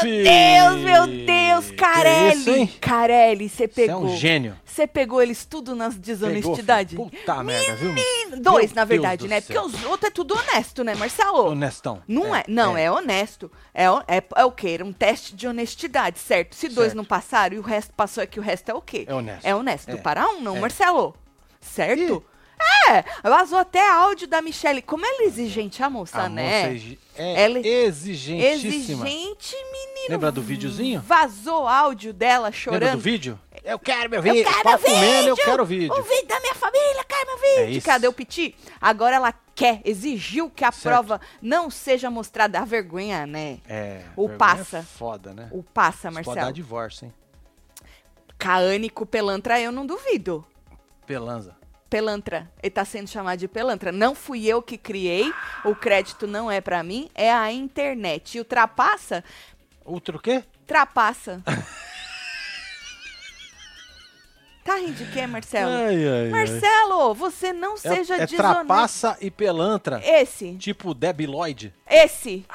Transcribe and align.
filho. 0.00 0.24
Deus, 0.24 0.76
meu 0.80 1.06
Deus, 1.26 1.66
Que 1.70 1.76
Carelli. 1.76 2.40
isso, 2.40 2.50
hein? 2.50 2.72
Carelli, 2.80 3.48
você 3.48 3.56
Você 3.56 3.64
é 3.64 3.68
pegou. 3.86 4.02
um 4.04 4.16
gênio. 4.16 4.56
Você 4.64 4.86
pegou 4.86 5.20
eles 5.20 5.44
tudo 5.44 5.74
nas 5.74 5.94
Pegou, 5.94 6.04
desonestidades? 6.06 6.92
filho. 6.96 7.10
Puta 7.10 7.42
merda, 7.42 7.74
viu? 7.76 7.94
Dois, 8.40 8.66
Meu 8.72 8.76
na 8.76 8.84
verdade, 8.84 9.28
né? 9.28 9.40
Porque 9.40 9.58
os 9.58 9.84
outros 9.84 10.04
é 10.08 10.10
tudo 10.10 10.34
honesto, 10.38 10.82
né, 10.84 10.94
Marcelo? 10.94 11.50
Honestão. 11.50 12.02
Não 12.06 12.34
é, 12.34 12.44
não, 12.48 12.76
é, 12.76 12.90
honesto. 12.90 13.50
É, 13.74 13.90
o- 13.90 14.00
é, 14.08 14.22
é 14.36 14.44
o 14.44 14.52
quê? 14.52 14.70
Era 14.70 14.84
um 14.84 14.92
teste 14.92 15.34
de 15.34 15.46
honestidade, 15.48 16.18
certo? 16.18 16.54
Se 16.54 16.68
dois 16.68 16.88
Certo. 16.88 16.96
não 16.96 17.04
passaram 17.04 17.56
e 17.56 17.58
o 17.58 17.62
resto 17.62 17.92
passou, 17.94 18.22
é 18.22 18.26
que 18.26 18.38
o 18.38 18.42
resto 18.42 18.70
é 18.70 18.74
o 18.74 18.80
quê? 18.80 19.04
É 19.08 19.14
honesto. 19.14 19.44
É 19.46 19.54
honesto. 19.54 19.90
É. 19.90 19.96
Para 19.96 20.28
um, 20.28 20.40
não, 20.40 20.56
É. 20.56 20.60
Marcelo? 20.60 21.14
Certo? 21.60 22.24
É, 22.90 23.04
vazou 23.28 23.58
até 23.58 23.88
áudio 23.90 24.28
da 24.28 24.40
Michelle. 24.42 24.82
Como 24.82 25.04
ela 25.04 25.22
é 25.22 25.26
exigente, 25.26 25.82
a 25.82 25.88
moça, 25.90 26.20
A 26.22 26.28
né? 26.28 26.68
moça 26.72 26.96
é 27.22 27.32
exi- 27.32 27.38
é 27.38 27.42
Ela- 27.44 27.58
exigentíssima. 27.58 29.06
Exigente, 29.08 29.56
menino. 29.72 30.06
Lembra 30.10 30.32
do 30.32 30.42
videozinho? 30.42 31.00
Vazou 31.00 31.66
áudio 31.68 32.12
dela 32.12 32.46
Lembra 32.48 32.58
chorando. 32.58 32.92
do 32.92 32.98
vídeo? 32.98 33.38
Eu 33.62 33.78
quero 33.78 34.08
meu 34.10 34.18
Eu 34.20 34.22
vídeo. 34.32 34.44
quero 34.50 34.62
Pau 34.62 34.78
vídeo! 34.78 35.28
eu 35.28 35.36
quero 35.36 35.64
vídeo. 35.66 35.92
O 35.92 36.02
vídeo 36.02 36.26
da 36.26 36.40
minha 36.40 36.54
família, 36.54 37.04
quero 37.06 37.26
meu 37.26 37.36
vídeo. 37.38 37.58
É 37.64 37.70
isso. 37.70 37.86
Cadê 37.86 38.08
o 38.08 38.12
Piti? 38.12 38.56
Agora 38.80 39.16
ela 39.16 39.34
quer, 39.54 39.82
exigiu 39.84 40.48
que 40.48 40.64
a 40.64 40.72
Certo. 40.72 40.84
prova 40.94 41.20
não 41.42 41.68
seja 41.70 42.10
mostrada. 42.10 42.58
A 42.60 42.64
vergonha, 42.64 43.26
né? 43.26 43.58
É. 43.68 44.02
O 44.16 44.28
passa. 44.30 44.78
É 44.78 44.82
foda, 44.82 45.34
né? 45.34 45.48
O 45.52 45.62
passa, 45.62 46.08
Isso 46.08 46.14
pode 46.16 46.24
dar 46.26 46.34
Marcelo. 46.34 46.52
divórcio, 46.54 47.04
hein? 47.06 47.14
Caânico 48.38 49.04
Pelantra, 49.04 49.60
eu 49.60 49.70
não 49.70 49.84
duvido. 49.84 50.44
Pelanza. 51.06 51.54
Pelantra, 51.90 52.48
ele 52.62 52.70
tá 52.70 52.84
sendo 52.84 53.08
chamado 53.08 53.38
de 53.40 53.48
Pelantra. 53.48 53.90
Não 53.90 54.14
fui 54.14 54.46
eu 54.46 54.62
que 54.62 54.78
criei, 54.78 55.30
o 55.64 55.74
crédito 55.74 56.24
não 56.26 56.48
é 56.48 56.60
pra 56.60 56.82
mim, 56.84 57.10
é 57.14 57.32
a 57.32 57.50
internet. 57.52 58.38
E 58.38 58.40
o 58.40 58.44
trapaça, 58.44 59.24
Outro 59.84 60.16
o 60.18 60.20
quê? 60.20 60.44
trapaça. 60.66 61.42
tá 64.64 64.76
rindo 64.76 64.92
de 64.92 65.06
quê, 65.10 65.26
Marcelo? 65.26 65.70
Ai, 65.72 66.06
ai, 66.06 66.22
ai. 66.24 66.28
Marcelo, 66.28 67.12
você 67.14 67.52
não 67.52 67.76
seja 67.76 68.14
é, 68.18 68.20
é 68.22 68.26
desonesto. 68.26 68.36
trapaça 68.36 69.16
e 69.20 69.30
pelantra. 69.30 70.00
Esse, 70.04 70.54
Tipo 70.56 70.94
Debbie 70.94 71.26
Lloyd. 71.26 71.74
esse. 71.88 72.46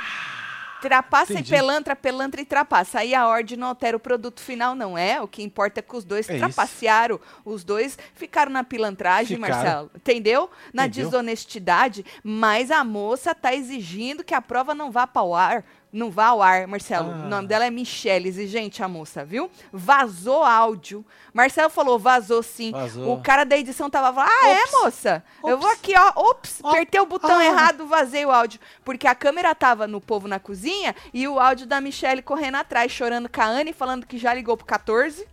Trapaça 0.86 1.33
entendi. 1.33 1.53
e 1.53 1.58
pelantra, 1.58 1.95
pelantra 1.95 2.39
e 2.41 2.45
trapaça. 2.45 3.00
Aí 3.00 3.16
a 3.16 3.28
ordem 3.28 3.58
não 3.58 3.67
altera 3.67 3.97
o 3.97 4.00
produto 4.00 4.39
final, 4.39 4.75
não 4.75 4.95
é? 4.97 5.19
O 5.19 5.28
que 5.28 5.41
importa 5.41 5.80
é 5.80 5.83
que 5.83 5.95
os 5.95 6.05
dois 6.05 6.30
É 6.30 6.36
isso. 6.38 6.45
trapacearam. 6.45 7.19
Os 7.44 7.64
dois 7.64 7.97
ficaram 8.14 8.52
na 8.52 8.64
pilantragem, 8.64 9.38
Ficaram. 9.38 9.56
Marcelo. 9.56 9.91
Entendeu? 9.95 10.50
Na 10.72 10.86
Entendeu. 10.86 11.06
desonestidade. 11.06 12.06
Mas 12.23 12.69
a 12.69 12.83
moça 12.83 13.33
tá 13.33 13.53
exigindo 13.53 14.23
que 14.23 14.33
a 14.33 14.41
prova 14.41 14.75
não 14.75 14.91
vá 14.91 15.08
para 15.08 15.23
o 15.23 15.33
ar. 15.33 15.66
Não 15.95 16.11
vá 16.11 16.25
ao 16.27 16.41
ar, 16.41 16.67
Marcelo. 16.67 17.09
Ah. 17.09 17.25
O 17.25 17.29
nome 17.29 17.47
dela 17.47 17.65
é 17.65 17.69
Michelle, 17.69 18.27
exigente 18.27 18.83
a 18.83 18.88
moça, 18.88 19.23
viu? 19.23 19.49
Vazou 19.71 20.43
áudio. 20.43 21.05
Marcelo 21.33 21.69
falou, 21.69 21.97
vazou 21.97 22.43
sim. 22.43 22.71
Vazou. 22.71 23.13
O 23.13 23.21
cara 23.21 23.45
da 23.45 23.57
edição 23.57 23.89
tava 23.89 24.13
falando, 24.13 24.29
ah, 24.29 24.47
é, 24.49 24.61
Ops. 24.63 24.71
moça? 24.73 25.23
Eu 25.43 25.57
vou 25.57 25.69
Ops. 25.69 25.79
aqui, 25.79 25.93
ó, 25.97 26.11
ops, 26.29 26.59
apertei 26.63 26.99
o 26.99 27.05
botão 27.05 27.38
Ah. 27.38 27.45
errado, 27.45 27.88
vazei 27.88 28.25
o 28.25 28.31
áudio. 28.31 28.59
Porque 28.83 29.07
a 29.07 29.16
câmera 29.16 29.55
tava 29.55 29.88
no 29.88 30.01
povo 30.01 30.27
na 30.27 30.39
cozinha 30.39 30.93
e 31.13 31.27
o 31.27 31.39
áudio 31.39 31.66
da 31.66 31.79
Michelle 31.79 32.21
correndo 32.21 32.55
atrás, 32.55 32.91
chorando 32.91 33.29
com 33.29 33.41
a 33.41 33.45
Anne, 33.45 33.71
falando 33.71 34.05
que 34.05 34.17
já 34.17 34.33
ligou 34.33 34.57
pro 34.57 34.66
14, 34.66 35.25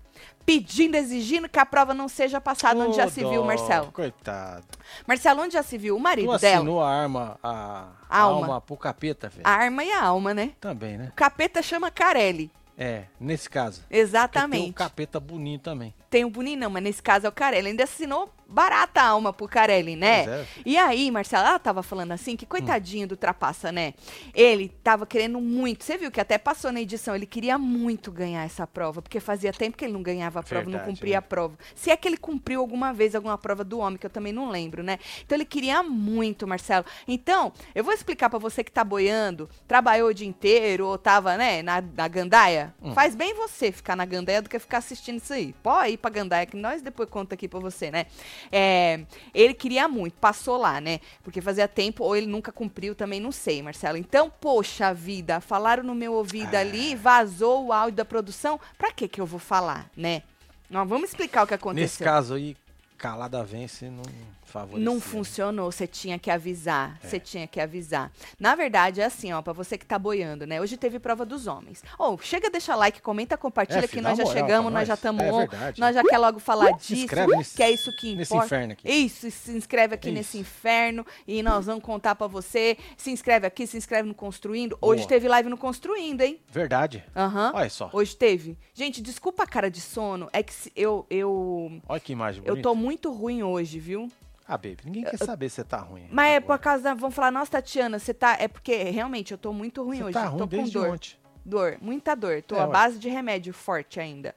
pedindo, 0.45 0.97
exigindo 0.97 1.49
que 1.49 1.59
a 1.59 1.67
prova 1.67 1.95
não 1.95 2.09
seja 2.09 2.41
passada 2.41 2.81
onde 2.81 2.97
já 2.97 3.09
se 3.09 3.21
viu, 3.25 3.45
Marcelo. 3.45 3.91
Coitado. 3.93 4.65
Marcelo, 5.07 5.43
onde 5.43 5.55
já 5.55 5.63
se 5.63 5.79
viu? 5.79 5.95
O 5.95 5.99
Tu 5.99 6.03
marido 6.03 6.39
dela. 6.39 6.57
assinou 6.57 6.83
a 6.83 6.91
arma, 6.91 7.39
a, 7.43 7.87
a 8.09 8.19
Alma. 8.21 8.47
alma 8.47 8.61
pro 8.61 8.77
capeta, 8.77 9.29
velho. 9.29 9.43
A 9.45 9.51
arma 9.51 9.85
e 9.85 9.93
a 9.93 10.03
alma, 10.05 10.35
né? 10.35 10.53
Também, 10.61 10.99
né? 10.99 11.09
O 11.11 11.15
capeta 11.15 11.63
chama 11.63 11.91
Carelli. 11.91 12.51
É, 12.77 13.05
nesse 13.21 13.49
caso. 13.51 13.81
Porque 13.83 13.95
Tem 13.95 14.01
um 14.01 14.05
Exatamente. 14.07 14.73
capeta 14.73 15.21
bonito 15.21 15.63
também. 15.63 15.95
Tem 16.11 16.25
o 16.25 16.31
Boninho, 16.31 16.59
não, 16.59 16.71
mas 16.71 16.83
nesse 16.83 17.03
caso 17.03 17.27
é 17.27 17.29
o 17.29 17.33
Carelli. 17.33 17.69
Ainda 17.69 17.85
assinou 17.85 18.33
barata 18.53 19.01
a 19.01 19.09
alma 19.09 19.33
pro 19.33 19.49
Carelli, 19.49 19.97
né? 19.97 20.25
É. 20.25 20.47
E 20.65 20.77
aí, 20.77 21.11
Marcela, 21.11 21.49
ela 21.49 21.59
tava 21.59 21.83
falando 21.83 22.13
assim, 22.13 22.37
que 22.37 22.47
coitadinho 22.47 23.09
do 23.09 23.17
Trapaça, 23.17 23.73
né? 23.73 23.95
Ele 24.35 24.69
tava 24.83 25.07
querendo 25.07 25.41
muito. 25.41 25.85
Você 25.85 25.97
viu 25.97 26.11
que 26.11 26.21
até 26.21 26.39
passou 26.39 26.71
na 26.71 26.81
edição, 26.81 27.15
ele 27.15 27.27
queria 27.27 27.59
muito 27.59 28.13
ganhar 28.13 28.45
essa 28.45 28.67
prova, 28.67 29.01
porque 29.03 29.19
fazia 29.21 29.53
tempo 29.53 29.77
que 29.77 29.85
ele 29.85 29.93
não 29.93 30.03
ganhava 30.03 30.41
a 30.41 30.43
prova, 30.43 30.65
não 30.65 30.73
Verdade, 30.73 30.91
cumpria 30.91 31.15
é. 31.15 31.19
a 31.19 31.23
prova. 31.23 31.59
Se 31.75 31.91
é 31.91 31.97
que 31.97 32.07
ele 32.07 32.17
cumpriu 32.17 32.61
alguma 32.61 32.93
vez 32.93 33.15
alguma 33.15 33.39
prova 33.39 33.65
do 33.65 33.79
homem, 33.79 33.99
que 33.99 34.07
eu 34.07 34.11
também 34.11 34.33
não 34.33 34.51
lembro, 34.51 34.83
né? 34.83 34.99
Então 35.25 35.37
ele 35.37 35.45
queria 35.45 35.83
muito, 35.83 36.47
Marcelo. 36.47 36.85
Então, 37.09 37.53
eu 37.75 37.83
vou 37.83 37.93
explicar 37.93 38.29
pra 38.29 38.39
você 38.39 38.63
que 38.63 38.71
tá 38.71 38.85
boiando, 38.85 39.49
trabalhou 39.67 40.11
o 40.11 40.15
dia 40.15 40.27
inteiro, 40.27 40.87
ou 40.87 40.99
tava, 40.99 41.37
né, 41.37 41.63
na, 41.63 41.81
na 41.81 42.09
gandaia. 42.09 42.75
Hum. 42.83 42.93
Faz 42.93 43.15
bem 43.15 43.35
você 43.35 43.73
ficar 43.73 43.97
na 43.97 44.05
gandaia 44.05 44.43
do 44.43 44.49
que 44.49 44.59
ficar 44.59 44.79
assistindo 44.79 45.17
isso 45.19 45.33
aí. 45.33 45.55
Pode 45.63 45.93
ir 45.93 45.97
pra 45.97 46.11
gandaia, 46.11 46.47
que 46.47 46.57
nós 46.57 46.83
depois 46.83 47.09
conta 47.09 47.35
aqui 47.35 47.49
pra 47.49 47.61
você, 47.61 47.91
né? 47.91 48.07
É, 48.51 49.05
ele 49.35 49.55
queria 49.55 49.87
muito, 49.89 50.15
passou 50.15 50.57
lá, 50.57 50.81
né? 50.81 51.01
Porque 51.23 51.41
fazia 51.41 51.69
tempo, 51.69 52.05
ou 52.05 52.17
ele 52.17 52.27
nunca 52.27 52.51
cumpriu, 52.51 52.95
também 52.95 53.21
não 53.21 53.33
sei, 53.33 53.63
Marcelo. 53.63 53.97
Então, 53.99 54.31
poxa 54.41 54.93
vida, 54.95 55.41
falaram 55.41 55.83
no 55.83 55.95
meu 55.95 56.13
ouvido 56.15 56.55
Ah. 56.55 56.61
ali, 56.61 56.95
vazou 56.95 57.67
o 57.67 57.73
áudio 57.73 57.97
da 57.97 58.05
produção. 58.05 58.59
Pra 58.77 58.91
que 58.93 59.07
que 59.09 59.21
eu 59.21 59.27
vou 59.27 59.39
falar, 59.41 59.91
né? 59.97 60.23
Nós 60.71 60.89
vamos 60.89 61.11
explicar 61.11 61.45
o 61.45 61.47
que 61.47 61.55
aconteceu. 61.55 61.83
Nesse 61.85 62.03
caso 62.05 62.35
aí, 62.35 62.57
calada 62.97 63.45
vence, 63.45 63.91
não 63.91 64.03
favorecia. 64.53 64.85
Não 64.85 65.01
funcionou, 65.01 65.71
você 65.73 65.87
tinha 65.87 66.19
que 66.19 66.31
avisar, 66.31 66.99
você 67.03 67.19
tinha 67.19 67.47
que 67.47 67.61
avisar. 67.61 68.13
Na 68.39 68.55
verdade, 68.55 69.01
é 69.01 69.05
assim, 69.05 69.33
ó, 69.33 69.41
pra 69.43 69.53
você 69.53 69.77
que 69.79 69.87
tá 69.87 69.99
boiando, 69.99 70.47
né? 70.47 70.61
Hoje 70.61 70.77
teve 70.77 70.99
prova 70.99 71.25
dos 71.25 71.47
homens. 71.47 71.83
Ô, 71.99 72.17
chega, 72.19 72.51
deixa 72.51 72.75
like, 72.77 73.01
comenta, 73.01 73.37
compartilha, 73.37 73.85
É, 73.85 73.89
que 73.89 74.01
nós 74.01 74.17
já 74.19 74.25
moral 74.25 74.41
chegamos, 74.41 74.71
pra 74.71 74.79
nós 74.81 74.89
já 74.89 74.93
nós. 74.93 74.99
estamos 74.99 75.23
É 75.25 75.33
on, 75.33 75.47
nós 75.79 75.95
já 75.95 76.03
quer 76.05 76.19
logo 76.19 76.39
falar 76.39 76.79
Se 76.79 76.89
disso, 76.95 77.05
inscreve 77.05 77.37
nesse- 77.37 77.57
que 77.57 77.63
é 77.63 77.71
isso 77.71 77.97
que 77.97 78.15
nesse 78.15 78.33
importa. 78.33 78.47
inferno 78.47 78.73
aqui. 78.75 78.89
Isso, 78.91 79.31
se 79.31 79.51
inscreve 79.53 79.95
aqui 79.95 80.09
Isso. 80.09 80.15
nesse 80.19 80.39
inferno 80.39 81.07
e 81.27 81.43
nós 81.43 81.67
vamos 81.67 81.83
contar 81.83 82.15
pra 82.15 82.27
você. 82.27 82.77
Se 82.97 83.11
inscreve 83.11 83.47
aqui, 83.47 83.67
se 83.67 83.77
inscreve 83.77 84.07
no 84.09 84.15
Construindo. 84.15 84.77
Hoje 84.81 85.01
Boa. 85.03 85.09
teve 85.09 85.29
live 85.29 85.49
no 85.49 85.57
Construindo, 85.57 86.21
hein? 86.21 86.39
Verdade. 86.51 87.05
Aham. 87.17 87.53
Olha 87.55 87.71
só. 87.71 87.89
Hoje 87.93 88.15
teve. 88.17 88.59
Gente, 88.75 89.01
desculpa 89.03 89.43
a 89.45 89.47
cara 89.47 89.71
de 89.71 89.81
sono, 89.81 90.29
é 90.33 90.43
que 90.43 90.53
eu 90.77 91.07
eu 91.11 91.81
Olha 91.89 92.01
que 92.01 92.13
imagem 92.13 92.43
eu 92.45 92.55
bonita. 92.55 92.69
tô 92.69 92.75
muito 92.75 93.13
ruim 93.13 93.43
hoje, 93.43 93.79
viu? 93.79 94.11
Ah, 94.53 94.59
baby, 94.59 94.79
ninguém 94.85 95.05
quer 95.05 95.17
saber 95.17 95.49
se 95.49 95.57
você 95.57 95.65
tá 95.65 95.79
ruim. 95.79 96.07
Mas 96.11 96.33
é 96.33 96.37
agora. 96.37 96.59
por 96.59 96.63
causa 96.63 96.83
da. 96.85 96.93
Vamos 96.95 97.15
falar, 97.15 97.31
nossa, 97.31 97.53
Tatiana, 97.53 97.99
você 97.99 98.13
tá. 98.13 98.37
É 98.39 98.47
porque 98.49 98.75
realmente 98.85 99.33
eu 99.33 99.39
tô 99.39 99.51
muito 99.51 99.83
ruim 99.83 99.97
Você 99.99 100.05
hoje. 100.05 100.13
tá 100.13 100.25
tô 100.25 100.31
ruim 100.31 100.39
com 100.41 100.47
desde 100.47 100.73
dor. 100.75 100.89
ontem. 100.91 101.17
Dor, 101.45 101.79
muita 101.81 102.15
dor. 102.15 102.43
Tô 102.43 102.57
É, 102.57 102.61
à 102.61 102.67
base 102.67 102.99
de 102.99 103.09
remédio 103.09 103.55
forte 103.55 103.99
ainda. 103.99 104.35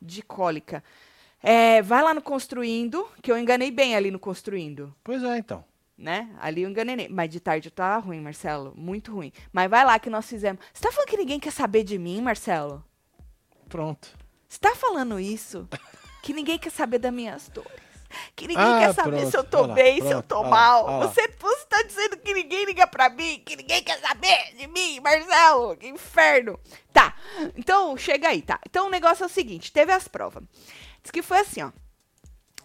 De 0.00 0.20
cólica. 0.20 0.82
É, 1.40 1.80
vai 1.80 2.02
lá 2.02 2.12
no 2.12 2.20
Construindo, 2.20 3.06
que 3.22 3.30
eu 3.30 3.38
enganei 3.38 3.70
bem 3.70 3.94
ali 3.94 4.10
no 4.10 4.18
Construindo. 4.18 4.92
Pois 5.04 5.22
é, 5.22 5.38
então. 5.38 5.64
Né? 5.96 6.28
Ali 6.40 6.62
eu 6.62 6.68
enganei. 6.70 7.08
Mas 7.08 7.30
de 7.30 7.38
tarde 7.38 7.68
eu 7.68 7.72
tava 7.72 8.04
ruim, 8.04 8.20
Marcelo. 8.20 8.74
Muito 8.76 9.12
ruim. 9.12 9.32
Mas 9.52 9.70
vai 9.70 9.84
lá 9.84 9.96
que 10.00 10.10
nós 10.10 10.28
fizemos. 10.28 10.60
Você 10.74 10.82
tá 10.82 10.90
falando 10.90 11.08
que 11.08 11.16
ninguém 11.16 11.38
quer 11.38 11.52
saber 11.52 11.84
de 11.84 11.98
mim, 11.98 12.20
Marcelo? 12.20 12.84
Pronto. 13.68 14.08
Você 14.48 14.58
tá 14.58 14.74
falando 14.74 15.20
isso? 15.20 15.68
que 16.22 16.32
ninguém 16.32 16.58
quer 16.58 16.70
saber 16.70 16.98
das 16.98 17.12
minhas 17.12 17.48
dores. 17.48 17.81
Que 18.36 18.46
ninguém 18.48 18.64
Ah, 18.64 18.78
quer 18.80 18.94
saber 18.94 19.16
pronto. 19.18 19.30
se 19.30 19.36
eu 19.36 19.44
tô 19.44 19.66
lá, 19.66 19.74
bem, 19.74 19.94
se 20.00 20.06
eu 20.06 20.22
pronto. 20.22 20.26
tô 20.28 20.42
lá, 20.42 20.48
mal. 20.48 20.86
lá. 20.86 21.06
Você, 21.06 21.28
você 21.38 21.66
tá 21.66 21.82
dizendo 21.82 22.16
que 22.18 22.32
ninguém 22.34 22.64
liga 22.64 22.86
pra 22.86 23.08
mim, 23.08 23.42
que 23.44 23.56
ninguém 23.56 23.82
quer 23.82 23.98
saber 24.00 24.54
de 24.56 24.66
mim, 24.66 25.00
Marcelo. 25.00 25.76
Que 25.76 25.88
inferno. 25.88 26.58
Tá, 26.92 27.14
então 27.56 27.96
chega 27.96 28.28
aí, 28.28 28.42
tá. 28.42 28.58
Então 28.68 28.86
o 28.86 28.90
negócio 28.90 29.22
é 29.22 29.26
o 29.26 29.30
seguinte, 29.30 29.72
teve 29.72 29.92
as 29.92 30.06
provas. 30.08 30.42
Diz 31.02 31.10
que 31.10 31.22
foi 31.22 31.38
assim, 31.38 31.62
ó. 31.62 31.70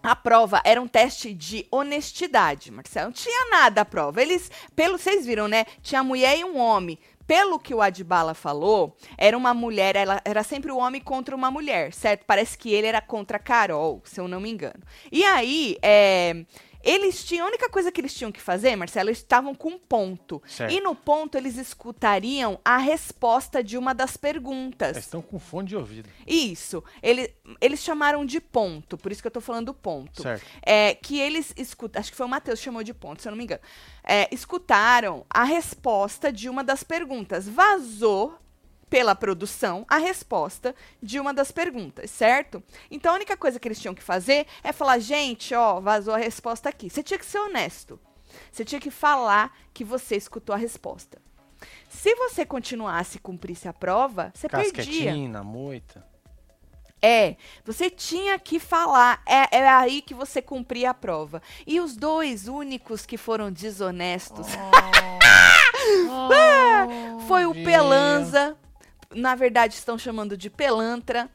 A 0.04 0.16
prova 0.16 0.62
era 0.63 0.81
um 0.81 0.88
teste 0.88 1.33
de 1.33 1.68
honestidade, 1.71 2.71
Marcelo. 2.71 3.07
Não 3.07 3.12
tinha 3.13 3.50
nada 3.50 3.81
a 3.81 3.86
prova. 3.86 4.21
Eles, 4.21 4.50
pelo 4.75 4.98
vocês 4.98 5.25
viram, 5.25 5.48
né? 5.48 5.66
Tinha 5.81 6.04
mulher 6.04 6.38
e 6.38 6.45
um 6.45 6.57
homem. 6.57 6.98
Pelo 7.27 7.59
que 7.59 7.75
o 7.75 7.81
Adbala 7.81 8.33
falou, 8.33 8.95
era 9.18 9.38
uma 9.38 9.53
mulher, 9.53 9.97
ela 9.97 10.21
era 10.24 10.44
sempre 10.44 10.71
o 10.71 10.77
homem 10.77 11.01
contra 11.01 11.35
uma 11.35 11.51
mulher, 11.51 11.94
certo? 11.94 12.24
Parece 12.25 12.57
que 12.57 12.74
ele 12.74 12.88
era 12.88 13.01
contra 13.01 13.35
a 13.35 13.39
Carol, 13.39 14.01
se 14.06 14.19
eu 14.19 14.27
não 14.29 14.39
me 14.39 14.50
engano. 14.50 14.81
E 15.12 15.25
aí, 15.25 15.77
é, 15.81 16.45
eles 16.88 17.24
tinham, 17.25 17.45
a 17.45 17.50
única 17.50 17.69
coisa 17.69 17.92
que 17.92 18.00
eles 18.00 18.13
tinham 18.13 18.31
que 18.31 18.39
fazer, 18.39 18.75
Marcelo, 18.78 19.10
eles 19.10 19.18
estavam 19.18 19.54
com 19.54 19.72
um 19.72 19.78
ponto. 19.78 20.42
Certo. 20.48 20.74
E 20.74 20.80
no 20.80 20.95
ponto 20.95 21.38
eles 21.38 21.57
escutariam 21.57 22.60
a 22.63 22.78
resposta 22.78 23.62
de 23.62 23.78
uma 23.78 23.94
das 23.94 24.16
perguntas. 24.16 24.92
Eles 24.92 25.04
estão 25.04 25.22
com 25.22 25.38
fone 25.38 25.68
de 25.68 25.75
ouvido. 25.75 26.10
Isso. 26.25 26.81
Ele, 27.04 27.30
eles 27.60 27.81
chamaram 27.81 28.25
de 28.25 28.39
ponto, 28.39 28.98
por 28.98 29.12
isso 29.12 29.22
que 29.22 29.28
eu 29.28 29.31
tô 29.31 29.42
falando 29.42 29.74
ponto. 29.74 30.22
Certo. 30.22 30.45
É, 30.66 30.95
que 30.95 31.19
eles 31.19 31.54
escutam, 31.57 32.00
acho 32.00 32.10
que 32.10 32.18
foi 32.18 32.25
o 32.25 32.30
Matheus 32.30 32.60
que 32.60 32.66
chamou 32.66 32.84
de 32.84 32.94
ponto, 32.94 33.22
se 33.22 33.28
eu 33.28 33.31
não 33.31 33.38
me 33.38 33.44
engano. 33.44 33.62
É, 34.01 34.33
escutaram 34.33 35.25
a 35.30 35.44
resposta 35.44 36.31
de 36.31 36.48
uma 36.48 36.63
das 36.63 36.83
perguntas. 36.83 37.50
Vazou 37.50 38.40
pela 38.89 39.16
produção 39.16 39.86
a 39.88 39.98
resposta 39.98 40.75
de 41.01 41.19
uma 41.19 41.34
das 41.34 41.51
perguntas, 41.51 42.10
certo? 42.10 42.63
Então 42.89 43.12
a 43.12 43.16
única 43.16 43.36
coisa 43.36 43.60
que 43.60 43.68
eles 43.68 43.80
tinham 43.80 43.95
que 43.95 44.04
fazer 44.04 44.45
é 44.63 44.72
falar, 44.72 45.00
gente, 45.00 45.54
ó, 45.54 45.80
vazou 45.80 46.13
a 46.13 46.18
resposta 46.18 46.69
aqui. 46.69 46.89
Você 46.89 47.04
tinha 47.04 47.18
que 47.18 47.25
ser 47.25 47.39
honesto. 47.39 48.00
Você 48.51 48.63
tinha 48.63 48.80
que 48.80 48.92
falar 48.92 49.56
que 49.74 49.84
você 49.84 50.16
escutou 50.16 50.54
a 50.54 50.57
resposta. 50.57 51.19
Se 51.89 52.13
você 52.16 52.45
continuasse 52.45 53.18
e 53.18 53.22
cumprisse 53.22 53.68
a 53.68 53.74
prova, 53.74 54.31
você 54.34 54.48
perdia. 54.48 55.44
Moita. 55.44 56.06
É, 57.01 57.36
você 57.63 57.90
tinha 57.90 58.40
que 58.40 58.60
falar. 58.60 59.22
É, 59.25 59.57
é 59.57 59.68
aí 59.68 60.01
que 60.01 60.13
você 60.13 60.42
cumpria 60.42 60.92
a 60.92 60.94
prova. 60.94 61.42
E 61.66 61.80
os 61.80 61.95
dois 61.95 62.48
únicos 62.48 63.06
que 63.06 63.18
foram 63.18 63.51
desonestos 63.51 64.48
foi 67.28 67.45
o 67.45 67.54
Pelanza. 67.54 68.57
Na 69.13 69.36
verdade, 69.36 69.74
estão 69.75 69.98
chamando 69.98 70.36
de 70.38 70.50
Pelantra. 70.50 71.30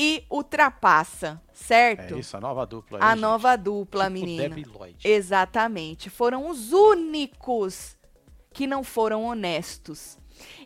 E 0.00 0.24
o 0.30 0.44
Trapaça, 0.44 1.42
certo? 1.52 2.14
É 2.14 2.18
isso, 2.20 2.36
a 2.36 2.40
nova 2.40 2.64
dupla. 2.64 3.00
A 3.02 3.14
aí, 3.14 3.20
nova 3.20 3.56
dupla, 3.56 4.04
gente. 4.04 4.14
Tipo 4.14 4.26
menina. 4.26 4.48
Debbie 4.54 4.64
Lloyd. 4.64 4.96
Exatamente. 5.02 6.08
Foram 6.08 6.48
os 6.48 6.72
únicos 6.72 7.96
que 8.52 8.64
não 8.64 8.84
foram 8.84 9.24
honestos. 9.24 10.16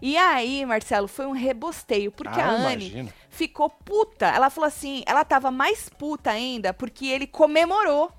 E 0.02 0.18
aí, 0.18 0.66
Marcelo, 0.66 1.08
foi 1.08 1.24
um 1.24 1.32
rebosteio, 1.32 2.12
porque 2.12 2.38
Ah, 2.38 2.44
a 2.46 2.50
Anne 2.50 2.88
imagino. 2.88 3.12
ficou 3.30 3.70
puta. 3.70 4.26
Ela 4.26 4.50
falou 4.50 4.68
assim, 4.68 5.02
ela 5.06 5.24
tava 5.24 5.50
mais 5.50 5.88
puta 5.88 6.30
ainda 6.30 6.74
porque 6.74 7.06
ele 7.06 7.26
comemorou. 7.26 8.12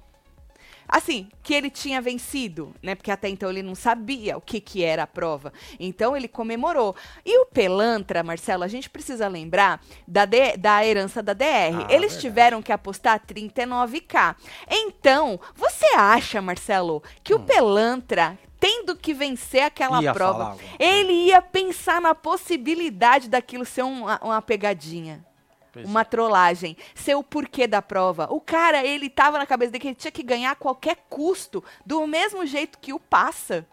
Assim, 0.95 1.27
que 1.41 1.55
ele 1.55 1.71
tinha 1.71 1.99
vencido, 1.99 2.71
né? 2.81 2.93
Porque 2.93 3.09
até 3.09 3.27
então 3.27 3.49
ele 3.49 3.63
não 3.63 3.73
sabia 3.73 4.37
o 4.37 4.41
que, 4.41 4.61
que 4.61 4.83
era 4.83 5.01
a 5.03 5.07
prova. 5.07 5.51
Então 5.79 6.15
ele 6.15 6.27
comemorou. 6.27 6.95
E 7.25 7.35
o 7.39 7.47
Pelantra, 7.47 8.21
Marcelo, 8.21 8.63
a 8.63 8.67
gente 8.67 8.91
precisa 8.91 9.27
lembrar 9.27 9.81
da, 10.07 10.23
D- 10.25 10.55
da 10.55 10.85
herança 10.85 11.23
da 11.23 11.33
DR. 11.33 11.43
Ah, 11.45 11.87
Eles 11.89 12.11
verdade. 12.13 12.19
tiveram 12.21 12.61
que 12.61 12.71
apostar 12.71 13.19
39k. 13.25 14.35
Então, 14.69 15.39
você 15.55 15.87
acha, 15.95 16.39
Marcelo, 16.43 17.01
que 17.23 17.33
o 17.33 17.39
Pelantra, 17.39 18.37
tendo 18.59 18.95
que 18.95 19.15
vencer 19.15 19.63
aquela 19.63 19.97
Hum. 19.97 20.03
Ia 20.03 20.13
prova, 20.13 20.57
ele 20.77 21.11
ia 21.27 21.41
pensar 21.41 21.99
na 21.99 22.13
possibilidade 22.13 23.29
daquilo 23.29 23.65
ser 23.65 23.81
uma 23.81 24.41
pegadinha? 24.43 25.25
Pois 25.73 25.89
Uma 25.89 26.05
trollagem, 26.05 26.77
ser 26.93 27.15
o 27.15 27.23
porquê 27.23 27.65
da 27.65 27.81
prova. 27.81 28.27
O 28.29 28.39
cara, 28.39 28.85
ele 28.85 29.09
tava 29.09 29.39
na 29.39 29.45
cabeça 29.47 29.71
dele 29.71 29.81
que 29.81 29.87
ele 29.87 29.95
tinha 29.95 30.11
que 30.11 30.21
ganhar 30.21 30.51
a 30.51 30.55
qualquer 30.55 30.97
custo, 31.09 31.63
do 31.83 32.05
mesmo 32.05 32.45
jeito 32.45 32.77
que 32.77 32.93
o 32.93 32.99
passa, 32.99 33.65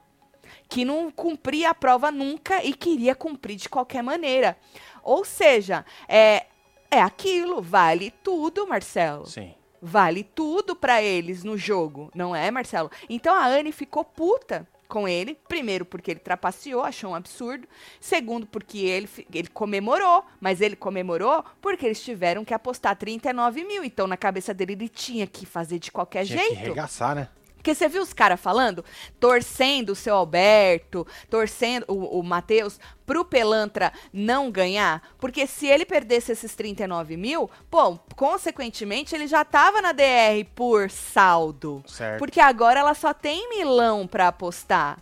que 0.66 0.82
não 0.82 1.10
cumpria 1.10 1.68
a 1.68 1.74
prova 1.74 2.10
nunca 2.10 2.64
e 2.64 2.72
queria 2.72 3.14
cumprir 3.14 3.56
de 3.56 3.68
qualquer 3.68 4.02
maneira. 4.02 4.56
Ou 5.02 5.26
seja, 5.26 5.84
é, 6.08 6.46
é 6.90 7.02
aquilo, 7.02 7.60
vale 7.60 8.10
tudo, 8.10 8.66
Marcelo. 8.66 9.26
Sim. 9.26 9.54
Vale 9.82 10.24
tudo 10.24 10.74
pra 10.74 11.02
eles 11.02 11.44
no 11.44 11.56
jogo, 11.56 12.10
não 12.14 12.34
é, 12.34 12.50
Marcelo? 12.50 12.90
Então 13.10 13.34
a 13.34 13.46
Anne 13.46 13.72
ficou 13.72 14.04
puta 14.04 14.66
com 14.90 15.08
ele. 15.08 15.38
Primeiro, 15.48 15.84
porque 15.86 16.10
ele 16.10 16.20
trapaceou, 16.20 16.82
achou 16.82 17.12
um 17.12 17.14
absurdo. 17.14 17.66
Segundo, 18.00 18.46
porque 18.46 18.78
ele, 18.80 19.08
ele 19.32 19.48
comemorou. 19.48 20.24
Mas 20.40 20.60
ele 20.60 20.76
comemorou 20.76 21.42
porque 21.62 21.86
eles 21.86 22.02
tiveram 22.02 22.44
que 22.44 22.52
apostar 22.52 22.96
39 22.96 23.64
mil. 23.64 23.84
Então, 23.84 24.06
na 24.06 24.16
cabeça 24.16 24.52
dele, 24.52 24.72
ele 24.72 24.88
tinha 24.88 25.26
que 25.26 25.46
fazer 25.46 25.78
de 25.78 25.90
qualquer 25.90 26.26
Tinha 26.26 26.38
que 26.38 26.54
jeito. 26.54 26.68
regaçar, 26.68 27.14
né? 27.14 27.28
Porque 27.60 27.74
você 27.74 27.88
viu 27.88 28.00
os 28.00 28.14
caras 28.14 28.40
falando? 28.40 28.82
Torcendo 29.20 29.90
o 29.90 29.94
seu 29.94 30.14
Alberto, 30.14 31.06
torcendo 31.28 31.84
o, 31.88 32.18
o 32.18 32.22
Matheus 32.22 32.80
pro 33.04 33.22
Pelantra 33.22 33.92
não 34.10 34.50
ganhar. 34.50 35.02
Porque 35.18 35.46
se 35.46 35.66
ele 35.66 35.84
perdesse 35.84 36.32
esses 36.32 36.54
39 36.54 37.18
mil, 37.18 37.50
bom, 37.70 38.02
consequentemente 38.16 39.14
ele 39.14 39.26
já 39.26 39.44
tava 39.44 39.82
na 39.82 39.92
DR 39.92 40.42
por 40.54 40.90
saldo. 40.90 41.84
Certo. 41.86 42.18
Porque 42.18 42.40
agora 42.40 42.80
ela 42.80 42.94
só 42.94 43.12
tem 43.12 43.50
milão 43.50 44.06
pra 44.06 44.28
apostar. 44.28 44.98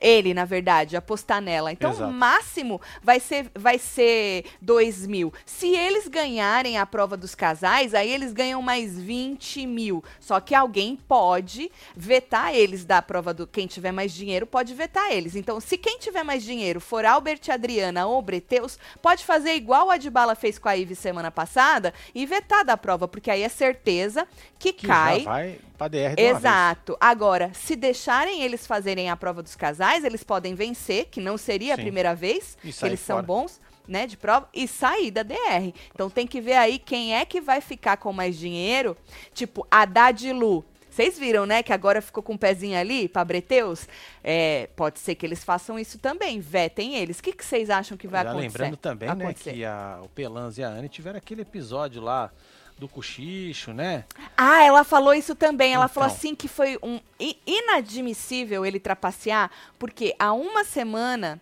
Ele, 0.00 0.34
na 0.34 0.44
verdade, 0.44 0.96
apostar 0.96 1.40
nela. 1.40 1.72
Então, 1.72 1.90
Exato. 1.90 2.10
o 2.10 2.12
máximo 2.12 2.80
vai 3.02 3.20
ser, 3.20 3.50
vai 3.54 3.78
ser 3.78 4.44
2 4.60 5.06
mil. 5.06 5.32
Se 5.46 5.68
eles 5.74 6.08
ganharem 6.08 6.78
a 6.78 6.86
prova 6.86 7.16
dos 7.16 7.34
casais, 7.34 7.94
aí 7.94 8.10
eles 8.10 8.32
ganham 8.32 8.60
mais 8.62 8.98
20 8.98 9.66
mil. 9.66 10.04
Só 10.20 10.40
que 10.40 10.54
alguém 10.54 10.96
pode 10.96 11.70
vetar 11.96 12.54
eles 12.54 12.84
da 12.84 13.00
prova 13.00 13.32
do. 13.32 13.46
Quem 13.46 13.66
tiver 13.66 13.92
mais 13.92 14.12
dinheiro 14.12 14.46
pode 14.46 14.74
vetar 14.74 15.10
eles. 15.12 15.36
Então, 15.36 15.60
se 15.60 15.76
quem 15.78 15.98
tiver 15.98 16.22
mais 16.22 16.42
dinheiro 16.42 16.80
for 16.80 17.04
Albert 17.04 17.40
Adriana 17.50 18.06
ou 18.06 18.20
Breteus, 18.20 18.78
pode 19.00 19.24
fazer 19.24 19.54
igual 19.54 19.86
o 19.86 19.90
Adbala 19.90 20.34
fez 20.34 20.58
com 20.58 20.68
a 20.68 20.76
Ive 20.76 20.94
semana 20.94 21.30
passada 21.30 21.92
e 22.14 22.26
vetar 22.26 22.64
da 22.64 22.76
prova, 22.76 23.06
porque 23.08 23.30
aí 23.30 23.42
é 23.42 23.48
certeza 23.48 24.26
que, 24.58 24.72
Que 24.72 24.86
cai. 24.86 25.20
já 25.20 25.30
vai 25.30 25.58
pra 25.76 25.88
DR 25.88 25.94
de 25.94 25.98
uma 26.00 26.14
vez. 26.14 26.36
Exato. 26.38 26.96
Agora, 27.00 27.50
se 27.54 27.76
deixarem 27.76 28.42
eles 28.42 28.66
fazerem 28.66 29.10
a 29.10 29.16
prova 29.16 29.42
dos 29.42 29.56
casais, 29.56 30.04
eles 30.04 30.22
podem 30.22 30.54
vencer, 30.54 31.06
que 31.06 31.20
não 31.20 31.36
seria 31.36 31.74
a 31.74 31.76
Sim. 31.76 31.82
primeira 31.82 32.14
vez, 32.14 32.56
eles 32.82 33.00
são 33.00 33.16
fora. 33.16 33.26
bons, 33.26 33.60
né, 33.86 34.06
de 34.06 34.16
prova, 34.16 34.48
e 34.54 34.66
sair 34.66 35.10
da 35.10 35.22
DR. 35.22 35.72
Então 35.94 36.08
tem 36.08 36.26
que 36.26 36.40
ver 36.40 36.54
aí 36.54 36.78
quem 36.78 37.14
é 37.14 37.24
que 37.24 37.40
vai 37.40 37.60
ficar 37.60 37.96
com 37.96 38.12
mais 38.12 38.38
dinheiro, 38.38 38.96
tipo 39.32 39.66
Haddad 39.70 40.26
e 40.26 40.32
Lu. 40.32 40.64
Vocês 40.88 41.18
viram, 41.18 41.44
né, 41.44 41.60
que 41.60 41.72
agora 41.72 42.00
ficou 42.00 42.22
com 42.22 42.34
o 42.34 42.38
pezinho 42.38 42.78
ali, 42.78 43.08
pra 43.08 43.24
Breteus? 43.24 43.88
É, 44.22 44.68
pode 44.76 45.00
ser 45.00 45.16
que 45.16 45.26
eles 45.26 45.42
façam 45.42 45.76
isso 45.76 45.98
também, 45.98 46.38
vetem 46.38 46.94
eles. 46.94 47.18
O 47.18 47.22
que 47.24 47.32
que 47.32 47.44
vocês 47.44 47.68
acham 47.68 47.98
que 47.98 48.06
vai 48.06 48.22
Já 48.22 48.30
acontecer? 48.30 48.48
lembrando 48.58 48.76
também, 48.76 49.08
né, 49.12 49.24
acontecer? 49.24 49.54
que 49.54 49.64
a, 49.64 49.98
o 50.04 50.08
Pelanza 50.10 50.60
e 50.60 50.64
a 50.64 50.68
Anne 50.68 50.88
tiveram 50.88 51.18
aquele 51.18 51.42
episódio 51.42 52.00
lá 52.00 52.30
do 52.78 52.88
cochicho, 52.88 53.72
né? 53.72 54.04
Ah, 54.36 54.62
ela 54.64 54.82
falou 54.84 55.14
isso 55.14 55.34
também. 55.34 55.72
Ela 55.74 55.88
falou 55.88 56.08
Então. 56.08 56.16
assim 56.16 56.34
que 56.34 56.48
foi 56.48 56.78
um 56.82 56.98
inadmissível 57.46 58.64
ele 58.66 58.80
trapacear, 58.80 59.50
porque 59.78 60.14
há 60.18 60.32
uma 60.32 60.64
semana 60.64 61.40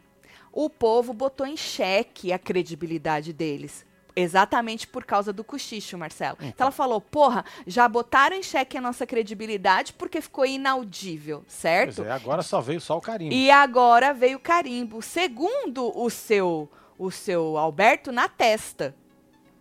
o 0.53 0.69
povo 0.69 1.13
botou 1.13 1.47
em 1.47 1.57
xeque 1.57 2.33
a 2.33 2.39
credibilidade 2.39 3.33
deles. 3.33 3.85
Exatamente 4.15 4.87
por 4.87 5.05
causa 5.07 5.33
do 5.33 5.43
cochicho, 5.43 5.97
Marcelo. 5.97 6.37
Então 6.43 6.67
ela 6.67 6.71
falou: 6.71 7.01
porra, 7.01 7.47
já 7.67 7.89
botaram 7.89 8.37
em 8.37 8.43
xeque 8.43 8.77
a 8.77 8.81
nossa 8.81 9.07
credibilidade 9.07 9.95
porque 9.95 10.21
ficou 10.21 10.45
inaudível, 10.45 11.43
certo? 11.49 11.97
Pois 11.97 12.09
é, 12.09 12.13
agora 12.13 12.43
só 12.43 12.61
veio 12.61 12.79
só 12.79 12.99
o 12.99 13.01
carimbo. 13.01 13.33
E 13.35 13.51
agora 13.51 14.13
veio 14.13 14.37
o 14.37 14.41
carimbo. 14.41 15.01
Segundo 15.01 15.99
o 15.99 16.11
seu, 16.11 16.71
o 16.99 17.11
seu 17.11 17.57
Alberto, 17.57 18.13
na 18.13 18.29
testa 18.29 18.95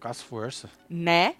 Com 0.02 0.10
as 0.10 0.22
forças. 0.22 0.70
né? 0.90 1.36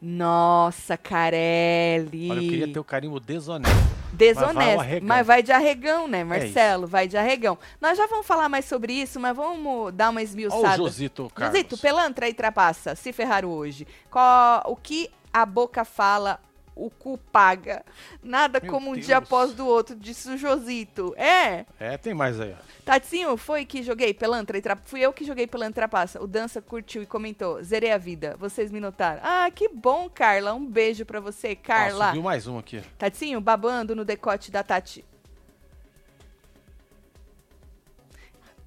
Nossa, 0.00 0.96
Carelli. 0.96 2.30
Olha, 2.30 2.40
eu 2.40 2.48
queria 2.48 2.72
ter 2.72 2.78
o 2.78 2.84
carimbo 2.84 3.18
desonesto. 3.18 3.98
Desonesto, 4.12 4.54
Mas 4.54 4.76
vai 4.76 5.00
mas 5.00 5.26
vai, 5.26 5.42
de 5.42 5.52
arregão, 5.52 6.08
né, 6.08 6.20
É 6.20 6.24
Marcelo? 6.24 6.86
vai 6.86 7.06
de 7.06 7.16
arregão. 7.16 7.58
Nós 7.80 7.96
já 7.96 8.06
vamos 8.06 8.26
falar 8.26 8.48
mais 8.48 8.64
sobre 8.64 8.92
isso, 8.92 9.20
mas 9.20 9.36
vamos 9.36 9.92
dar 9.92 10.10
uma 10.10 10.18
Olha 10.18 10.24
o 10.24 10.24
esmiuçada. 10.24 10.76
Josito 10.76 11.30
Carlos. 11.34 11.56
Josito, 11.56 11.78
pelantra 11.78 12.28
e 12.28 12.34
trapaça, 12.34 12.94
se 12.94 13.12
ferraram 13.12 13.50
hoje. 13.50 13.86
Qual, 14.10 14.62
o 14.66 14.74
que 14.76 15.10
a 15.32 15.44
boca 15.44 15.84
fala, 15.84 16.40
o 16.86 16.90
cu 16.90 17.18
paga. 17.32 17.84
Nada 18.22 18.60
Meu 18.62 18.70
como 18.72 18.90
um 18.90 18.94
Deus. 18.94 19.06
dia 19.06 19.18
após 19.18 19.52
do 19.52 19.66
outro, 19.66 19.96
disse 19.96 20.30
o 20.30 20.36
Josito. 20.38 21.14
É, 21.16 21.66
É, 21.78 21.96
tem 21.98 22.14
mais 22.14 22.40
aí, 22.40 22.54
ó. 22.58 22.62
Tatinho, 22.84 23.36
foi 23.36 23.64
que 23.66 23.82
joguei 23.82 24.14
pelantra 24.14 24.56
e 24.56 24.62
trapaça. 24.62 24.88
Fui 24.88 25.00
eu 25.00 25.12
que 25.12 25.24
joguei 25.24 25.46
pelantra 25.46 25.72
e 25.72 25.74
trapaça. 25.74 26.22
O 26.22 26.26
Dança 26.26 26.62
curtiu 26.62 27.02
e 27.02 27.06
comentou. 27.06 27.62
Zerei 27.62 27.92
a 27.92 27.98
vida. 27.98 28.36
Vocês 28.38 28.70
me 28.70 28.80
notaram. 28.80 29.20
Ah, 29.22 29.50
que 29.50 29.68
bom, 29.68 30.08
Carla. 30.08 30.54
Um 30.54 30.64
beijo 30.64 31.04
pra 31.04 31.20
você, 31.20 31.54
Carla. 31.54 32.06
subiu 32.06 32.22
mais 32.22 32.46
um 32.46 32.58
aqui. 32.58 32.80
Tatinho, 32.96 33.40
babando 33.40 33.94
no 33.94 34.04
decote 34.04 34.50
da 34.50 34.62
Tati. 34.62 35.04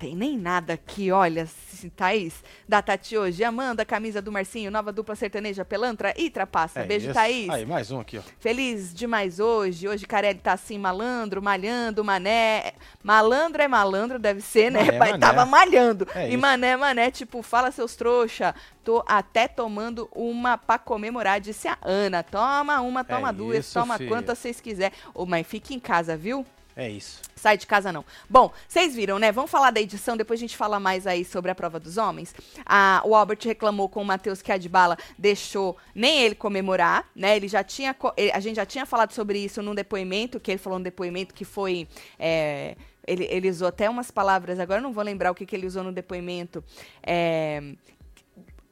Tem 0.02 0.16
nem 0.16 0.36
nada 0.36 0.74
aqui, 0.74 1.12
olha, 1.12 1.48
Thaís, 1.96 2.44
da 2.68 2.82
Tati 2.82 3.16
hoje. 3.16 3.44
Amanda, 3.44 3.86
camisa 3.86 4.20
do 4.20 4.32
Marcinho, 4.32 4.72
nova 4.72 4.92
dupla 4.92 5.16
sertaneja, 5.16 5.64
pelantra 5.64 6.12
e 6.18 6.28
trapaça. 6.28 6.80
É 6.80 6.86
Beijo, 6.86 7.06
isso. 7.06 7.14
Thaís. 7.14 7.48
Aí, 7.52 7.68
mais 7.68 7.92
um 7.92 8.00
aqui, 8.00 8.18
ó. 8.18 8.22
Feliz 8.40 8.96
demais 8.96 9.40
hoje. 9.40 9.88
Hoje 9.88 10.08
Carelli 10.08 10.40
tá 10.40 10.54
assim, 10.54 10.80
malandro, 10.80 11.40
malhando, 11.40 12.04
mané. 12.04 12.74
Malandro 13.04 13.62
é 13.62 13.68
malandro, 13.68 14.18
deve 14.18 14.42
ser, 14.42 14.72
né? 14.72 14.86
Mané, 14.86 14.98
Pai 14.98 15.12
mané. 15.12 15.20
tava 15.20 15.46
malhando. 15.46 16.08
É 16.16 16.26
e 16.26 16.30
isso. 16.30 16.40
mané, 16.40 16.76
mané, 16.76 17.12
tipo, 17.12 17.44
fala 17.44 17.70
seus 17.70 17.96
trouxa. 17.96 18.56
Tô 18.84 19.04
até 19.06 19.48
tomando 19.48 20.10
uma 20.16 20.58
pra 20.58 20.80
comemorar, 20.80 21.40
disse 21.40 21.68
a 21.68 21.78
Ana. 21.80 22.24
Toma 22.24 22.82
uma, 22.82 23.04
toma 23.04 23.30
É 23.30 23.34
duas, 23.34 23.66
isso, 23.68 23.80
toma 23.80 24.00
quantas 24.00 24.40
vocês 24.40 24.60
quiser. 24.60 24.94
Ô, 25.14 25.28
mas 25.28 25.46
fique 25.46 25.76
em 25.76 25.80
casa, 25.80 26.18
viu? 26.18 26.44
É 26.76 26.90
isso. 26.90 27.22
Sai 27.36 27.58
de 27.58 27.68
casa 27.68 27.92
não. 27.92 28.06
Bom, 28.30 28.52
vocês 28.68 28.96
viram, 28.96 29.20
né? 29.20 29.32
Vamos 29.32 29.52
falar 29.52 29.72
da 29.72 29.82
edição, 29.82 30.16
depois 30.16 30.40
a 30.40 30.42
gente 30.42 30.56
fala 30.56 30.80
mais 30.80 31.06
aí 31.06 31.26
sobre 31.26 31.52
a 31.52 31.56
prova 31.56 31.80
dos 31.80 31.98
homens. 31.98 32.34
Ah, 32.66 33.02
o 33.06 33.16
Albert 33.16 33.40
reclamou 33.44 33.90
com 33.90 34.02
o 34.02 34.06
Matheus 34.06 34.42
que 34.42 34.52
a 34.52 34.56
Adbala 34.56 34.98
deixou 35.18 35.78
nem 35.94 36.22
ele 36.22 36.36
comemorar, 36.36 37.10
né? 37.16 37.36
Ele 37.36 37.48
já 37.48 37.64
tinha. 37.64 37.96
a 38.34 38.40
gente 38.40 38.56
já 38.56 38.66
tinha 38.66 38.86
falado 38.86 39.12
sobre 39.12 39.40
isso 39.40 39.62
num 39.62 39.76
depoimento, 39.76 40.40
que 40.40 40.52
ele 40.52 40.58
falou 40.58 40.80
num 40.80 40.84
depoimento 40.84 41.34
que 41.34 41.44
foi. 41.44 41.88
é, 42.18 42.76
ele, 43.06 43.26
ele 43.30 43.50
usou 43.50 43.68
até 43.68 43.90
umas 43.90 44.12
palavras, 44.12 44.60
agora 44.60 44.80
não 44.80 44.94
vou 44.94 45.04
lembrar 45.04 45.32
o 45.32 45.36
que, 45.36 45.46
que 45.46 45.56
ele 45.56 45.66
usou 45.66 45.84
no 45.84 45.92
depoimento. 45.92 46.64
É, 47.02 47.74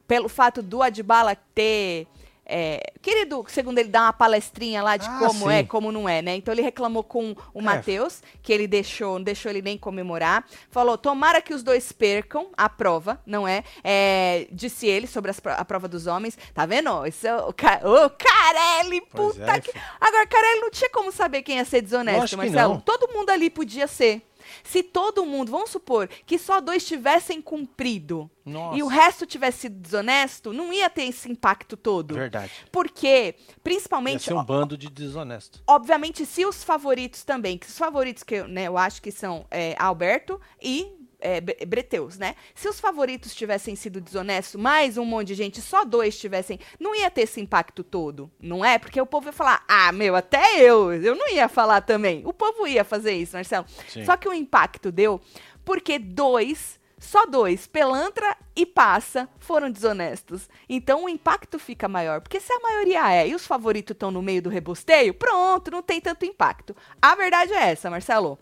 pelo 0.06 0.28
fato 0.28 0.62
do 0.62 0.82
Adbala 0.82 1.36
ter 1.54 2.06
é, 2.50 2.92
querido, 3.00 3.44
segundo 3.48 3.78
ele 3.78 3.88
dá 3.88 4.02
uma 4.02 4.12
palestrinha 4.12 4.82
lá 4.82 4.96
de 4.96 5.06
Ah, 5.06 5.18
como 5.18 5.48
sim. 5.48 5.52
é, 5.52 5.62
como 5.62 5.92
não 5.92 6.08
é, 6.08 6.20
né? 6.20 6.34
Então 6.36 6.52
ele 6.52 6.62
reclamou 6.62 7.04
com 7.04 7.34
o 7.54 7.60
É. 7.60 7.62
Matheus, 7.62 8.22
que 8.42 8.52
ele 8.52 8.66
deixou, 8.66 9.14
não 9.18 9.22
deixou 9.24 9.50
ele 9.50 9.62
nem 9.62 9.78
comemorar. 9.78 10.44
Falou: 10.70 10.98
tomara 10.98 11.40
que 11.40 11.54
os 11.54 11.62
dois 11.62 11.92
percam 11.92 12.48
a 12.56 12.68
prova, 12.68 13.20
não 13.24 13.46
é? 13.46 13.62
É, 13.84 14.46
disse 14.50 14.86
ele 14.86 15.06
sobre 15.06 15.30
as 15.30 15.40
a 15.44 15.64
prova 15.64 15.86
dos 15.88 16.06
homens. 16.06 16.36
Tá 16.52 16.66
vendo? 16.66 17.06
Isso 17.06 17.26
é 17.26 17.36
o, 17.36 17.52
Ca- 17.52 17.80
ô, 17.84 18.10
Carelli, 18.10 19.00
Pois 19.10 19.36
puta 19.36 19.52
é, 19.56 19.60
que. 19.60 19.70
Agora, 20.00 20.26
Carelli 20.26 20.60
não 20.60 20.70
tinha 20.70 20.90
como 20.90 21.12
saber 21.12 21.42
quem 21.42 21.56
ia 21.56 21.64
ser 21.64 21.80
desonesto, 21.82 22.36
Marcelo. 22.36 22.74
não. 22.74 22.80
Todo 22.80 23.12
mundo 23.12 23.30
ali 23.30 23.48
podia 23.50 23.86
ser. 23.86 24.22
Se 24.64 24.82
todo 24.82 25.24
mundo, 25.24 25.50
vamos 25.52 25.70
supor, 25.70 26.08
que 26.26 26.38
só 26.38 26.60
dois 26.60 26.84
tivessem 26.86 27.40
cumprido 27.40 28.30
Nossa. 28.44 28.78
e 28.78 28.82
o 28.82 28.86
resto 28.86 29.26
tivesse 29.26 29.60
sido 29.60 29.76
desonesto, 29.80 30.52
não 30.52 30.72
ia 30.72 30.88
ter 30.90 31.04
esse 31.04 31.30
impacto 31.30 31.76
todo. 31.76 32.14
Verdade. 32.14 32.52
Porque, 32.70 33.34
Ia 33.38 33.54
principalmente, 33.62 34.22
ser 34.24 34.34
um 34.34 34.44
bando 34.44 34.76
de 34.76 34.88
desonesto. 34.90 35.62
obviamente, 35.66 36.24
se 36.26 36.44
os 36.44 36.62
favoritos 36.64 37.24
também, 37.24 37.58
que 37.58 37.66
os 37.66 37.78
favoritos 37.78 38.22
que 38.22 38.34
eu, 38.36 38.48
né, 38.48 38.64
eu 38.64 38.76
acho 38.78 39.00
que 39.02 39.10
são 39.10 39.46
é, 39.50 39.74
Alberto 39.78 40.40
e 40.60 40.99
é, 41.20 41.40
Bre- 41.40 41.64
Breteus, 41.66 42.18
né? 42.18 42.34
Se 42.54 42.68
os 42.68 42.80
favoritos 42.80 43.34
tivessem 43.34 43.76
sido 43.76 44.00
desonestos, 44.00 44.60
mais 44.60 44.96
um 44.98 45.04
monte 45.04 45.28
de 45.28 45.34
gente, 45.34 45.60
só 45.60 45.84
dois 45.84 46.18
tivessem, 46.18 46.58
não 46.78 46.94
ia 46.94 47.10
ter 47.10 47.22
esse 47.22 47.40
impacto 47.40 47.82
todo, 47.84 48.30
não 48.40 48.64
é? 48.64 48.78
Porque 48.78 49.00
o 49.00 49.06
povo 49.06 49.26
ia 49.28 49.32
falar, 49.32 49.64
ah, 49.68 49.92
meu, 49.92 50.16
até 50.16 50.60
eu, 50.60 50.92
eu 50.92 51.14
não 51.14 51.28
ia 51.28 51.48
falar 51.48 51.80
também. 51.82 52.22
O 52.24 52.32
povo 52.32 52.66
ia 52.66 52.84
fazer 52.84 53.12
isso, 53.12 53.34
Marcelo. 53.36 53.66
Sim. 53.88 54.04
Só 54.04 54.16
que 54.16 54.28
o 54.28 54.32
impacto 54.34 54.90
deu 54.90 55.20
porque 55.64 55.98
dois, 55.98 56.80
só 56.98 57.26
dois, 57.26 57.66
Pelantra 57.66 58.36
e 58.56 58.66
Passa, 58.66 59.28
foram 59.38 59.70
desonestos. 59.70 60.48
Então 60.68 61.04
o 61.04 61.08
impacto 61.08 61.58
fica 61.58 61.88
maior. 61.88 62.20
Porque 62.20 62.40
se 62.40 62.52
a 62.52 62.60
maioria 62.60 63.12
é 63.12 63.28
e 63.28 63.34
os 63.34 63.46
favoritos 63.46 63.94
estão 63.94 64.10
no 64.10 64.20
meio 64.22 64.42
do 64.42 64.50
rebosteio, 64.50 65.14
pronto, 65.14 65.70
não 65.70 65.82
tem 65.82 66.00
tanto 66.00 66.24
impacto. 66.24 66.74
A 67.00 67.14
verdade 67.14 67.52
é 67.52 67.70
essa, 67.70 67.88
Marcelo. 67.90 68.38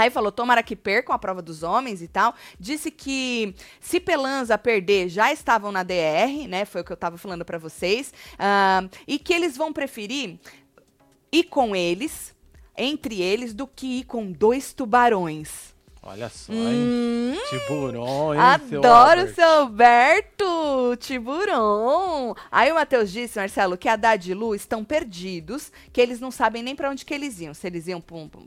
Aí 0.00 0.10
falou, 0.10 0.32
tomara 0.32 0.62
que 0.62 0.74
percam 0.74 1.14
a 1.14 1.18
prova 1.18 1.42
dos 1.42 1.62
homens 1.62 2.00
e 2.00 2.08
tal. 2.08 2.34
Disse 2.58 2.90
que 2.90 3.54
se 3.80 4.00
Pelanza 4.00 4.56
perder, 4.56 5.08
já 5.08 5.32
estavam 5.32 5.70
na 5.70 5.82
DR, 5.82 6.48
né? 6.48 6.64
Foi 6.64 6.80
o 6.80 6.84
que 6.84 6.92
eu 6.92 6.96
tava 6.96 7.18
falando 7.18 7.44
pra 7.44 7.58
vocês. 7.58 8.12
Ah, 8.38 8.88
e 9.06 9.18
que 9.18 9.34
eles 9.34 9.56
vão 9.56 9.72
preferir 9.72 10.38
ir 11.32 11.44
com 11.44 11.76
eles, 11.76 12.34
entre 12.76 13.20
eles, 13.20 13.52
do 13.52 13.66
que 13.66 14.00
ir 14.00 14.04
com 14.04 14.32
dois 14.32 14.72
tubarões. 14.72 15.74
Olha 16.10 16.28
só, 16.28 16.52
hein? 16.52 16.58
Hum, 16.58 17.36
Tiburão, 17.48 18.34
hein, 18.34 18.40
seu 18.68 18.80
Adoro 18.80 19.20
Albert? 19.20 19.34
seu 19.36 19.48
Alberto! 19.48 20.96
Tiburão! 20.98 22.34
Aí 22.50 22.72
o 22.72 22.74
Matheus 22.74 23.12
disse, 23.12 23.38
Marcelo, 23.38 23.78
que 23.78 23.88
Haddad 23.88 24.28
e 24.28 24.34
Lu 24.34 24.52
estão 24.52 24.84
perdidos, 24.84 25.70
que 25.92 26.00
eles 26.00 26.18
não 26.18 26.32
sabem 26.32 26.64
nem 26.64 26.74
pra 26.74 26.90
onde 26.90 27.04
que 27.04 27.14
eles 27.14 27.38
iam. 27.40 27.54
Se 27.54 27.64
eles 27.64 27.86
iam 27.86 28.00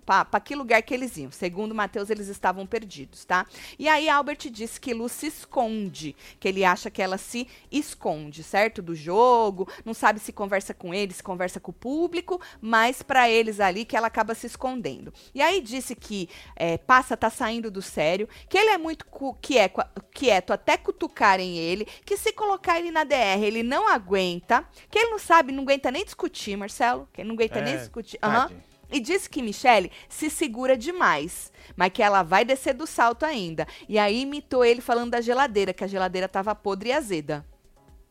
pra 0.05 0.39
que 0.41 0.55
lugar 0.55 0.81
que 0.81 0.93
eles 0.93 1.15
iam. 1.15 1.31
Segundo 1.31 1.71
o 1.71 1.75
Matheus, 1.75 2.09
eles 2.09 2.27
estavam 2.27 2.67
perdidos, 2.67 3.23
tá? 3.23 3.45
E 3.79 3.87
aí 3.87 4.09
Albert 4.09 4.49
disse 4.51 4.77
que 4.77 4.93
Lu 4.93 5.07
se 5.07 5.27
esconde, 5.27 6.17
que 6.41 6.49
ele 6.49 6.65
acha 6.65 6.91
que 6.91 7.01
ela 7.01 7.17
se 7.17 7.47
esconde, 7.71 8.43
certo? 8.43 8.81
Do 8.81 8.93
jogo, 8.93 9.69
não 9.85 9.93
sabe 9.93 10.19
se 10.19 10.33
conversa 10.33 10.73
com 10.73 10.93
eles, 10.93 11.17
se 11.17 11.23
conversa 11.23 11.61
com 11.61 11.71
o 11.71 11.73
público, 11.73 12.41
mas 12.59 13.01
pra 13.01 13.29
eles 13.29 13.61
ali 13.61 13.85
que 13.85 13.95
ela 13.95 14.07
acaba 14.07 14.35
se 14.35 14.47
escondendo. 14.47 15.13
E 15.33 15.41
aí 15.41 15.61
disse 15.61 15.95
que 15.95 16.27
é, 16.57 16.77
passa 16.77 17.15
tá 17.15 17.29
saindo 17.29 17.52
do 17.61 17.81
sério, 17.81 18.27
que 18.49 18.57
ele 18.57 18.69
é 18.69 18.77
muito 18.77 19.05
cu- 19.05 19.35
quieco, 19.41 19.81
quieto 20.13 20.51
até 20.53 20.77
cutucarem 20.77 21.57
ele, 21.57 21.85
que 22.05 22.15
se 22.17 22.31
colocar 22.33 22.79
ele 22.79 22.91
na 22.91 23.03
DR 23.03 23.43
ele 23.43 23.63
não 23.63 23.87
aguenta, 23.87 24.63
que 24.89 24.97
ele 24.99 25.11
não 25.11 25.19
sabe, 25.19 25.51
não 25.51 25.63
aguenta 25.63 25.91
nem 25.91 26.03
discutir, 26.05 26.55
Marcelo, 26.57 27.07
que 27.13 27.21
ele 27.21 27.27
não 27.29 27.35
aguenta 27.35 27.61
nem 27.61 27.73
É, 27.73 27.77
discutir. 27.77 28.17
Aham. 28.21 28.41
tadinho. 28.47 28.63
E 28.91 28.99
disse 28.99 29.27
que 29.27 29.41
Michelle 29.41 29.91
se 30.07 30.29
segura 30.29 30.77
demais, 30.77 31.51
mas 31.75 31.91
que 31.91 32.03
ela 32.03 32.21
vai 32.21 32.45
descer 32.45 32.75
do 32.75 32.85
salto 32.85 33.25
ainda. 33.25 33.67
E 33.89 33.97
aí 33.97 34.21
imitou 34.21 34.63
ele 34.63 34.81
falando 34.81 35.11
da 35.11 35.21
geladeira, 35.21 35.73
que 35.73 35.83
a 35.83 35.87
geladeira 35.87 36.29
tava 36.29 36.53
podre 36.53 36.89
e 36.89 36.93
azeda. 36.93 37.43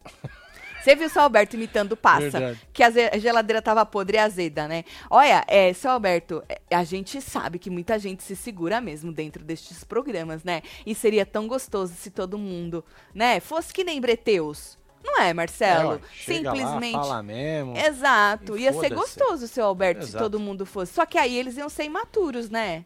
Você 0.82 0.96
viu 0.96 1.06
o 1.06 1.10
seu 1.10 1.22
Alberto 1.22 1.54
imitando 1.54 1.92
o 1.92 1.96
Passa? 1.96 2.30
Verdade. 2.30 2.60
Que 2.72 2.82
a 2.82 3.18
geladeira 3.18 3.62
tava 3.62 3.86
podre 3.86 4.16
e 4.16 4.20
azeda, 4.20 4.66
né? 4.66 4.84
Olha, 5.08 5.44
é, 5.46 5.72
seu 5.72 5.90
Alberto, 5.90 6.42
é, 6.48 6.60
a 6.74 6.82
gente 6.82 7.20
sabe 7.20 7.58
que 7.58 7.70
muita 7.70 7.98
gente 7.98 8.22
se 8.22 8.34
segura 8.34 8.80
mesmo 8.80 9.12
dentro 9.12 9.44
destes 9.44 9.84
programas, 9.84 10.42
né? 10.42 10.62
E 10.84 10.94
seria 10.94 11.24
tão 11.24 11.46
gostoso 11.46 11.94
se 11.94 12.10
todo 12.10 12.36
mundo, 12.36 12.84
né, 13.14 13.38
fosse 13.38 13.72
que 13.72 13.84
nem 13.84 14.00
Breteus. 14.00 14.76
Não 15.04 15.20
é, 15.20 15.32
Marcelo? 15.32 15.92
É, 15.92 15.94
ué, 15.94 16.00
chega 16.12 16.52
lá, 16.52 16.56
Simplesmente. 16.56 16.92
fala 16.92 17.22
mesmo. 17.22 17.76
Exato. 17.76 18.56
Ia 18.56 18.72
ser 18.72 18.94
gostoso, 18.94 19.48
seu 19.48 19.64
Alberto, 19.64 20.02
se 20.02 20.10
Exato. 20.10 20.24
todo 20.24 20.38
mundo 20.38 20.64
fosse. 20.64 20.94
Só 20.94 21.04
que 21.04 21.18
aí 21.18 21.36
eles 21.36 21.56
iam 21.56 21.68
ser 21.68 21.84
imaturos, 21.84 22.48
né? 22.48 22.84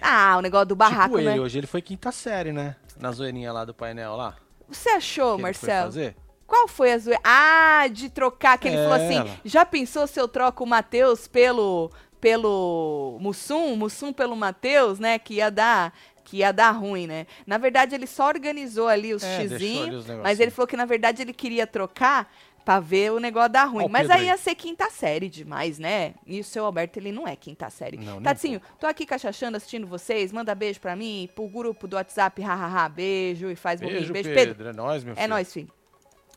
Ah, 0.00 0.36
o 0.38 0.40
negócio 0.40 0.66
do 0.66 0.76
barraco, 0.76 1.16
tipo 1.16 1.18
ele, 1.18 1.30
né? 1.30 1.40
hoje 1.40 1.58
ele 1.58 1.66
foi 1.66 1.82
quinta 1.82 2.10
série, 2.10 2.52
né? 2.52 2.76
Na 2.98 3.12
zoeirinha 3.12 3.52
lá 3.52 3.64
do 3.64 3.74
painel 3.74 4.16
lá. 4.16 4.36
Você 4.68 4.88
achou, 4.90 5.36
que 5.36 5.44
ele 5.44 5.54
foi 5.54 5.68
Marcelo? 5.68 5.86
fazer. 5.92 6.16
Qual 6.52 6.68
foi 6.68 6.92
a 6.92 6.98
zoeira? 6.98 7.20
Ah, 7.24 7.86
de 7.90 8.10
trocar, 8.10 8.58
que 8.58 8.68
ele 8.68 8.76
falou 8.76 8.92
assim, 8.92 9.24
já 9.42 9.64
pensou 9.64 10.06
se 10.06 10.20
eu 10.20 10.28
troco 10.28 10.64
o 10.64 10.66
Matheus 10.66 11.26
pelo, 11.26 11.90
pelo 12.20 13.16
Mussum, 13.22 13.74
Mussum 13.74 14.12
pelo 14.12 14.36
Matheus, 14.36 14.98
né, 14.98 15.18
que 15.18 15.36
ia 15.36 15.50
dar... 15.50 15.94
Que 16.24 16.36
ia 16.38 16.52
dar 16.52 16.70
ruim, 16.70 17.06
né? 17.06 17.26
Na 17.46 17.58
verdade, 17.58 17.94
ele 17.94 18.06
só 18.06 18.28
organizou 18.28 18.86
ali 18.86 19.12
os 19.12 19.22
É, 19.22 19.40
xizinhos, 19.40 20.06
mas 20.22 20.40
ele 20.40 20.50
falou 20.50 20.66
que, 20.66 20.76
na 20.76 20.84
verdade, 20.84 21.20
ele 21.22 21.32
queria 21.32 21.66
trocar 21.66 22.32
pra 22.64 22.78
ver 22.78 23.12
o 23.12 23.18
negócio 23.18 23.50
dar 23.50 23.64
ruim. 23.64 23.84
Ó 23.84 23.88
mas 23.88 24.08
aí 24.08 24.20
aí. 24.20 24.26
ia 24.26 24.36
ser 24.36 24.54
quinta 24.54 24.88
série 24.88 25.28
demais, 25.28 25.78
né? 25.78 26.14
E 26.26 26.38
o 26.38 26.44
seu 26.44 26.64
Alberto, 26.64 26.98
ele 26.98 27.12
não 27.12 27.26
é 27.26 27.34
quinta 27.34 27.68
série. 27.70 27.96
Não, 27.96 28.22
Tatinho, 28.22 28.62
tô 28.78 28.86
aqui 28.86 29.04
cachachando, 29.04 29.56
assistindo 29.56 29.86
vocês. 29.86 30.32
Manda 30.32 30.54
beijo 30.54 30.80
pra 30.80 30.94
mim, 30.94 31.28
pro 31.34 31.48
grupo 31.48 31.88
do 31.88 31.96
WhatsApp, 31.96 32.40
hahaha, 32.40 32.88
beijo 32.88 33.50
e 33.50 33.56
faz. 33.56 33.80
Beijo, 33.80 34.12
Beijo, 34.12 34.30
Pedro. 34.30 34.54
Pedro. 34.54 34.68
É 34.68 34.72
nóis, 34.72 35.02
meu 35.02 35.14
filho. 35.14 35.24
É 35.24 35.26
nóis, 35.26 35.52
filho. 35.52 35.72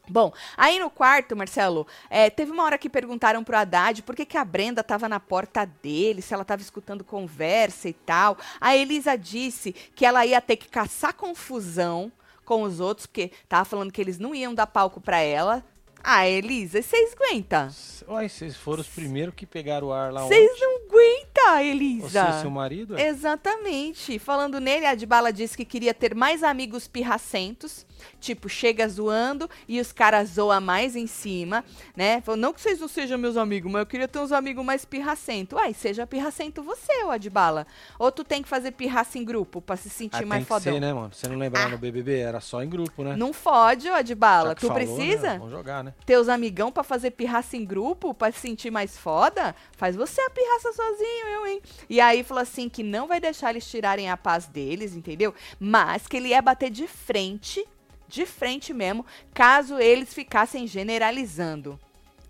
Bom, 0.09 0.31
aí 0.55 0.79
no 0.79 0.89
quarto, 0.89 1.35
Marcelo, 1.35 1.87
é, 2.09 2.29
teve 2.29 2.51
uma 2.51 2.63
hora 2.63 2.77
que 2.77 2.89
perguntaram 2.89 3.43
pro 3.43 3.57
Haddad 3.57 4.03
por 4.03 4.15
que, 4.15 4.25
que 4.25 4.37
a 4.37 4.45
Brenda 4.45 4.83
tava 4.83 5.09
na 5.09 5.19
porta 5.19 5.65
dele, 5.81 6.21
se 6.21 6.33
ela 6.33 6.45
tava 6.45 6.61
escutando 6.61 7.03
conversa 7.03 7.89
e 7.89 7.93
tal. 7.93 8.37
A 8.59 8.75
Elisa 8.75 9.17
disse 9.17 9.73
que 9.73 10.05
ela 10.05 10.25
ia 10.25 10.41
ter 10.41 10.57
que 10.57 10.69
caçar 10.69 11.13
confusão 11.13 12.11
com 12.45 12.61
os 12.61 12.79
outros, 12.79 13.07
porque 13.07 13.31
tava 13.49 13.65
falando 13.65 13.91
que 13.91 13.99
eles 13.99 14.19
não 14.19 14.35
iam 14.35 14.53
dar 14.53 14.67
palco 14.67 15.01
pra 15.01 15.19
ela. 15.19 15.63
Ah, 16.07 16.29
Elisa, 16.29 16.83
vocês 16.83 17.15
aguentam? 17.19 17.67
Uai, 18.07 18.29
vocês 18.29 18.55
foram 18.55 18.81
os 18.81 18.87
primeiros 18.87 19.33
que 19.33 19.43
pegaram 19.43 19.87
o 19.87 19.91
ar 19.91 20.13
lá 20.13 20.21
Vocês 20.21 20.51
não 20.59 20.75
aguentam, 20.85 21.34
Você 21.53 21.63
Elisa. 21.63 22.29
e 22.37 22.41
seu 22.41 22.49
marido? 22.49 22.97
é? 22.97 23.07
Exatamente. 23.07 24.17
Falando 24.19 24.59
nele, 24.59 24.85
a 24.85 24.91
Adbala 24.91 25.31
disse 25.31 25.55
que 25.55 25.65
queria 25.65 25.93
ter 25.93 26.13
mais 26.15 26.43
amigos 26.43 26.87
pirracentos. 26.87 27.85
Tipo, 28.19 28.47
chega 28.49 28.87
zoando 28.87 29.49
e 29.67 29.79
os 29.79 29.91
caras 29.91 30.29
zoam 30.31 30.59
mais 30.61 30.95
em 30.95 31.07
cima, 31.07 31.63
né? 31.95 32.21
Falou, 32.21 32.39
não 32.39 32.53
que 32.53 32.59
vocês 32.61 32.79
não 32.79 32.87
sejam 32.87 33.17
meus 33.17 33.37
amigos, 33.37 33.71
mas 33.71 33.79
eu 33.79 33.85
queria 33.85 34.07
ter 34.07 34.19
uns 34.19 34.31
amigos 34.31 34.63
mais 34.65 34.83
pirracentos. 34.85 35.57
Uai, 35.57 35.73
seja 35.73 36.05
pirracento 36.05 36.61
você, 36.61 37.03
ô 37.05 37.09
Adbala. 37.11 37.65
Ou 37.97 38.11
tu 38.11 38.23
tem 38.23 38.43
que 38.43 38.49
fazer 38.49 38.71
pirraça 38.71 39.17
em 39.17 39.23
grupo 39.23 39.61
pra 39.61 39.75
se 39.77 39.89
sentir 39.89 40.23
Ah, 40.23 40.25
mais 40.25 40.39
tem 40.39 40.43
que 40.43 40.47
fodão. 40.63 40.73
ser, 40.73 40.79
né, 40.79 40.93
mano? 40.93 41.11
Você 41.13 41.27
não 41.27 41.37
lembra 41.37 41.61
lá 41.63 41.69
no 41.69 41.77
BBB? 41.77 42.19
Era 42.19 42.39
só 42.41 42.61
em 42.61 42.69
grupo, 42.69 43.03
né? 43.03 43.15
Não 43.15 43.31
fode, 43.33 43.89
ô 43.89 43.93
Adbala. 43.93 44.53
Que 44.55 44.61
Tu 44.61 44.67
falou, 44.67 44.83
precisa? 44.83 45.27
né? 45.33 45.37
Vamos 45.37 45.51
jogar, 45.51 45.83
né? 45.83 45.93
teus 46.05 46.27
amigão 46.29 46.71
pra 46.71 46.83
fazer 46.83 47.11
pirraça 47.11 47.55
em 47.57 47.65
grupo, 47.65 48.13
pra 48.13 48.31
se 48.31 48.39
sentir 48.39 48.69
mais 48.71 48.97
foda, 48.97 49.55
faz 49.77 49.95
você 49.95 50.21
a 50.21 50.29
pirraça 50.29 50.73
sozinho, 50.73 51.27
eu, 51.27 51.34
hein? 51.43 51.59
E 51.89 51.99
aí 51.99 52.23
falou 52.23 52.43
assim 52.43 52.69
que 52.69 52.83
não 52.83 53.07
vai 53.07 53.19
deixar 53.19 53.49
eles 53.49 53.67
tirarem 53.67 54.11
a 54.11 54.15
paz 54.15 54.45
deles, 54.45 54.93
entendeu? 54.93 55.33
Mas 55.59 56.07
que 56.07 56.17
ele 56.17 56.29
ia 56.29 56.41
bater 56.41 56.69
de 56.69 56.87
frente, 56.87 57.65
de 58.07 58.27
frente 58.27 58.71
mesmo, 58.75 59.03
caso 59.33 59.79
eles 59.79 60.13
ficassem 60.13 60.67
generalizando. 60.67 61.79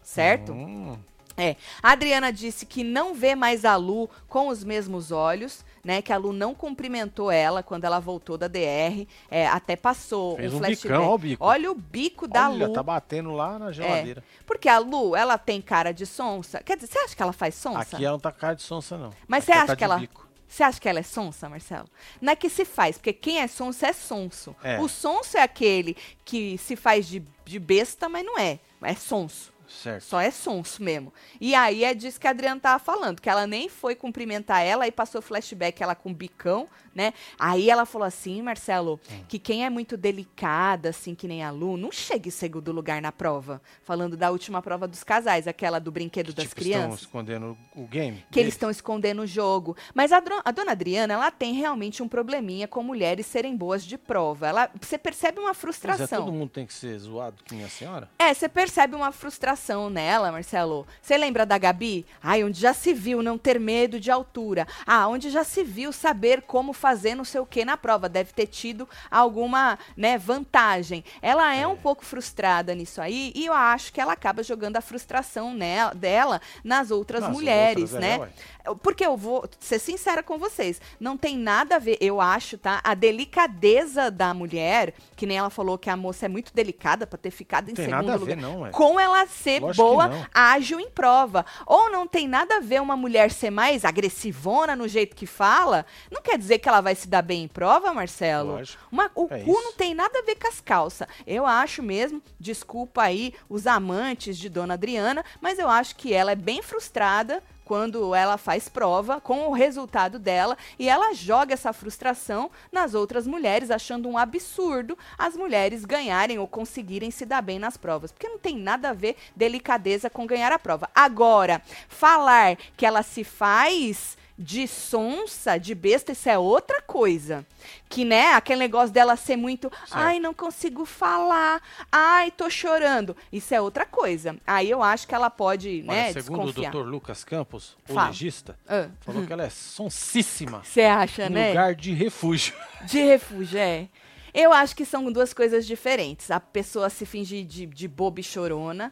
Certo? 0.02 0.54
Hum, 0.54 0.98
É. 1.38 1.58
A 1.84 1.92
Adriana 1.92 2.32
disse 2.32 2.66
que 2.66 2.82
não 2.84 3.14
vê 3.14 3.36
mais 3.36 3.66
a 3.66 3.76
Lu 3.76 4.10
com 4.30 4.48
os 4.48 4.64
mesmos 4.64 5.12
olhos, 5.12 5.66
né? 5.86 6.02
Que 6.02 6.12
a 6.12 6.18
Lu 6.18 6.34
não 6.34 6.54
cumprimentou 6.56 7.32
ela 7.32 7.62
quando 7.64 7.86
ela 7.86 8.00
voltou 8.00 8.38
da 8.38 8.48
DR. 8.48 9.08
É, 9.30 9.48
até 9.48 9.76
passou 9.76 10.36
Fez 10.36 10.52
um 10.52 10.58
um 10.58 10.60
flashback. 10.60 10.82
bicão, 10.88 11.04
ó 11.08 11.14
o 11.14 11.18
bico. 11.18 11.46
Olha 11.46 11.72
o 11.72 11.76
bico 11.76 12.28
da 12.28 12.50
Olha, 12.50 12.68
Lu. 12.68 12.74
tá 12.74 12.82
batendo 12.84 13.32
lá 13.32 13.58
na 13.60 13.72
geladeira. 13.72 14.24
Porque 14.46 14.68
a 14.68 14.80
Lu, 14.80 15.16
ela 15.16 15.38
tem 15.38 15.62
cara 15.62 15.92
de 15.94 16.06
sonsa. 16.06 16.62
Quer 16.64 16.76
dizer, 16.76 16.88
você 16.92 17.00
acha 17.00 17.16
que 17.16 17.22
ela 17.22 17.32
faz 17.34 17.56
sonsa? 17.56 17.80
Aqui 17.96 18.04
ela 18.04 18.14
não 18.14 18.20
tá 18.20 18.32
com 18.32 18.40
cara 18.40 18.56
de 18.56 18.64
sonsa, 18.64 18.98
não. 18.98 19.12
Mas 19.28 19.44
Aqui 19.44 19.46
você 19.46 19.52
ela 19.54 19.62
acha 19.64 19.68
tá 19.68 19.76
que 19.76 19.84
ela- 19.84 19.98
bico. 20.00 20.26
Você 20.48 20.64
acha 20.64 20.80
que 20.80 20.88
ela 20.88 21.00
é 21.00 21.04
sonsa, 21.04 21.50
Marcelo? 21.50 21.88
Não 22.22 22.32
é 22.32 22.36
que 22.36 22.50
se 22.50 22.64
faz, 22.66 22.98
porque 22.98 23.12
quem 23.14 23.40
é 23.42 23.48
sonso 23.48 23.84
é 23.86 23.92
sonso. 23.92 24.56
É. 24.64 24.80
O 24.80 24.88
sonso 24.88 25.38
é 25.38 25.42
aquele 25.42 25.98
que 26.24 26.58
se 26.60 26.76
faz 26.76 27.08
de, 27.08 27.22
de 27.44 27.60
besta, 27.60 28.08
mas 28.08 28.24
não 28.26 28.38
é. 28.40 28.60
É 28.82 28.94
sonso. 28.94 29.52
Certo. 29.68 30.04
Só 30.04 30.20
é 30.20 30.32
sonso 30.32 30.82
mesmo. 30.84 31.14
E 31.40 31.54
aí 31.56 31.84
é 31.84 31.94
disso 31.94 32.20
que 32.20 32.28
a 32.28 32.32
Adriana 32.32 32.60
tava 32.60 32.80
falando, 32.84 33.22
que 33.22 33.30
ela 33.30 33.46
nem 33.48 33.70
foi 33.70 33.96
cumprimentar 33.96 34.62
ela 34.64 34.88
e 34.88 34.92
passou 34.92 35.22
flashback 35.22 35.82
ela 35.82 35.96
com 35.96 36.14
bicão, 36.14 36.68
né? 36.94 37.14
Aí 37.40 37.70
ela 37.70 37.86
falou 37.86 38.06
assim, 38.08 38.42
Marcelo, 38.42 39.00
Hum. 39.12 39.24
que 39.28 39.38
quem 39.40 39.66
é 39.66 39.70
muito 39.70 39.98
delicada, 39.98 40.90
assim, 40.90 41.14
que 41.16 41.28
nem 41.28 41.44
a 41.44 41.52
Lu, 41.52 41.78
não 41.78 41.92
chega 41.92 42.28
em 42.28 42.32
segundo 42.32 42.72
lugar 42.72 43.02
na 43.02 43.12
prova. 43.12 43.62
Falando 43.84 44.16
da 44.18 44.32
última 44.32 44.62
prova 44.62 44.88
dos 44.88 45.04
casais, 45.04 45.48
aquela 45.48 45.80
do 45.80 45.92
brinquedo 45.92 46.34
das 46.34 46.46
tipo, 46.48 46.62
estão 46.62 46.80
crianças. 46.82 47.02
escondendo 47.02 47.58
o 47.76 47.86
game? 47.88 48.24
Que 48.32 48.40
eles 48.40 48.54
estão 48.54 48.70
escondendo 48.70 49.22
o 49.24 49.28
jogo. 49.28 49.76
Mas 49.94 50.12
a, 50.12 50.22
a 50.44 50.52
dona 50.52 50.72
Adriana, 50.72 51.14
ela 51.14 51.32
tem 51.32 51.54
realmente 51.54 52.02
um 52.02 52.08
probleminha 52.08 52.68
com 52.68 52.82
mulheres 52.84 53.26
serem 53.26 53.56
boas 53.56 53.84
de 53.84 53.98
prova. 53.98 54.48
Ela, 54.48 54.70
você 54.80 54.98
percebe 54.98 55.40
uma 55.40 55.46
Pois 55.46 55.58
é, 55.58 55.62
frustração. 55.62 56.26
todo 56.26 56.34
mundo 56.34 56.50
tem 56.50 56.66
que 56.66 56.74
ser 56.74 56.98
zoado 56.98 57.44
que 57.44 57.56
minha 57.56 57.70
senhora? 57.70 58.10
É, 58.20 58.34
você 58.34 58.48
percebe 58.48 58.96
uma 58.96 59.12
frustração 59.12 59.55
nela, 59.92 60.32
Marcelo. 60.32 60.86
Você 61.02 61.18
lembra 61.18 61.46
da 61.46 61.58
Gabi? 61.58 62.06
Ai, 62.22 62.44
onde 62.44 62.60
já 62.60 62.74
se 62.74 62.94
viu 62.94 63.22
não 63.22 63.38
ter 63.38 63.60
medo 63.60 64.00
de 64.00 64.12
altura. 64.12 64.68
Ah, 64.86 65.08
onde 65.08 65.30
já 65.30 65.44
se 65.44 65.64
viu 65.64 65.92
saber 65.92 66.42
como 66.44 66.74
fazer 66.74 67.16
não 67.16 67.24
sei 67.24 67.40
o 67.42 67.46
que 67.46 67.64
na 67.66 67.78
prova. 67.78 68.08
Deve 68.10 68.34
ter 68.34 68.48
tido 68.48 68.88
alguma, 69.10 69.78
né, 69.96 70.18
vantagem. 70.18 71.04
Ela 71.22 71.56
é, 71.56 71.66
um 71.66 71.76
pouco 71.76 72.04
frustrada 72.06 72.76
nisso 72.76 73.02
aí 73.02 73.32
e 73.36 73.46
eu 73.46 73.54
acho 73.54 73.92
que 73.94 74.02
ela 74.02 74.14
acaba 74.14 74.44
jogando 74.44 74.78
a 74.78 74.82
frustração 74.82 75.54
nela, 75.54 75.94
dela 75.94 76.42
nas 76.64 76.92
outras 76.92 77.22
Nas 77.22 77.32
mulheres, 77.32 77.94
outras, 77.94 78.02
né? 78.02 78.30
é. 78.64 78.76
Porque 78.82 79.06
eu 79.06 79.16
vou 79.16 79.48
ser 79.60 79.78
sincera 79.78 80.24
com 80.24 80.40
vocês, 80.40 80.82
não 81.00 81.16
tem 81.16 81.38
nada 81.38 81.76
a 81.76 81.80
ver, 81.80 81.98
eu 82.02 82.20
acho, 82.20 82.58
tá? 82.58 82.82
A 82.84 82.96
delicadeza 82.96 84.10
da 84.10 84.34
mulher, 84.34 84.94
que 85.16 85.26
nem 85.28 85.38
ela 85.38 85.52
falou 85.52 85.78
que 85.78 85.88
a 85.90 85.96
moça 85.96 86.26
é 86.26 86.30
muito 86.30 86.52
delicada 86.54 87.06
pra 87.06 87.18
ter 87.18 87.30
ficado 87.30 87.70
em 87.70 87.76
Tem 87.76 87.86
segundo 87.86 88.06
nada 88.08 88.14
a 88.14 88.20
lugar 88.20 88.36
ver, 88.36 88.42
não, 88.42 88.62
ué. 88.62 88.72
com 88.72 89.00
ela 89.00 89.22
ser 89.46 89.62
Lógico 89.62 89.84
boa, 89.88 90.28
ágil 90.34 90.80
em 90.80 90.90
prova. 90.90 91.46
Ou 91.68 91.92
não 91.92 92.08
tem 92.08 92.28
nada 92.28 92.58
a 92.58 92.60
ver 92.60 92.82
uma 92.82 92.98
mulher 92.98 93.30
ser 93.32 93.52
mais 93.52 93.86
agressivona 93.86 94.76
no 94.76 94.88
jeito 94.88 95.16
que 95.16 95.28
fala, 95.28 95.86
não 96.12 96.20
quer 96.22 96.36
dizer 96.38 96.58
que 96.58 96.68
ela 96.68 96.82
vai 96.82 96.96
se 96.96 97.08
dar 97.08 97.22
bem 97.22 97.44
em 97.44 97.48
prova, 97.48 97.94
Marcelo. 97.94 98.60
Uma- 98.92 99.12
o 99.14 99.28
É 99.30 99.40
cu 99.44 99.52
isso. 99.52 99.62
não 99.64 99.74
tem 99.74 99.94
nada 99.94 100.18
a 100.18 100.24
ver 100.24 100.36
com 100.36 100.48
as 100.48 100.60
calças. 100.60 101.08
Eu 101.28 101.46
acho 101.46 101.84
mesmo, 101.84 102.22
desculpa 102.40 103.04
aí 103.04 103.34
os 103.48 103.68
amantes 103.68 104.36
de 104.38 104.50
Dona 104.50 104.74
Adriana, 104.74 105.24
mas 105.40 105.60
eu 105.60 105.70
acho 105.70 105.96
que 105.96 106.12
ela 106.12 106.32
é 106.32 106.36
bem 106.36 106.64
frustrada 106.64 107.44
quando 107.66 108.14
ela 108.14 108.38
faz 108.38 108.70
prova 108.70 109.20
com 109.20 109.48
o 109.48 109.52
resultado 109.52 110.20
dela 110.20 110.56
e 110.78 110.88
ela 110.88 111.14
joga 111.14 111.54
essa 111.54 111.74
frustração 111.74 112.52
nas 112.72 112.94
outras 112.94 113.26
mulheres, 113.26 113.72
achando 113.72 114.08
um 114.08 114.18
absurdo 114.18 114.98
as 115.18 115.36
mulheres 115.36 115.84
ganharem 115.84 116.38
ou 116.38 116.48
conseguirem 116.48 117.10
se 117.12 117.26
dar 117.26 117.42
bem 117.42 117.58
nas 117.60 117.76
provas, 117.76 118.12
porque 118.12 118.30
não 118.30 118.38
tem 118.38 118.56
nada 118.56 118.92
a 118.92 118.94
ver 118.94 119.18
delicadeza 119.36 120.10
com 120.10 120.28
ganhar 120.28 120.52
a 120.52 120.60
prova. 120.60 120.90
Agora, 120.94 121.62
falar 121.90 122.56
que 122.78 122.86
ela 122.86 123.02
se 123.02 123.24
faz 123.24 124.16
de 124.38 124.68
sonsa, 124.68 125.58
de 125.58 125.74
besta, 125.74 126.12
isso 126.12 126.28
é 126.30 126.38
outra 126.38 126.82
coisa. 126.82 127.46
Que, 127.90 128.04
né, 128.04 128.34
aquele 128.34 128.60
negócio 128.60 128.94
dela 128.94 129.16
ser 129.16 129.38
muito, 129.38 129.72
ai, 129.90 130.20
não 130.20 130.34
consigo 130.34 130.86
falar, 130.86 131.62
ai, 131.92 132.32
tô 132.32 132.50
chorando. 132.50 133.16
Isso 133.32 133.54
é 133.54 133.62
outra 133.62 133.86
coisa. 133.86 134.36
Aí 134.46 134.70
eu 134.70 134.84
acho 134.84 135.08
que 135.08 135.16
ela 135.16 135.30
pode, 135.30 135.82
né, 135.84 136.06
Olha, 136.06 136.14
segundo 136.22 136.46
desconfiar. 136.48 136.76
o 136.76 136.84
Dr. 136.84 136.90
Lucas 136.90 137.24
Campos, 137.24 137.78
o 137.90 137.94
Fala. 137.94 138.08
legista, 138.10 138.60
Ah, 138.68 138.90
falou 139.02 139.26
que 139.26 139.32
ela 139.32 139.44
é 139.46 139.50
sonsíssima. 139.50 140.62
Você 140.64 140.82
acha, 140.82 141.30
né? 141.30 141.50
lugar 141.50 141.74
de 141.76 141.94
refúgio. 141.94 142.54
De 142.86 143.02
refúgio, 143.02 143.58
é. 143.58 143.88
Eu 144.34 144.52
acho 144.52 144.76
que 144.76 144.84
são 144.86 145.10
duas 145.12 145.34
coisas 145.34 145.66
diferentes. 145.66 146.30
A 146.30 146.42
pessoa 146.42 146.90
se 146.90 147.06
fingir 147.06 147.46
de, 147.46 147.66
de 147.66 147.88
boba 147.88 148.20
e 148.20 148.24
chorona 148.24 148.92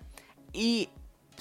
e 0.54 0.88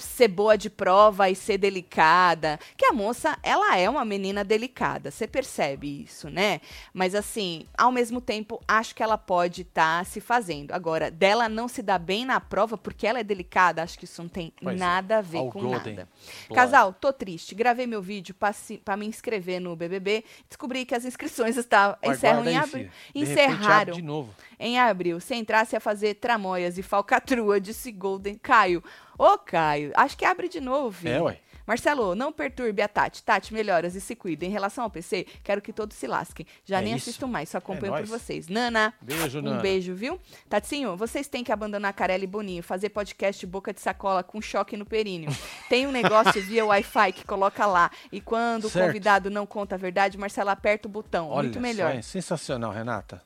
ser 0.03 0.27
boa 0.27 0.57
de 0.57 0.69
prova 0.69 1.29
e 1.29 1.35
ser 1.35 1.57
delicada. 1.57 2.59
Que 2.77 2.85
a 2.85 2.93
moça, 2.93 3.37
ela 3.41 3.77
é 3.77 3.89
uma 3.89 4.05
menina 4.05 4.43
delicada, 4.43 5.11
você 5.11 5.27
percebe 5.27 6.03
isso, 6.03 6.29
né? 6.29 6.61
Mas 6.93 7.15
assim, 7.15 7.65
ao 7.77 7.91
mesmo 7.91 8.21
tempo, 8.21 8.61
acho 8.67 8.93
que 8.95 9.01
ela 9.03 9.17
pode 9.17 9.61
estar 9.61 10.05
se 10.05 10.19
fazendo. 10.21 10.71
Agora, 10.71 11.09
dela 11.09 11.47
não 11.49 11.67
se 11.67 11.81
dar 11.81 11.99
bem 11.99 12.25
na 12.25 12.39
prova 12.39 12.77
porque 12.77 13.07
ela 13.07 13.19
é 13.19 13.23
delicada, 13.23 13.81
acho 13.81 13.97
que 13.97 14.05
isso 14.05 14.21
não 14.21 14.29
tem 14.29 14.53
Pois 14.61 14.75
é. 14.75 14.79
nada 14.79 15.17
a 15.19 15.21
ver 15.21 15.39
All 15.39 15.51
com 15.51 15.61
golden. 15.61 15.95
nada. 15.95 16.09
Casal, 16.53 16.93
tô 16.93 17.11
triste. 17.11 17.55
Gravei 17.55 17.87
meu 17.87 18.01
vídeo 18.01 18.35
para 18.83 18.97
me 18.97 19.05
inscrever 19.05 19.59
no 19.59 19.75
BBB. 19.75 20.23
Descobri 20.47 20.85
que 20.85 20.95
as 20.95 21.05
inscrições 21.05 21.57
estavam 21.57 21.97
Mas 22.05 22.17
encerram 22.17 22.45
em 22.45 22.57
abril. 22.57 22.89
Encerraram 23.13 23.93
de 23.93 24.01
novo. 24.01 24.33
Em 24.65 24.79
abril. 24.79 25.19
Se 25.19 25.35
entrasse 25.35 25.75
a 25.75 25.79
fazer 25.79 26.15
tramóias 26.15 26.77
e 26.77 26.83
falcatrua, 26.83 27.59
disse 27.59 27.91
Golden. 27.91 28.35
Caio. 28.35 28.83
Ô, 29.17 29.37
Caio, 29.37 29.91
acho 29.95 30.17
que 30.17 30.25
abre 30.25 30.47
de 30.49 30.59
novo, 30.61 30.91
filho. 30.91 31.13
É, 31.13 31.21
ué. 31.21 31.39
Marcelo, 31.65 32.13
não 32.13 32.33
perturbe 32.33 32.81
a 32.81 32.89
Tati. 32.89 33.23
Tati, 33.23 33.53
melhoras 33.53 33.95
e 33.95 34.01
se 34.01 34.17
cuida. 34.17 34.43
Em 34.45 34.49
relação 34.49 34.83
ao 34.83 34.89
PC, 34.89 35.25
quero 35.41 35.61
que 35.61 35.71
todos 35.71 35.95
se 35.95 36.05
lasquem. 36.07 36.45
Já 36.65 36.79
É 36.79 36.81
nem 36.81 36.93
isso. 36.95 37.09
assisto 37.09 37.25
mais, 37.25 37.47
só 37.47 37.57
acompanho 37.59 37.95
É 37.95 37.99
por 37.99 38.05
vocês. 38.05 38.49
Nana, 38.49 38.93
Beijo, 39.01 39.39
um 39.39 39.43
Nana. 39.43 39.61
beijo, 39.61 39.95
viu? 39.95 40.19
Tatinho, 40.49 40.97
vocês 40.97 41.25
têm 41.29 41.41
que 41.41 41.53
abandonar 41.53 41.93
Carelli 41.93 42.25
e 42.25 42.27
Boninho, 42.27 42.61
fazer 42.61 42.89
podcast 42.89 43.45
boca 43.47 43.71
de 43.73 43.79
sacola 43.79 44.21
com 44.23 44.41
choque 44.41 44.75
no 44.75 44.85
períneo. 44.85 45.29
Tem 45.69 45.87
um 45.87 45.91
negócio 45.91 46.41
via 46.43 46.65
Wi-Fi 46.65 47.13
que 47.13 47.23
coloca 47.25 47.65
lá. 47.65 47.89
E 48.11 48.19
quando 48.19 48.69
Certo. 48.69 48.83
o 48.83 48.87
convidado 48.87 49.29
não 49.29 49.45
conta 49.45 49.75
a 49.75 49.77
verdade, 49.77 50.17
Marcelo 50.17 50.49
aperta 50.49 50.89
o 50.89 50.91
botão. 50.91 51.29
Olha 51.29 51.43
Muito 51.43 51.61
melhor. 51.61 51.95
é 51.95 52.01
sensacional, 52.01 52.73
Renata. 52.73 53.21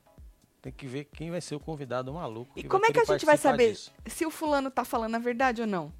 Tem 0.61 0.71
que 0.71 0.87
ver 0.87 1.05
quem 1.05 1.29
vai 1.31 1.39
ser 1.41 1.55
o 1.55 1.59
convidado 1.59 2.13
maluco. 2.13 2.51
E 2.55 2.63
como 2.63 2.85
é 2.85 2.91
que 2.91 2.99
a 2.99 3.05
gente 3.05 3.25
vai 3.25 3.37
saber 3.37 3.71
disso. 3.71 3.91
se 4.05 4.25
o 4.25 4.31
fulano 4.31 4.69
tá 4.71 4.83
falando 4.83 5.15
a 5.15 5.19
verdade 5.19 5.61
ou 5.61 5.67
não? 5.67 5.93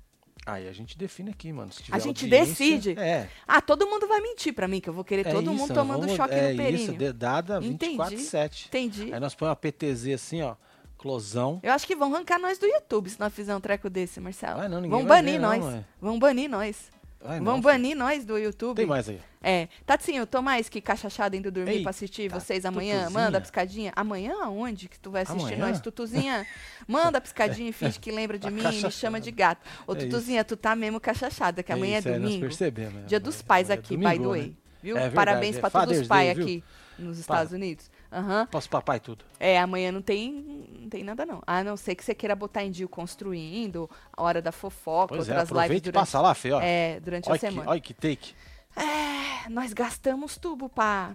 Aí 0.45 0.67
a 0.67 0.71
gente 0.71 0.97
define 0.97 1.31
aqui, 1.31 1.51
mano. 1.51 1.69
A 1.91 1.99
gente 1.99 2.25
decide. 2.27 2.97
É. 2.97 3.29
Ah, 3.47 3.61
todo 3.61 3.85
mundo 3.85 4.07
vai 4.07 4.21
mentir 4.21 4.53
pra 4.53 4.67
mim, 4.67 4.79
que 4.79 4.89
eu 4.89 4.93
vou 4.93 5.03
querer 5.03 5.27
é 5.27 5.31
todo 5.31 5.43
isso, 5.51 5.53
mundo 5.61 5.73
tomando 5.73 6.01
vamos- 6.01 6.15
choque 6.15 6.33
é 6.33 6.51
no 6.51 6.57
períneo. 6.57 6.83
isso, 6.83 6.93
dedada 6.93 7.59
Entendi. 7.63 7.97
24-7. 7.97 8.67
Entendi. 8.67 9.13
Aí 9.13 9.19
nós 9.19 9.35
põe 9.35 9.49
uma 9.49 9.55
PTZ 9.55 10.13
assim, 10.13 10.41
ó, 10.41 10.55
closão. 10.97 11.59
Eu 11.61 11.71
acho 11.73 11.85
que 11.85 11.95
vão 11.95 12.13
arrancar 12.13 12.39
nós 12.39 12.57
do 12.57 12.65
YouTube 12.65 13.09
se 13.09 13.19
nós 13.19 13.33
fizermos 13.33 13.59
um 13.59 13.61
treco 13.61 13.89
desse, 13.89 14.19
Marcelo. 14.19 14.57
Vai 14.59 14.69
não, 14.69 14.77
ninguém 14.81 14.91
vão 14.99 15.05
vai 15.07 15.17
banir 15.21 15.33
ver, 15.33 15.39
nós. 15.39 15.83
vão 16.01 16.17
banir 16.17 16.49
nós. 16.49 16.89
Vai 17.19 17.39
vão 17.39 17.55
não, 17.55 17.61
banir 17.61 17.95
nós 17.95 18.23
do 18.23 18.37
YouTube. 18.37 18.77
Tem 18.77 18.85
mais 18.85 19.09
aí. 19.09 19.19
É. 19.41 19.67
Tatinho, 19.85 20.25
tô 20.25 20.41
mais 20.41 20.69
que 20.69 20.79
cachachada 20.81 21.35
indo 21.35 21.51
dormir 21.51 21.71
Eita, 21.71 21.83
pra 21.83 21.89
assistir 21.89 22.29
vocês 22.29 22.65
amanhã. 22.65 22.99
Tutuzinha. 23.03 23.19
Manda 23.23 23.37
a 23.37 23.41
piscadinha. 23.41 23.93
Amanhã 23.95 24.33
aonde 24.43 24.87
que 24.87 24.99
tu 24.99 25.09
vai 25.11 25.23
assistir 25.23 25.53
Amanhã? 25.53 25.67
nós? 25.67 25.81
Tutuzinha, 25.81 26.45
manda 26.87 27.17
a 27.17 27.21
piscadinha 27.21 27.69
e 27.69 27.73
finge 27.73 27.99
que 27.99 28.11
lembra 28.11 28.37
de 28.37 28.43
Tá 28.45 28.51
mim 28.51 28.61
e 28.61 28.83
me 28.83 28.91
chama 28.91 29.19
de 29.19 29.31
gato. 29.31 29.65
Ô, 29.87 29.93
É 29.93 29.95
Tutuzinha, 29.95 30.43
tu 30.43 30.55
tá 30.55 30.75
mesmo 30.75 30.99
cachachada, 30.99 31.63
que 31.63 31.71
amanhã 31.71 31.95
é, 31.95 31.99
isso, 31.99 32.09
nós 32.09 32.21
domingo. 32.21 32.41
percebemos. 32.41 33.05
Dia 33.07 33.19
dos 33.19 33.41
pais 33.41 33.67
Amanhã 33.69 33.77
é 33.77 33.79
aqui, 33.79 33.97
by 33.97 34.03
domingo, 34.03 34.17
the 34.17 34.19
né? 34.23 34.27
way. 34.43 34.57
Viu? 34.83 34.95
É 34.95 34.99
verdade, 35.01 35.15
Parabéns 35.15 35.57
é 35.57 35.59
pra 35.59 35.69
todos 35.69 35.99
os 35.99 36.07
pais 36.07 36.35
viu? 36.35 36.43
aqui 36.45 36.63
nos 36.99 37.17
Estados 37.19 37.51
Unidos. 37.51 37.89
Aham. 38.11 38.47
Posso 38.47 38.69
papai 38.69 38.99
tudo. 38.99 39.25
É, 39.39 39.59
amanhã 39.59 39.91
não 39.91 40.01
tem, 40.01 40.31
não 40.79 40.89
tem 40.89 41.03
nada 41.03 41.25
não. 41.25 41.41
A 41.45 41.63
não 41.63 41.75
ser 41.75 41.95
que 41.95 42.03
você 42.03 42.15
queira 42.15 42.35
botar 42.35 42.63
em 42.63 42.71
dia 42.71 42.87
construindo, 42.87 43.89
a 44.15 44.23
hora 44.23 44.41
da 44.41 44.51
fofoca, 44.51 45.15
Pois 45.15 45.27
é, 45.27 45.31
outras 45.31 45.49
lives 45.49 45.51
aproveita 45.51 45.75
e 45.89 45.91
durante, 45.91 46.01
passa 46.05 46.21
lá, 46.21 46.33
Fê, 46.33 46.51
ó. 46.51 46.61
é, 46.61 46.99
durante 46.99 47.29
a 47.29 47.33
que, 47.33 47.39
semana. 47.39 47.69
olha 47.69 47.81
que 47.81 47.93
take. 47.93 48.33
É, 48.75 49.49
nós 49.49 49.73
gastamos 49.73 50.37
tubo 50.37 50.69
pra 50.69 51.11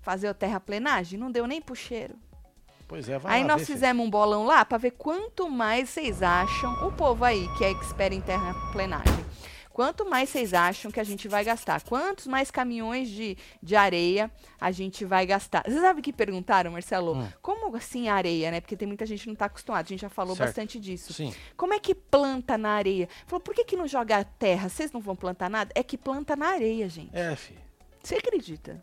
fazer 0.00 0.28
o 0.28 0.34
terraplenagem, 0.34 1.18
não 1.18 1.30
deu 1.30 1.46
nem 1.46 1.60
pro 1.60 1.74
cheiro. 1.74 2.14
Pois 2.86 3.08
é, 3.08 3.18
vai 3.18 3.38
aí 3.38 3.44
nós 3.44 3.60
ver, 3.60 3.66
fizemos 3.66 4.04
um 4.06 4.10
bolão 4.10 4.44
lá 4.44 4.64
pra 4.64 4.76
ver 4.76 4.90
quanto 4.92 5.48
mais 5.48 5.88
vocês 5.88 6.22
acham, 6.22 6.86
o 6.86 6.92
povo 6.92 7.24
aí 7.24 7.48
que 7.56 7.64
é 7.64 7.70
expert 7.70 8.12
em 8.12 8.20
terraplenagem, 8.20 9.24
quanto 9.72 10.08
mais 10.08 10.28
vocês 10.28 10.52
acham 10.54 10.90
que 10.90 11.00
a 11.00 11.04
gente 11.04 11.28
vai 11.28 11.44
gastar, 11.44 11.82
quantos 11.82 12.26
mais 12.26 12.50
caminhões 12.50 13.08
de, 13.08 13.36
de 13.62 13.74
areia 13.76 14.30
a 14.60 14.70
gente 14.70 15.04
vai 15.04 15.26
gastar. 15.26 15.64
Você 15.66 15.80
sabe 15.80 16.00
o 16.00 16.02
que 16.02 16.12
perguntaram, 16.12 16.70
Marcelo? 16.72 17.16
Hum. 17.16 17.28
Como 17.40 17.74
assim 17.76 18.08
areia, 18.08 18.50
né? 18.50 18.60
Porque 18.60 18.76
tem 18.76 18.86
muita 18.86 19.06
gente 19.06 19.22
que 19.22 19.28
não 19.28 19.36
tá 19.36 19.46
acostumada, 19.46 19.86
a 19.86 19.88
gente 19.88 20.00
já 20.00 20.08
falou 20.08 20.36
Certo. 20.36 20.48
bastante 20.48 20.78
disso. 20.78 21.12
Sim. 21.12 21.34
Como 21.56 21.72
é 21.74 21.78
que 21.78 21.94
planta 21.94 22.56
na 22.58 22.70
areia? 22.70 23.08
Falou, 23.26 23.40
por 23.40 23.54
que, 23.54 23.64
que 23.64 23.76
não 23.76 23.86
joga 23.88 24.22
terra? 24.24 24.68
Vocês 24.68 24.92
não 24.92 25.00
vão 25.00 25.16
plantar 25.16 25.48
nada? 25.48 25.72
É 25.74 25.82
que 25.82 25.96
planta 25.96 26.36
na 26.36 26.48
areia, 26.48 26.88
gente. 26.88 27.10
É, 27.16 27.34
fi. 27.34 27.54
Você 28.02 28.16
acredita? 28.16 28.82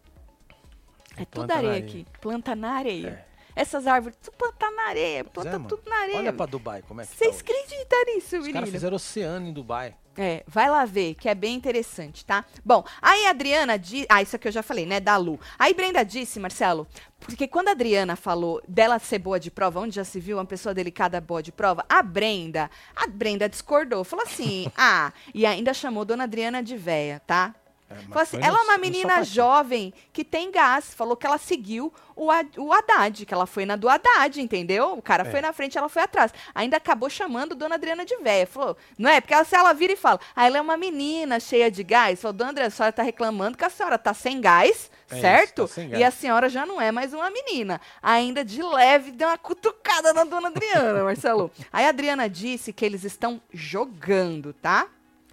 É 1.17 1.25
tudo 1.25 1.52
areia, 1.52 1.73
areia. 1.73 1.86
aqui. 1.86 2.06
Planta 2.21 2.56
na 2.56 2.71
areia. 2.71 3.25
É. 3.25 3.30
Essas 3.56 3.86
árvores, 3.88 4.17
tudo 4.21 4.38
planta 4.38 4.71
na 4.71 4.84
areia. 4.88 5.23
Pois 5.25 5.45
Planta 5.45 5.65
é, 5.65 5.67
tudo 5.67 5.89
na 5.89 5.95
areia. 5.97 6.17
Olha 6.17 6.34
pra 6.34 6.45
Dubai, 6.45 6.82
como 6.88 7.02
é 7.02 7.06
que 7.06 7.13
Vocês 7.15 7.36
tá 7.36 7.41
acreditam 7.41 8.06
nisso, 8.06 8.25
Os 8.25 8.32
caras 8.32 8.45
menino? 8.45 8.67
fizeram 8.67 8.95
oceano 8.95 9.47
em 9.47 9.54
Dubai. 9.54 9.95
É, 10.21 10.43
vai 10.45 10.69
lá 10.69 10.84
ver, 10.84 11.15
que 11.15 11.29
é 11.29 11.34
bem 11.34 11.55
interessante, 11.55 12.25
tá? 12.25 12.43
Bom, 12.65 12.84
aí 13.01 13.25
a 13.25 13.29
Adriana 13.29 13.79
disse. 13.79 14.05
Ah, 14.10 14.21
isso 14.21 14.36
aqui 14.36 14.49
eu 14.49 14.51
já 14.51 14.62
falei, 14.62 14.86
né? 14.86 14.99
Da 14.99 15.15
Lu. 15.15 15.39
Aí 15.58 15.73
Brenda 15.73 16.03
disse, 16.03 16.41
Marcelo, 16.41 16.86
porque 17.21 17.47
quando 17.47 17.69
a 17.69 17.71
Adriana 17.71 18.17
falou 18.17 18.62
dela 18.67 18.99
ser 18.99 19.19
boa 19.19 19.39
de 19.39 19.49
prova, 19.49 19.79
onde 19.79 19.95
já 19.95 20.03
se 20.03 20.19
viu 20.19 20.36
uma 20.36 20.43
pessoa 20.43 20.75
delicada 20.75 21.21
boa 21.21 21.41
de 21.41 21.53
prova, 21.53 21.86
a 21.88 22.03
Brenda, 22.03 22.69
a 22.93 23.08
Brenda 23.08 23.47
discordou, 23.47 24.03
falou 24.03 24.25
assim, 24.25 24.69
ah, 24.75 25.13
e 25.34 25.45
ainda 25.45 25.73
chamou 25.73 26.03
Dona 26.03 26.25
Adriana 26.25 26.62
de 26.62 26.75
véia, 26.75 27.21
tá? 27.25 27.55
É, 27.89 28.19
assim, 28.19 28.38
ela 28.41 28.60
é 28.60 28.62
uma 28.62 28.78
menina 28.78 29.23
jovem 29.23 29.93
que 30.13 30.23
tem 30.23 30.52
gás. 30.52 30.93
Falou 30.93 31.15
que 31.17 31.25
ela 31.25 31.38
seguiu 31.38 31.91
o, 32.15 32.28
o 32.58 32.73
Haddad, 32.73 33.25
que 33.25 33.34
ela 33.34 33.45
foi 33.47 33.65
na 33.65 33.75
do 33.75 33.89
Haddad, 33.89 34.39
entendeu? 34.41 34.93
O 34.93 35.02
cara 35.02 35.28
É. 35.28 35.32
foi 35.32 35.41
na 35.41 35.52
frente, 35.54 35.78
ela 35.78 35.89
foi 35.89 36.02
atrás. 36.04 36.32
Ainda 36.54 36.78
acabou 36.78 37.10
chamando 37.10 37.56
Dona 37.56 37.75
Adriana 37.75 38.06
de 38.06 38.15
véia. 38.17 38.45
Falou, 38.45 38.78
não 38.97 39.10
é? 39.10 39.19
Porque 39.19 39.34
ela, 39.34 39.43
se 39.43 39.56
ela 39.56 39.73
vira 39.73 39.93
e 39.93 39.95
fala, 39.95 40.19
ah, 40.36 40.45
ela 40.45 40.58
é 40.58 40.62
uma 40.62 40.78
menina 40.78 41.39
cheia 41.39 41.71
de 41.71 41.84
gás. 41.84 42.21
Falou, 42.21 42.34
Dona 42.34 42.52
Adriana, 42.52 42.67
a 42.67 42.71
senhora 42.71 42.93
tá 42.93 43.02
reclamando 43.04 43.58
que 43.58 43.65
a 43.65 43.69
senhora 43.69 43.97
tá 43.97 44.13
sem 44.13 44.39
gás, 44.39 44.91
É 45.10 45.13
isso, 45.13 45.21
certo? 45.21 45.62
tá 45.67 45.73
sem 45.73 45.88
e 45.88 45.91
gás. 45.91 46.04
a 46.04 46.12
senhora 46.12 46.49
já 46.49 46.65
não 46.65 46.80
é 46.80 46.91
mais 46.91 47.13
uma 47.13 47.30
menina. 47.32 47.80
Ainda 48.04 48.45
de 48.45 48.62
leve, 48.62 49.12
deu 49.12 49.28
uma 49.28 49.38
cutucada 49.38 50.13
na 50.13 50.23
Dona 50.25 50.49
Adriana, 50.49 51.04
Marcelo. 51.04 51.49
Aí 51.73 51.86
a 51.86 51.89
Adriana 51.89 52.30
disse 52.30 52.71
que 52.71 52.86
eles 52.86 53.04
estão 53.04 53.41
jogando, 53.52 54.54
tá? 54.54 54.88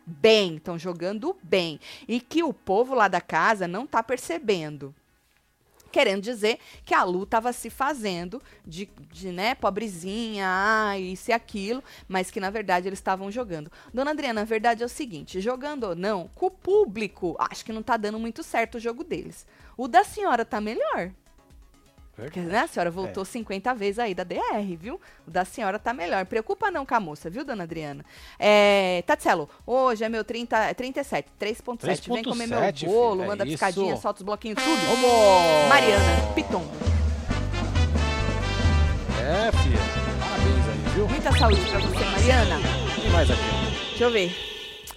Bem, 0.07 0.57
estão 0.57 0.79
jogando 0.79 1.37
bem. 1.43 1.81
E 2.07 2.21
que 2.21 2.43
o 2.43 2.53
povo 2.53 2.95
lá 2.95 3.09
da 3.09 3.21
casa 3.21 3.67
não 3.67 3.87
tá 3.87 4.03
percebendo. 4.03 4.95
Querendo 5.91 6.23
dizer 6.23 6.59
que 6.85 6.95
a 6.95 7.03
Lu 7.05 7.23
estava 7.23 7.53
se 7.53 7.71
fazendo 7.71 8.43
de, 8.67 8.87
de, 9.11 9.33
né, 9.33 9.55
pobrezinha, 9.55 10.47
ah, 10.47 10.99
isso 10.99 11.31
e 11.31 11.33
aquilo, 11.33 11.83
mas 12.07 12.31
que 12.31 12.39
na 12.39 12.51
verdade 12.51 12.87
eles 12.87 12.99
estavam 12.99 13.31
jogando. 13.31 13.73
Dona 13.95 14.11
Adriana, 14.11 14.43
a 14.43 14.45
verdade 14.45 14.83
é 14.83 14.87
o 14.87 14.91
seguinte: 14.91 15.41
jogando 15.41 15.85
ou 15.85 15.97
não, 15.97 16.29
com 16.35 16.47
o 16.47 16.51
público, 16.51 17.35
acho 17.39 17.65
que 17.65 17.73
não 17.73 17.83
tá 17.83 17.97
dando 17.97 18.19
muito 18.19 18.43
certo 18.43 18.75
o 18.75 18.81
jogo 18.81 19.03
deles. 19.03 19.47
O 19.77 19.89
da 19.89 20.05
senhora 20.05 20.45
tá 20.45 20.61
melhor. 20.61 21.13
Porque, 22.17 22.41
né, 22.41 22.61
a 22.61 22.67
senhora 22.67 22.91
voltou 22.91 23.27
50 23.27 23.75
vezes 23.75 23.99
aí 23.99 24.15
da 24.15 24.25
DR, 24.25 24.41
viu? 24.81 24.99
O 25.27 25.31
da 25.31 25.45
senhora 25.45 25.79
tá 25.79 25.93
melhor. 25.93 26.25
Preocupa 26.25 26.71
não 26.71 26.87
com 26.87 26.95
a 26.95 27.01
moça, 27.01 27.29
viu, 27.29 27.45
dona 27.45 27.65
Adriana? 27.65 28.03
É, 28.39 29.03
Tatselo, 29.07 29.49
hoje 29.67 30.03
é 30.03 30.09
meu 30.09 30.25
30, 30.25 30.73
37, 30.75 31.29
3.7. 31.39 32.15
Vem 32.15 32.25
comer 32.25 32.47
meu 32.47 32.59
3.7, 32.59 32.87
bolo, 32.87 33.17
filha, 33.17 33.27
manda 33.27 33.45
é 33.45 33.47
piscadinha, 33.47 33.93
isso. 33.93 34.03
solta 34.03 34.21
os 34.21 34.25
bloquinhos, 34.25 34.57
tudo. 34.63 34.81
Vamos! 34.87 35.69
Mariana, 35.69 36.33
Pitombo. 36.35 36.71
É, 39.21 39.53
filha. 39.63 39.79
Parabéns 40.19 40.69
aí, 40.69 40.95
viu? 40.95 41.09
Muita 41.09 41.33
saúde 41.39 41.61
pra 41.71 41.79
você, 41.81 42.05
Mariana. 42.05 42.57
Tem 43.01 43.11
mais 43.11 43.31
aqui. 43.31 43.43
Deixa 43.91 44.05
eu 44.05 44.11
ver. 44.11 44.35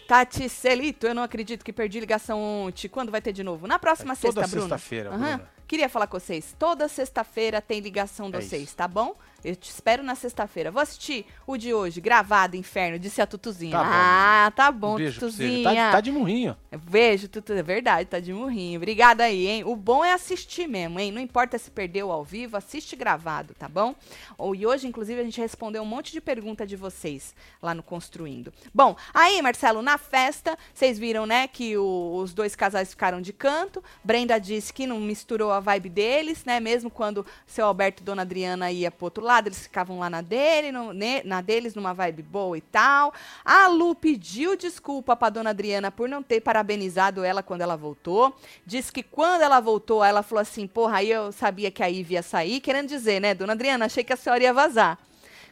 Tati 0.07 0.47
Celito, 0.49 1.05
eu 1.05 1.13
não 1.13 1.21
acredito 1.23 1.63
que 1.65 1.73
perdi 1.73 1.99
ligação 1.99 2.41
ontem. 2.41 2.87
Quando 2.87 3.11
vai 3.11 3.21
ter 3.21 3.33
de 3.33 3.43
novo? 3.43 3.67
Na 3.67 3.77
próxima 3.77 4.13
É 4.13 4.15
toda 4.15 4.41
sexta, 4.41 4.47
Bruna. 4.55 4.61
sexta-feira. 4.77 5.09
Bruna. 5.11 5.58
Queria 5.69 5.87
falar 5.87 6.07
com 6.07 6.19
vocês. 6.19 6.55
Toda 6.57 6.87
sexta-feira 6.87 7.61
tem 7.61 7.79
ligação 7.79 8.31
de 8.31 8.37
É 8.37 8.41
vocês, 8.41 8.63
isso. 8.63 8.75
tá 8.75 8.87
bom? 8.87 9.15
Eu 9.43 9.55
te 9.55 9.69
espero 9.69 10.03
na 10.03 10.15
sexta-feira. 10.15 10.71
Vou 10.71 10.81
assistir 10.81 11.25
o 11.47 11.57
de 11.57 11.73
hoje, 11.73 12.01
gravado, 12.01 12.55
inferno, 12.55 12.99
disse 12.99 13.21
a 13.21 13.27
Tutuzinha. 13.27 13.71
Tá 13.77 13.83
bom, 13.83 13.89
ah, 13.91 14.51
tá 14.55 14.71
bom, 14.71 14.93
Um 14.93 14.97
beijo 14.97 15.13
você. 15.19 15.19
Tutuzinha. 15.25 15.63
Tá, 15.75 15.91
tá 15.93 16.01
de 16.01 16.11
murrinho. 16.11 16.55
Beijo, 16.89 17.27
Tutu. 17.27 17.53
É 17.53 17.63
verdade, 17.63 18.07
tá 18.09 18.19
de 18.19 18.33
murrinho. 18.33 18.77
Obrigada 18.77 19.23
aí, 19.23 19.47
hein? 19.47 19.63
O 19.65 19.75
bom 19.75 20.03
é 20.03 20.13
assistir 20.13 20.67
mesmo, 20.67 20.99
hein? 20.99 21.11
Não 21.11 21.21
importa 21.21 21.57
se 21.57 21.71
perdeu 21.71 22.11
ao 22.11 22.23
vivo, 22.23 22.57
assiste 22.57 22.95
gravado, 22.95 23.53
tá 23.57 23.67
bom? 23.67 23.95
Ou- 24.37 24.55
E 24.55 24.65
hoje, 24.67 24.87
inclusive, 24.87 25.19
a 25.21 25.23
gente 25.23 25.39
respondeu 25.39 25.81
um 25.81 25.85
monte 25.85 26.11
de 26.11 26.19
pergunta 26.19 26.67
de 26.67 26.75
vocês 26.75 27.33
lá 27.61 27.73
no 27.73 27.81
Construindo. 27.81 28.51
Bom, 28.73 28.95
aí, 29.13 29.41
Marcelo, 29.41 29.81
na 29.81 29.97
festa, 29.97 30.57
vocês 30.73 30.99
viram, 30.99 31.25
né, 31.25 31.47
que 31.47 31.77
o- 31.77 32.15
os 32.17 32.33
dois 32.33 32.55
casais 32.55 32.89
ficaram 32.89 33.21
de 33.21 33.31
canto. 33.33 33.83
Brenda 34.03 34.37
disse 34.39 34.73
que 34.73 34.85
não 34.85 34.99
misturou 34.99 35.51
a 35.51 35.59
vibe 35.59 35.89
deles, 35.89 36.43
né? 36.45 36.59
Mesmo 36.59 36.89
quando 36.89 37.25
seu 37.47 37.65
Alberto 37.65 38.01
e 38.01 38.05
Dona 38.05 38.21
Adriana 38.23 38.71
ia 38.71 38.91
pro 38.91 39.05
outro 39.05 39.23
lado, 39.23 39.28
eles 39.37 39.59
ficavam 39.63 39.99
lá 39.99 40.09
na 40.09 40.21
dele, 40.21 40.71
no- 40.71 40.91
ne- 40.93 41.21
na 41.23 41.41
deles, 41.41 41.75
numa 41.75 41.93
vibe 41.93 42.23
boa 42.23 42.57
e 42.57 42.61
tal. 42.61 43.13
A 43.45 43.67
Lu 43.67 43.93
pediu 43.93 44.55
desculpa 44.55 45.15
pra 45.15 45.29
Dona 45.29 45.51
Adriana 45.51 45.91
por 45.91 46.09
não 46.09 46.23
ter 46.23 46.41
parabenizado 46.41 47.23
ela 47.23 47.43
quando 47.43 47.61
ela 47.61 47.75
voltou. 47.77 48.35
Diz 48.65 48.89
que 48.89 49.03
quando 49.03 49.41
ela 49.41 49.59
voltou, 49.59 50.03
ela 50.03 50.23
falou 50.23 50.41
assim: 50.41 50.65
porra, 50.65 50.97
aí 50.97 51.11
eu 51.11 51.31
sabia 51.31 51.69
que 51.69 51.83
a 51.83 51.87
Ivy 51.87 52.15
ia 52.15 52.23
sair. 52.23 52.59
Querendo 52.59 52.87
dizer, 52.89 53.19
né, 53.19 53.33
Dona 53.33 53.53
Adriana, 53.53 53.85
achei 53.85 54.03
que 54.03 54.13
a 54.13 54.17
senhora 54.17 54.43
ia 54.43 54.53
vazar. 54.53 54.97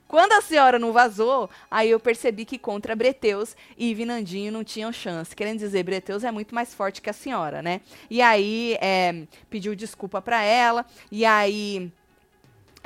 Quando 0.07 0.31
a 0.31 0.41
senhora 0.41 0.79
não 0.79 0.93
vazou, 0.93 1.49
aí 1.69 1.89
eu 1.89 1.99
percebi 1.99 2.45
que 2.45 2.57
contra 2.57 2.95
Breteus, 2.95 3.57
e 3.77 3.93
Nandinho 4.05 4.53
não 4.53 4.63
tinham 4.63 4.89
chance. 4.93 5.35
Querendo 5.35 5.59
dizer, 5.59 5.83
Breteus 5.83 6.23
é 6.23 6.31
muito 6.31 6.55
mais 6.55 6.73
forte 6.73 7.01
que 7.01 7.09
a 7.09 7.13
senhora, 7.13 7.61
né? 7.61 7.81
E 8.09 8.21
aí 8.21 8.77
é, 8.79 9.23
pediu 9.49 9.75
desculpa 9.75 10.21
pra 10.21 10.41
ela, 10.41 10.85
e 11.11 11.25
aí 11.25 11.91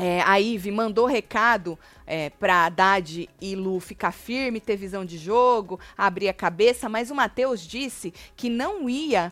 é, 0.02 0.20
a 0.26 0.40
Ive 0.40 0.72
mandou 0.72 1.06
recado 1.06 1.78
é, 2.08 2.32
pra 2.32 2.66
Haddad 2.66 3.30
e 3.40 3.56
Lu 3.56 3.80
ficar 3.80 4.12
firme, 4.12 4.60
ter 4.60 4.76
visão 4.76 5.06
de 5.06 5.16
jogo, 5.16 5.80
abrir 5.96 6.28
a 6.28 6.34
cabeça, 6.34 6.90
mas 6.90 7.12
o 7.12 7.16
Matheus 7.16 7.62
disse 7.62 8.12
que 8.36 8.50
não 8.50 8.90
ia 8.90 9.32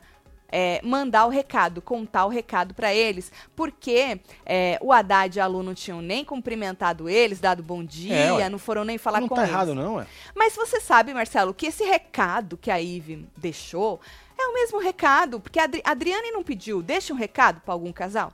é, 0.52 0.80
mandar 0.84 1.26
o 1.26 1.30
recado, 1.30 1.82
contar 1.82 2.26
o 2.26 2.30
recado 2.30 2.76
pra 2.76 2.94
eles, 2.94 3.32
porque 3.56 4.20
é, 4.46 4.78
o 4.80 4.94
Haddad 4.94 5.38
e 5.38 5.42
a 5.42 5.48
Lu 5.48 5.64
não 5.64 5.74
tinham 5.74 6.04
nem 6.04 6.24
cumprimentado 6.24 7.10
eles, 7.10 7.40
dado 7.40 7.64
bom 7.64 7.84
dia, 7.84 8.16
É, 8.16 8.48
não 8.50 8.60
foram 8.60 8.84
nem 8.84 9.00
falar 9.00 9.22
não 9.22 9.28
com 9.28 9.34
tá 9.36 9.42
eles. 9.42 9.54
errado, 9.54 9.74
não, 9.74 10.00
é? 10.00 10.06
Mas 10.36 10.56
você 10.56 10.80
sabe, 10.80 11.16
Marcelo, 11.16 11.52
que 11.52 11.66
esse 11.66 11.84
recado 11.84 12.58
que 12.58 12.70
a 12.70 12.80
Ive 12.80 13.28
deixou 13.36 14.00
é 14.38 14.48
o 14.48 14.54
mesmo 14.54 14.80
recado, 14.80 15.40
porque 15.40 15.60
a 15.60 15.64
Adri 15.64 15.82
Adriane 15.84 16.32
não 16.32 16.44
pediu, 16.44 16.82
deixa 16.84 17.12
um 17.12 17.18
recado 17.18 17.60
pra 17.62 17.74
algum 17.74 17.92
casal? 17.92 18.32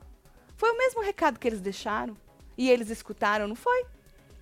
Foi 0.58 0.72
o 0.72 0.78
mesmo 0.78 1.02
recado 1.02 1.40
que 1.40 1.48
eles 1.48 1.60
deixaram. 1.62 2.16
E 2.58 2.70
eles 2.70 2.90
escutaram, 2.90 3.48
não 3.48 3.56
foi? 3.56 3.86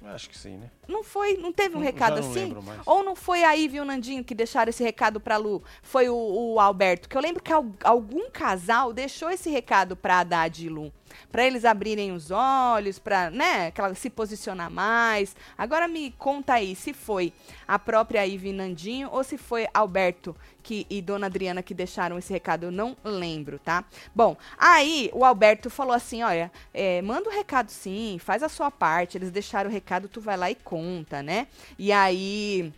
Acho 0.06 0.30
que 0.30 0.38
sim, 0.38 0.58
né? 0.58 0.70
Não 0.86 1.02
foi? 1.02 1.38
Não 1.38 1.54
teve 1.54 1.76
um 1.76 1.80
Não- 1.80 1.86
recado 1.86 2.20
não 2.22 2.30
assim? 2.30 2.54
Ou 2.86 3.04
não 3.06 3.16
foi 3.16 3.42
a 3.46 3.54
Ivy 3.54 3.78
e 3.78 3.80
o 3.80 3.86
Nandinho 3.86 4.22
que 4.22 4.36
deixaram 4.36 4.70
esse 4.70 4.84
recado 4.84 5.18
pra 5.22 5.38
Lu? 5.38 5.64
Foi 5.82 6.10
o, 6.10 6.16
o 6.16 6.60
Alberto. 6.60 7.08
Que 7.08 7.16
eu 7.16 7.22
lembro 7.22 7.42
que 7.42 7.54
al- 7.54 7.72
algum 7.86 8.30
casal 8.30 8.92
deixou 8.92 9.30
esse 9.32 9.50
recado 9.50 9.96
pra 9.96 10.20
Haddad 10.20 10.66
e 10.66 10.68
Lu. 10.68 10.92
Pra 11.32 11.46
eles 11.46 11.66
abrirem 11.66 12.12
os 12.12 12.32
olhos, 12.32 13.00
pra, 13.00 13.30
né, 13.30 13.68
aquela, 13.68 13.94
se 13.96 14.10
posicionar 14.10 14.70
mais. 14.72 15.36
Agora 15.58 15.88
me 15.88 16.12
conta 16.12 16.54
aí 16.54 16.76
se 16.76 16.94
foi 16.94 17.34
a 17.68 17.78
própria 17.80 18.26
Ivy 18.26 18.54
Nandinho 18.54 19.10
ou 19.12 19.24
se 19.24 19.38
foi 19.38 19.68
Alberto 19.74 20.36
que, 20.64 20.88
e 20.90 21.02
Dona 21.02 21.28
Adriana 21.28 21.62
que 21.62 21.74
deixaram 21.74 22.18
esse 22.18 22.32
recado. 22.32 22.64
Eu 22.66 22.72
não 22.72 22.96
lembro, 23.04 23.60
tá? 23.60 23.84
Bom, 24.16 24.38
aí 24.58 25.10
o 25.14 25.26
Alberto 25.26 25.70
falou 25.70 25.94
assim: 25.94 26.24
olha, 26.24 26.52
é, 26.74 27.02
manda 27.02 27.30
o 27.30 27.34
recado 27.34 27.70
sim, 27.70 28.18
faz 28.20 28.42
a 28.42 28.50
sua 28.50 28.72
parte. 28.72 29.18
Eles 29.18 29.32
deixaram 29.32 29.70
o 29.70 29.74
recado, 29.74 30.08
tu 30.08 30.22
vai 30.22 30.38
lá 30.38 30.50
e 30.50 30.56
conta, 30.56 31.22
né? 31.22 31.48
E 31.78 31.92
aí. 31.92 32.74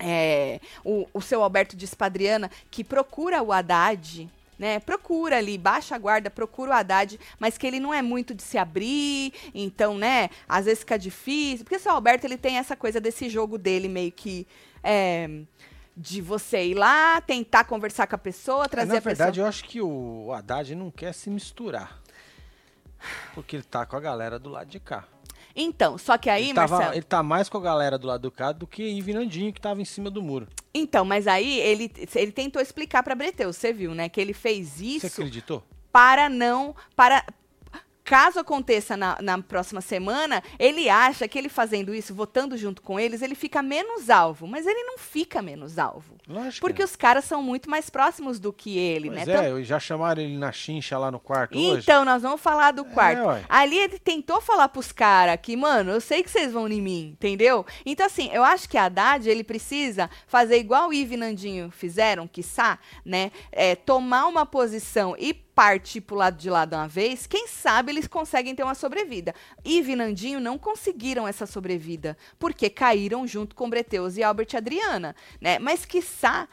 é, 0.00 0.60
o, 0.84 1.06
o 1.12 1.20
seu 1.20 1.42
Alberto 1.42 1.76
disse 1.76 1.96
pra 1.96 2.06
Adriana 2.06 2.50
que 2.70 2.84
procura 2.84 3.42
o 3.42 3.52
Haddad, 3.52 4.28
né? 4.58 4.78
Procura 4.80 5.38
ali, 5.38 5.56
baixa 5.58 5.94
a 5.94 5.98
guarda, 5.98 6.30
procura 6.30 6.70
o 6.70 6.74
Haddad, 6.74 7.18
mas 7.38 7.56
que 7.58 7.66
ele 7.66 7.80
não 7.80 7.92
é 7.92 8.02
muito 8.02 8.34
de 8.34 8.42
se 8.42 8.56
abrir, 8.58 9.32
então, 9.54 9.96
né? 9.98 10.30
Às 10.48 10.64
vezes 10.66 10.80
fica 10.80 10.98
difícil. 10.98 11.64
Porque 11.64 11.76
o 11.76 11.80
seu 11.80 11.92
Alberto, 11.92 12.26
ele 12.26 12.36
tem 12.38 12.56
essa 12.58 12.74
coisa 12.76 13.00
desse 13.00 13.28
jogo 13.28 13.58
dele 13.58 13.88
meio 13.88 14.12
que. 14.12 14.46
é, 14.82 15.28
de 15.96 16.20
você 16.20 16.64
ir 16.66 16.74
lá, 16.74 17.20
tentar 17.20 17.62
conversar 17.62 18.08
com 18.08 18.16
a 18.16 18.18
pessoa, 18.18 18.64
É, 18.64 18.68
trazer 18.68 18.92
na 18.94 18.98
a 18.98 19.00
pessoa. 19.00 19.14
verdade, 19.14 19.38
eu 19.38 19.46
acho 19.46 19.62
que 19.64 19.80
o 19.80 20.32
Haddad 20.32 20.74
não 20.74 20.90
quer 20.90 21.14
se 21.14 21.30
misturar. 21.30 22.00
Porque 23.32 23.54
ele 23.54 23.62
tá 23.62 23.86
com 23.86 23.94
a 23.96 24.00
galera 24.00 24.36
do 24.38 24.50
lado 24.50 24.68
de 24.68 24.80
cá. 24.80 25.04
Então, 25.56 25.96
só 25.96 26.18
que 26.18 26.28
aí, 26.28 26.46
ele, 26.46 26.54
tava- 26.54 26.74
Marcelo. 26.76 26.94
ele 26.96 27.02
tá 27.04 27.22
mais 27.22 27.48
com 27.48 27.58
a 27.58 27.60
galera 27.60 27.96
do 27.96 28.06
lado 28.06 28.22
do 28.22 28.30
cá 28.30 28.50
do 28.52 28.66
que 28.66 28.82
Ive 28.82 29.14
Nandinho, 29.14 29.52
que 29.52 29.60
tava 29.60 29.80
em 29.80 29.84
cima 29.84 30.10
do 30.10 30.20
muro. 30.22 30.48
Então, 30.74 31.04
mas 31.04 31.26
aí 31.28 31.60
ele, 31.60 31.90
ele 32.14 32.32
tentou 32.32 32.60
explicar 32.60 33.02
pra 33.02 33.14
Breteus, 33.14 33.56
você 33.56 33.72
viu, 33.72 33.94
né? 33.94 34.08
Que 34.08 34.20
ele 34.20 34.32
fez 34.32 34.68
Você 34.78 34.84
isso 34.84 35.06
acreditou? 35.06 35.62
para 35.92 36.28
não. 36.28 36.74
para 36.96 37.24
Caso 38.04 38.38
aconteça 38.38 38.96
na, 38.98 39.16
na 39.22 39.40
próxima 39.40 39.80
semana, 39.80 40.42
ele 40.58 40.90
acha 40.90 41.26
que 41.26 41.38
ele 41.38 41.48
fazendo 41.48 41.94
isso, 41.94 42.14
votando 42.14 42.54
junto 42.56 42.82
com 42.82 43.00
eles, 43.00 43.22
ele 43.22 43.34
fica 43.34 43.62
menos 43.62 44.10
alvo. 44.10 44.46
Mas 44.46 44.66
ele 44.66 44.82
não 44.84 44.98
fica 44.98 45.40
menos 45.40 45.78
alvo. 45.78 46.14
Lógico. 46.28 46.60
Porque 46.66 46.82
os 46.84 46.94
caras 46.94 47.24
são 47.24 47.42
muito 47.42 47.68
mais 47.70 47.88
próximos 47.88 48.38
do 48.38 48.52
que 48.52 48.76
ele, 48.78 49.10
Pois 49.10 49.26
né? 49.26 49.46
é, 49.46 49.50
eu- 49.50 49.64
já 49.64 49.80
chamaram 49.80 50.22
ele 50.22 50.36
na 50.36 50.52
chincha 50.52 50.98
lá 50.98 51.10
no 51.10 51.18
quarto 51.18 51.56
hoje. 51.58 51.80
Então, 51.82 52.04
nós 52.04 52.20
vamos 52.22 52.40
falar 52.42 52.72
do 52.72 52.84
quarto. 52.84 53.22
ué. 53.24 53.42
Ali 53.48 53.78
ele 53.78 53.98
tentou 53.98 54.40
falar 54.40 54.68
pros 54.68 54.92
caras 54.92 55.38
que, 55.42 55.56
mano, 55.56 55.92
eu 55.92 56.00
sei 56.00 56.22
que 56.22 56.30
vocês 56.30 56.52
vão 56.52 56.68
em 56.68 56.82
mim, 56.82 57.10
entendeu? 57.12 57.64
Então, 57.86 58.04
assim, 58.04 58.28
eu 58.32 58.44
acho 58.44 58.68
que 58.68 58.76
a 58.76 58.84
Haddad, 58.84 59.28
ele 59.28 59.42
precisa 59.42 60.10
fazer 60.26 60.58
igual 60.58 60.90
o 60.90 60.92
Ive 60.92 61.14
e 61.14 61.16
Nandinho 61.16 61.70
fizeram, 61.70 62.26
quiçá, 62.28 62.78
né? 63.04 63.32
É, 63.50 63.74
tomar 63.74 64.26
uma 64.26 64.44
posição 64.44 65.16
e 65.18 65.32
partir 65.54 66.00
pro 66.00 66.16
lado 66.16 66.36
de 66.36 66.50
lá 66.50 66.64
de 66.64 66.74
uma 66.74 66.88
vez, 66.88 67.26
quem 67.26 67.46
sabe 67.46 67.92
eles 67.92 68.06
conseguem 68.06 68.54
ter 68.54 68.62
uma 68.62 68.74
sobrevida. 68.74 69.34
Ive 69.64 69.92
e 69.92 69.96
Nandinho 69.96 70.40
não 70.40 70.58
conseguiram 70.58 71.28
essa 71.28 71.46
sobrevida, 71.46 72.16
porque 72.38 72.68
caíram 72.68 73.26
junto 73.26 73.54
com 73.54 73.70
Breteus 73.70 74.16
e 74.16 74.22
Albert 74.22 74.48
e 74.52 74.56
Adriana, 74.56 75.14
né? 75.40 75.58
Mas, 75.58 75.84
quiçá, 75.84 76.48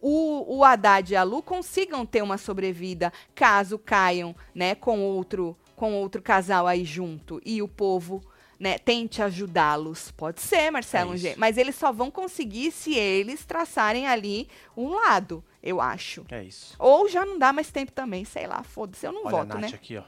o, 0.00 0.56
o 0.56 0.64
Haddad 0.64 1.12
e 1.12 1.16
a 1.16 1.22
Lu 1.22 1.42
consigam 1.42 2.06
ter 2.06 2.22
uma 2.22 2.38
sobrevida 2.38 3.12
caso 3.34 3.78
caiam, 3.78 4.34
né, 4.54 4.74
com 4.74 5.00
outro 5.00 5.56
com 5.76 5.94
outro 5.94 6.20
casal 6.20 6.66
aí 6.66 6.84
junto 6.84 7.40
e 7.42 7.62
o 7.62 7.68
povo 7.68 8.22
né, 8.58 8.76
tente 8.78 9.22
ajudá-los. 9.22 10.10
Pode 10.10 10.42
ser, 10.42 10.70
Marcelo, 10.70 11.14
É 11.14 11.30
um 11.30 11.34
mas 11.38 11.56
eles 11.56 11.74
só 11.74 11.90
vão 11.90 12.10
conseguir 12.10 12.70
se 12.70 12.94
eles 12.94 13.46
traçarem 13.46 14.06
ali 14.06 14.46
um 14.76 14.90
lado, 14.90 15.42
eu 15.62 15.80
acho. 15.80 16.24
É 16.30 16.42
isso. 16.42 16.74
Ou 16.78 17.08
já 17.08 17.24
não 17.24 17.38
dá 17.38 17.52
mais 17.52 17.70
tempo 17.70 17.92
também, 17.92 18.24
sei 18.24 18.46
lá, 18.46 18.62
foda-se, 18.62 19.06
eu 19.06 19.12
não 19.12 19.20
Olha 19.26 19.28
a 19.28 19.30
voto, 19.30 19.48
Nath 19.58 19.60
né? 19.60 19.68
aqui, 19.74 19.96
ó. 19.96 20.02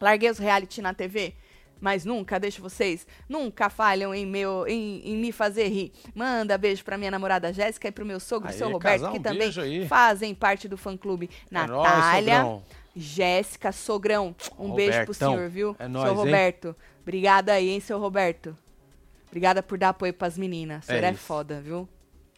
Larguei 0.00 0.30
os 0.30 0.38
reality 0.38 0.82
na 0.82 0.92
TV, 0.92 1.34
mas 1.80 2.04
nunca 2.04 2.38
deixo 2.38 2.60
vocês, 2.60 3.06
nunca 3.28 3.70
falham 3.70 4.14
em, 4.14 4.26
meu, 4.26 4.66
em, 4.66 5.00
em 5.04 5.16
me 5.16 5.30
fazer 5.32 5.68
rir. 5.68 5.92
Manda 6.14 6.58
beijo 6.58 6.84
pra 6.84 6.98
minha 6.98 7.10
namorada 7.10 7.52
Jéssica 7.52 7.88
e 7.88 7.92
pro 7.92 8.04
meu 8.04 8.18
sogro, 8.20 8.48
Aê, 8.48 8.54
seu 8.54 8.70
Roberto, 8.70 9.00
casal, 9.00 9.12
que 9.12 9.18
um 9.18 9.22
também 9.22 9.50
aí. 9.58 9.86
fazem 9.86 10.34
parte 10.34 10.68
do 10.68 10.76
fã-clube. 10.76 11.30
É 11.50 11.66
nóis, 11.66 11.70
Natália, 11.70 12.36
sogrão. 12.40 12.62
Jéssica, 12.94 13.72
sogrão, 13.72 14.36
um 14.58 14.72
beijo 14.74 14.92
pro 14.92 15.00
Robertão, 15.06 15.32
senhor, 15.34 15.48
viu? 15.48 15.76
é 15.78 15.84
seu 15.84 15.88
nóis, 15.88 16.08
hein? 16.10 16.16
Roberto. 16.16 16.76
Obrigada 17.00 17.52
aí, 17.52 17.70
hein, 17.70 17.80
seu 17.80 17.98
Roberto. 17.98 18.56
Obrigada 19.28 19.62
por 19.62 19.78
dar 19.78 19.90
apoio 19.90 20.12
pras 20.12 20.36
meninas. 20.36 20.84
O 20.84 20.86
senhor 20.88 21.02
É 21.04 21.08
é, 21.08 21.14
foda, 21.14 21.60
viu? 21.60 21.88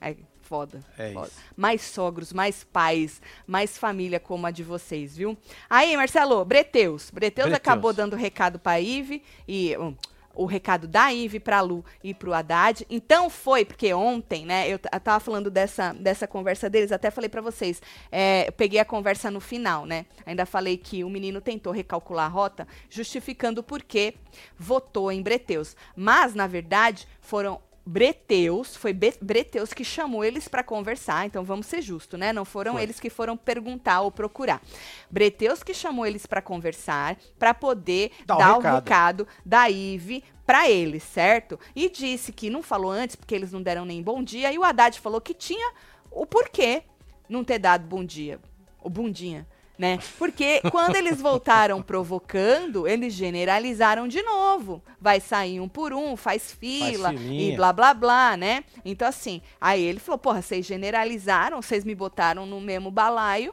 É 0.00 0.14
foda. 0.44 0.80
É 0.98 1.12
foda. 1.12 1.26
isso. 1.28 1.36
Mais 1.56 1.82
sogros, 1.82 2.32
mais 2.32 2.64
pais, 2.64 3.20
mais 3.46 3.76
família 3.76 4.20
como 4.20 4.46
a 4.46 4.50
de 4.50 4.62
vocês, 4.62 5.16
viu? 5.16 5.36
Aí, 5.68 5.96
Marcelo, 5.96 6.44
Breteus. 6.44 7.10
Breteus, 7.10 7.48
Breteus. 7.48 7.52
acabou 7.52 7.92
dando 7.92 8.16
recado 8.16 8.58
pra 8.58 8.80
Ive 8.80 9.22
e. 9.48 9.76
hum, 9.76 9.94
o 10.34 10.46
recado 10.46 10.88
da 10.88 11.12
Ive 11.12 11.38
pra 11.38 11.60
Lu 11.60 11.84
e 12.02 12.12
pro 12.12 12.34
Haddad. 12.34 12.84
Então 12.90 13.30
foi, 13.30 13.64
porque 13.64 13.94
ontem, 13.94 14.44
né, 14.44 14.66
eu, 14.66 14.80
eu 14.92 15.00
tava 15.00 15.20
falando 15.20 15.50
dessa, 15.50 15.92
dessa 15.92 16.26
conversa 16.26 16.68
deles, 16.68 16.92
até 16.92 17.10
falei 17.10 17.28
pra 17.28 17.40
vocês. 17.40 17.80
é, 18.10 18.48
eu 18.48 18.52
peguei 18.52 18.80
a 18.80 18.84
conversa 18.84 19.30
no 19.30 19.40
final, 19.40 19.86
né? 19.86 20.06
Ainda 20.26 20.44
falei 20.44 20.76
que 20.76 21.04
o 21.04 21.08
menino 21.08 21.40
tentou 21.40 21.72
recalcular 21.72 22.26
a 22.26 22.28
rota, 22.28 22.66
justificando 22.90 23.62
por 23.62 23.82
que 23.82 24.14
votou 24.58 25.12
em 25.12 25.22
Breteus. 25.22 25.76
Mas, 25.94 26.34
na 26.34 26.46
verdade, 26.46 27.06
foram 27.20 27.60
Breteus, 27.86 28.74
foi 28.76 28.92
Be- 28.92 29.14
Breteus 29.20 29.72
que 29.74 29.84
chamou 29.84 30.24
eles 30.24 30.48
para 30.48 30.62
conversar, 30.62 31.26
então 31.26 31.44
vamos 31.44 31.66
ser 31.66 31.82
justos, 31.82 32.18
né? 32.18 32.32
Não 32.32 32.44
foram 32.44 32.72
Foi. 32.74 32.82
eles 32.82 32.98
que 32.98 33.10
foram 33.10 33.36
perguntar 33.36 34.00
ou 34.00 34.10
procurar. 34.10 34.62
Breteus 35.10 35.62
que 35.62 35.74
chamou 35.74 36.06
eles 36.06 36.24
para 36.24 36.40
conversar, 36.40 37.16
para 37.38 37.52
poder 37.52 38.10
Dá 38.24 38.36
o 38.36 38.38
dar 38.38 38.52
o 38.52 38.56
recado. 38.56 38.74
recado 38.74 39.28
da 39.44 39.68
Ive 39.68 40.24
para 40.46 40.68
eles, 40.70 41.02
certo? 41.02 41.58
E 41.76 41.88
disse 41.90 42.32
que 42.32 42.48
não 42.50 42.62
falou 42.62 42.90
antes 42.90 43.16
porque 43.16 43.34
eles 43.34 43.52
não 43.52 43.62
deram 43.62 43.84
nem 43.84 44.02
bom 44.02 44.22
dia, 44.22 44.52
e 44.52 44.58
o 44.58 44.64
Haddad 44.64 44.98
falou 45.00 45.20
que 45.20 45.34
tinha 45.34 45.72
o 46.10 46.24
porquê 46.24 46.84
não 47.28 47.44
ter 47.44 47.58
dado 47.58 47.86
bom 47.86 48.04
dia, 48.04 48.40
o 48.82 48.88
bundinha. 48.88 49.46
Né? 49.76 49.98
Porque 50.18 50.60
quando 50.70 50.94
eles 50.94 51.20
voltaram 51.20 51.82
provocando, 51.82 52.86
eles 52.86 53.12
generalizaram 53.12 54.06
de 54.06 54.22
novo. 54.22 54.80
Vai 55.00 55.20
sair 55.20 55.58
um 55.60 55.68
por 55.68 55.92
um, 55.92 56.16
faz 56.16 56.52
fila 56.52 57.10
filinha. 57.10 57.52
e 57.52 57.56
blá 57.56 57.72
blá 57.72 57.92
blá, 57.92 58.36
né? 58.36 58.62
Então, 58.84 59.08
assim, 59.08 59.42
aí 59.60 59.82
ele 59.82 59.98
falou: 59.98 60.18
porra, 60.18 60.40
vocês 60.40 60.64
generalizaram, 60.64 61.60
vocês 61.60 61.84
me 61.84 61.94
botaram 61.94 62.46
no 62.46 62.60
mesmo 62.60 62.90
balaio. 62.90 63.52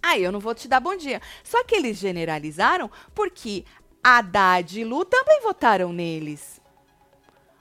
Aí 0.00 0.22
eu 0.22 0.30
não 0.30 0.38
vou 0.38 0.54
te 0.54 0.68
dar 0.68 0.78
bom 0.78 0.96
dia. 0.96 1.20
Só 1.42 1.64
que 1.64 1.74
eles 1.74 1.96
generalizaram 1.96 2.88
porque 3.12 3.64
Haddad 4.04 4.78
e 4.80 4.84
Lu 4.84 5.04
também 5.04 5.40
votaram 5.42 5.92
neles. 5.92 6.60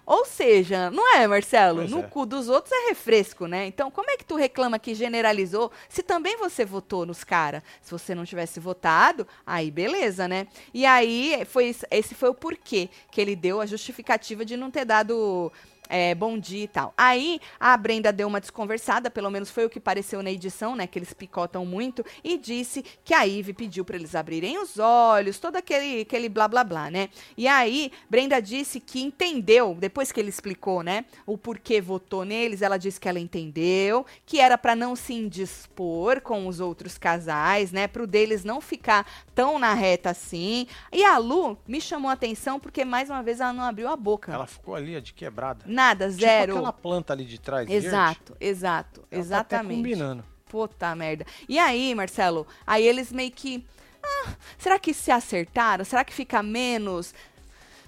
Ou 0.06 0.24
seja, 0.24 0.92
não 0.92 1.16
é, 1.16 1.26
Marcelo? 1.28 1.80
Pois 1.80 1.92
no 1.92 2.00
é. 2.02 2.04
cu 2.04 2.26
dos 2.26 2.48
outros 2.48 2.72
é 2.72 2.90
refresco, 2.90 3.48
né? 3.48 3.66
Então, 3.66 3.90
como 3.90 4.12
é 4.12 4.18
que 4.18 4.26
tu 4.26 4.36
reclama 4.36 4.78
que 4.78 4.94
generalizou 4.94 5.72
se 5.90 6.04
também 6.04 6.38
você 6.38 6.64
votou 6.64 7.06
nos 7.06 7.24
caras? 7.24 7.64
Se 7.82 7.92
você 7.92 8.14
não 8.14 8.24
tivesse 8.24 8.60
votado, 8.60 9.28
aí 9.46 9.72
beleza, 9.72 10.28
né? 10.28 10.48
E 10.74 10.86
aí, 10.86 11.44
foi, 11.46 11.76
esse 11.90 12.14
foi 12.14 12.30
o 12.30 12.36
porquê 12.36 12.90
que 13.10 13.20
ele 13.20 13.36
deu 13.36 13.60
a 13.60 13.66
justificativa 13.66 14.46
de 14.46 14.56
não 14.56 14.70
ter 14.70 14.86
dado 14.86 15.52
é, 15.90 16.16
bom 16.16 16.38
dia 16.38 16.64
e 16.64 16.68
tal. 16.68 16.94
Aí, 16.98 17.40
a 17.60 17.76
Brenda 17.78 18.12
deu 18.12 18.28
uma 18.28 18.40
desconversada, 18.40 19.10
pelo 19.10 19.30
menos 19.30 19.50
foi 19.50 19.66
o 19.66 19.70
que 19.70 19.80
pareceu 19.80 20.22
na 20.22 20.32
edição, 20.32 20.76
né? 20.76 20.88
Que 20.88 21.00
eles 21.00 21.14
picotam 21.14 21.66
muito, 21.66 22.06
e 22.24 22.38
disse 22.38 22.84
que 23.04 23.14
a 23.14 23.26
Ive 23.26 23.54
pediu 23.54 23.86
para 23.86 23.96
eles 23.96 24.16
abrirem 24.16 24.58
os 24.58 24.78
olhos, 24.80 25.40
todo 25.40 25.56
aquele, 25.56 26.02
aquele 26.02 26.30
blá 26.30 26.48
blá 26.48 26.64
blá, 26.64 26.90
né? 26.90 27.10
E 27.38 27.48
aí, 27.48 27.92
Brenda 28.10 28.42
disse 28.42 28.80
que 28.80 29.02
entendeu, 29.02 29.76
depois 29.80 30.12
que 30.12 30.20
ele 30.20 30.30
explicou, 30.30 30.84
né, 30.84 31.06
o 31.26 31.38
porquê 31.38 31.82
votou 31.82 32.26
neles, 32.26 32.62
ela 32.62 32.78
disse 32.78 33.00
que 33.00 33.08
ela 33.08 33.20
entendeu, 33.20 34.06
que 34.26 34.40
era 34.40 34.58
para 34.58 34.76
não 34.76 34.96
se 34.96 35.14
indispor 35.14 36.22
com 36.22 36.48
os 36.48 36.60
outros 36.60 36.98
casais, 36.98 37.72
né, 37.72 37.88
pro 37.88 38.08
deles 38.08 38.44
não 38.44 38.62
ficar 38.62 39.06
tão 39.34 39.60
na 39.60 39.74
reta 39.74 40.10
assim. 40.10 40.68
E 40.92 41.04
a 41.04 41.18
Lu 41.18 41.58
me 41.68 41.80
chamou 41.80 42.10
a 42.10 42.14
atenção 42.14 42.60
porque 42.60 42.86
mais 42.86 43.10
uma 43.10 43.22
vez 43.22 43.40
ela 43.40 43.54
não 43.54 43.64
abriu 43.64 43.88
a 43.88 43.96
boca. 43.96 44.34
Ela 44.34 44.48
ficou 44.48 44.76
ali, 44.76 45.00
de 45.02 45.14
quebrada. 45.14 45.66
Nada, 45.76 46.08
Tipo 46.10 46.22
zero. 46.22 46.54
aquela 46.54 46.74
planta 46.74 47.14
ali 47.14 47.26
de 47.26 47.40
trás, 47.40 47.68
verde. 47.68 47.86
Exato, 47.88 48.38
exato, 48.40 49.00
Ela 49.02 49.08
tá 49.12 49.18
exatamente. 49.20 49.78
combinando. 49.78 50.24
Puta 50.48 50.96
merda. 50.96 51.26
E 51.50 51.60
aí, 51.60 51.94
Marcelo, 51.94 52.48
aí 52.66 52.88
eles 52.88 53.12
meio 53.12 53.32
que. 53.32 53.66
ah, 54.02 54.30
será 54.58 54.80
que 54.80 54.94
se 54.94 55.12
acertaram? 55.12 55.84
Será 55.84 56.04
que 56.06 56.14
fica 56.14 56.42
menos? 56.42 57.14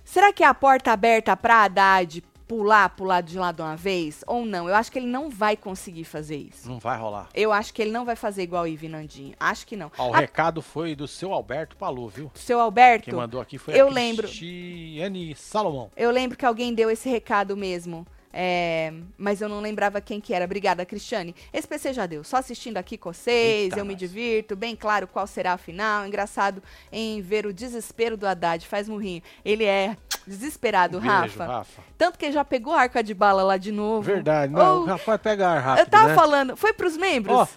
Será 0.03 0.31
que 0.33 0.43
é 0.43 0.47
a 0.47 0.53
porta 0.53 0.91
aberta 0.91 1.35
pra 1.37 1.63
Haddad 1.63 2.23
pular 2.47 2.93
lado 2.99 3.25
de 3.27 3.37
lá 3.37 3.51
de 3.51 3.61
uma 3.61 3.75
vez? 3.75 4.23
Ou 4.25 4.45
não? 4.45 4.69
Eu 4.69 4.75
acho 4.75 4.91
que 4.91 4.97
ele 4.99 5.07
não 5.07 5.29
vai 5.29 5.57
conseguir 5.57 6.03
fazer 6.05 6.37
isso. 6.37 6.67
Não 6.69 6.79
vai 6.79 6.97
rolar. 6.97 7.27
Eu 7.33 7.51
acho 7.51 7.73
que 7.73 7.81
ele 7.81 7.91
não 7.91 8.05
vai 8.05 8.15
fazer 8.15 8.43
igual 8.43 8.63
o 8.63 8.67
Ivi 8.67 8.87
Nandinho. 8.87 9.35
Acho 9.39 9.67
que 9.67 9.75
não. 9.75 9.91
Ó, 9.97 10.09
o 10.09 10.13
A- 10.13 10.19
recado 10.19 10.61
foi 10.61 10.95
do 10.95 11.07
seu 11.07 11.33
Alberto 11.33 11.75
Palu, 11.75 12.07
viu? 12.07 12.31
seu 12.33 12.59
Alberto, 12.59 13.05
Quem 13.05 13.13
mandou 13.13 13.41
aqui 13.41 13.57
foi 13.57 13.79
eu 13.79 13.87
a 13.87 13.91
lembro. 13.91 14.27
Cristiane 14.27 15.35
Salomão. 15.35 15.91
eu 15.95 16.09
lembro 16.11 16.37
que 16.37 16.45
alguém 16.45 16.73
deu 16.73 16.89
esse 16.89 17.09
recado 17.09 17.55
mesmo. 17.57 18.05
É, 18.33 18.93
mas 19.17 19.41
eu 19.41 19.49
não 19.49 19.59
lembrava 19.59 19.99
quem 20.01 20.19
que 20.21 20.33
era. 20.33 20.45
Obrigada, 20.45 20.85
Cristiane. 20.85 21.35
Esse 21.51 21.67
PC 21.67 21.93
já 21.93 22.05
deu. 22.05 22.23
Só 22.23 22.37
assistindo 22.37 22.77
aqui 22.77 22.97
com 22.97 23.11
vocês, 23.13 23.63
Eita, 23.65 23.79
eu 23.79 23.85
me 23.85 23.95
divirto. 23.95 24.55
Bem 24.55 24.75
claro 24.75 25.07
qual 25.07 25.25
será 25.25 25.53
a 25.53 25.57
final. 25.57 26.05
Engraçado 26.05 26.61
em 26.91 27.21
ver 27.21 27.45
o 27.45 27.53
desespero 27.53 28.15
do 28.17 28.27
Haddad. 28.27 28.67
Faz 28.67 28.87
murrinho. 28.89 29.21
Ele 29.43 29.63
é 29.63 29.95
desesperado, 30.25 30.97
Um 30.97 31.01
Beijo, 31.01 31.13
Rafa. 31.15 31.45
Rafa. 31.45 31.81
Tanto 31.97 32.19
que 32.19 32.25
ele 32.25 32.33
já 32.33 32.43
pegou 32.45 32.73
a 32.73 32.81
arca 32.81 33.01
de 33.01 33.13
bala 33.13 33.43
lá 33.43 33.57
de 33.57 33.71
novo. 33.71 34.01
Verdade. 34.03 34.53
Não, 34.53 34.77
Ou- 34.79 34.83
o 34.83 34.85
rapaz 34.85 35.19
pega 35.21 35.47
ar 35.49 35.61
rápido, 35.61 35.85
eu 35.85 35.89
tava 35.89 36.07
né? 36.09 36.15
falando. 36.15 36.57
Foi 36.57 36.73
pros 36.73 36.95
membros? 36.97 37.35
Ó, 37.37 37.47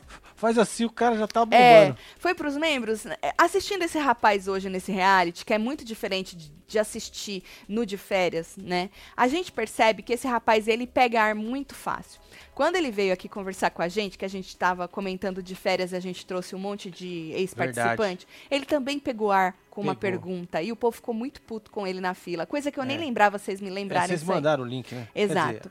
faz 0.41 0.59
assim, 0.59 0.85
o 0.85 0.91
cara 0.91 1.17
já 1.17 1.27
tá 1.29 1.45
bombando. 1.45 1.61
É, 1.61 1.95
foi 2.19 2.35
pros 2.35 2.57
membros. 2.57 3.07
É, 3.07 3.33
Assistindo 3.39 3.83
esse 3.83 3.99
rapaz 3.99 4.49
hoje 4.49 4.69
nesse 4.69 4.91
reality, 4.91 5.45
que 5.45 5.53
é 5.55 5.59
muito 5.59 5.85
diferente 5.85 6.35
de, 6.37 6.51
de 6.67 6.79
assistir 6.79 7.43
no 7.69 7.85
de 7.85 7.97
férias, 7.97 8.57
né? 8.57 8.91
A 9.17 9.29
gente 9.29 9.53
percebe 9.53 10.03
que 10.03 10.13
esse 10.13 10.27
rapaz, 10.27 10.67
ele 10.67 10.87
pega 10.87 11.23
ar 11.23 11.35
muito 11.35 11.75
fácil. 11.75 12.21
Quando 12.55 12.77
ele 12.77 12.91
veio 12.91 13.13
aqui 13.13 13.29
conversar 13.29 13.71
com 13.71 13.81
a 13.83 13.89
gente, 13.89 14.19
que 14.19 14.25
a 14.25 14.29
gente 14.29 14.55
tava 14.57 14.87
comentando 14.89 15.43
de 15.43 15.55
férias 15.55 15.93
e 15.93 15.97
a 15.97 16.01
gente 16.01 16.27
trouxe 16.27 16.55
um 16.55 16.59
monte 16.59 16.91
de 16.91 17.31
ex-participante, 17.35 18.27
ele 18.51 18.65
também 18.67 18.99
pegou 18.99 19.31
ar 19.33 19.55
com 19.71 19.81
uma 19.81 19.95
Pegou. 19.95 20.21
pergunta. 20.21 20.61
E 20.63 20.71
o 20.73 20.77
povo 20.77 20.97
ficou 20.97 21.15
muito 21.15 21.41
puto 21.43 21.71
com 21.71 21.87
ele 21.87 22.01
na 22.01 22.13
fila. 22.13 22.45
Coisa 22.47 22.71
que 22.71 22.79
eu 22.79 22.85
nem 22.85 22.97
É. 22.97 23.01
lembrava 23.01 23.39
vocês 23.39 23.61
me 23.61 23.69
É, 23.69 23.73
lembrarem. 23.73 24.09
vocês 24.09 24.23
isso 24.23 24.31
aí. 24.31 24.37
mandaram 24.37 24.65
o 24.65 24.67
link, 24.67 24.95
né? 24.95 25.09
Exato. 25.15 25.71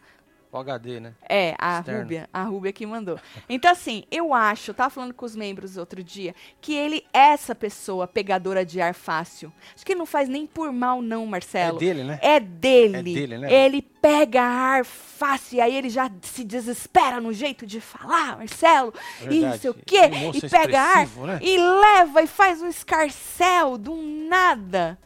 O 0.51 0.57
HD, 0.57 0.99
né? 0.99 1.13
É, 1.27 1.53
a 1.59 1.79
Externo. 1.79 2.01
Rúbia, 2.01 2.29
a 2.33 2.43
Rúbia 2.43 2.73
que 2.73 2.85
mandou. 2.85 3.19
Então, 3.47 3.71
assim, 3.71 4.03
eu 4.09 4.33
acho, 4.33 4.71
eu 4.71 4.75
tava 4.75 4.89
falando 4.89 5.13
com 5.13 5.25
os 5.25 5.35
membros 5.35 5.77
outro 5.77 6.03
dia, 6.03 6.33
que 6.59 6.73
ele 6.73 7.05
é 7.13 7.29
essa 7.29 7.53
pessoa 7.53 8.07
pegadora 8.07 8.65
de 8.65 8.81
ar 8.81 8.95
fácil. 8.95 9.53
Acho 9.75 9.85
que 9.85 9.91
ele 9.91 9.99
não 9.99 10.07
faz 10.07 10.27
nem 10.27 10.47
por 10.47 10.71
mal, 10.71 11.01
não, 11.01 11.25
Marcelo. 11.27 11.77
É 11.77 11.79
dele, 11.79 12.03
né? 12.03 12.19
É 12.21 12.39
dele. 12.39 12.97
É 12.97 13.03
dele, 13.03 13.37
né? 13.37 13.53
Ele 13.53 13.81
pega 13.81 14.41
ar 14.41 14.85
fácil, 14.85 15.57
e 15.57 15.61
aí 15.61 15.75
ele 15.75 15.89
já 15.89 16.09
se 16.21 16.43
desespera 16.43 17.21
no 17.21 17.31
jeito 17.31 17.67
de 17.67 17.79
falar, 17.79 18.37
Marcelo. 18.37 18.93
E 19.21 19.25
não 19.25 19.31
Verdade. 19.31 19.59
sei 19.59 19.69
o 19.69 19.73
quê. 19.73 20.01
Um 20.01 20.31
E 20.33 20.49
pega 20.49 20.81
ar 20.81 21.07
né? 21.07 21.39
e 21.43 21.57
leva 21.57 22.23
e 22.23 22.27
faz 22.27 22.61
um 22.61 22.67
escarcel 22.67 23.77
do 23.77 23.95
nada. 23.95 24.97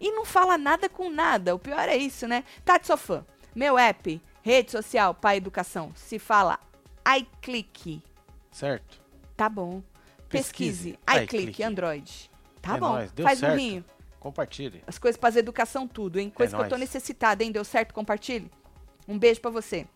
E 0.00 0.12
não 0.12 0.24
fala 0.24 0.56
nada 0.56 0.88
com 0.88 1.10
nada. 1.10 1.54
O 1.54 1.58
pior 1.58 1.88
é 1.88 1.96
isso, 1.96 2.28
né? 2.28 2.44
Tati 2.64 2.86
Sofã, 2.86 3.24
meu 3.54 3.78
app, 3.78 4.20
rede 4.44 4.70
social, 4.70 5.14
pai 5.14 5.38
educação, 5.38 5.90
se 5.96 6.18
fala 6.18 6.60
iClick, 7.18 8.02
Certo. 8.52 9.00
tá 9.36 9.48
bom. 9.48 9.82
Pesquise, 10.28 10.98
Pesquise, 11.06 11.24
iClick. 11.24 11.62
Android. 11.62 12.30
Tá 12.60 12.76
É 12.76 12.80
bom, 12.80 12.88
nóis, 12.92 13.10
deu 13.12 13.24
faz 13.26 13.38
certo. 13.38 13.52
burrinho. 13.52 13.84
Compartilhe. 14.20 14.82
As 14.86 14.98
coisas 14.98 15.18
para 15.18 15.38
educação 15.38 15.86
tudo, 15.88 16.18
hein? 16.18 16.30
Coisa 16.30 16.54
que 16.56 16.62
eu 16.62 16.64
tô 16.68 16.70
nóis. 16.76 16.80
necessitada, 16.80 17.42
hein? 17.42 17.50
Deu 17.52 17.64
certo? 17.64 17.92
Compartilhe. 17.94 18.50
Um 19.08 19.18
beijo 19.18 19.40
pra 19.40 19.50
você. 19.50 19.86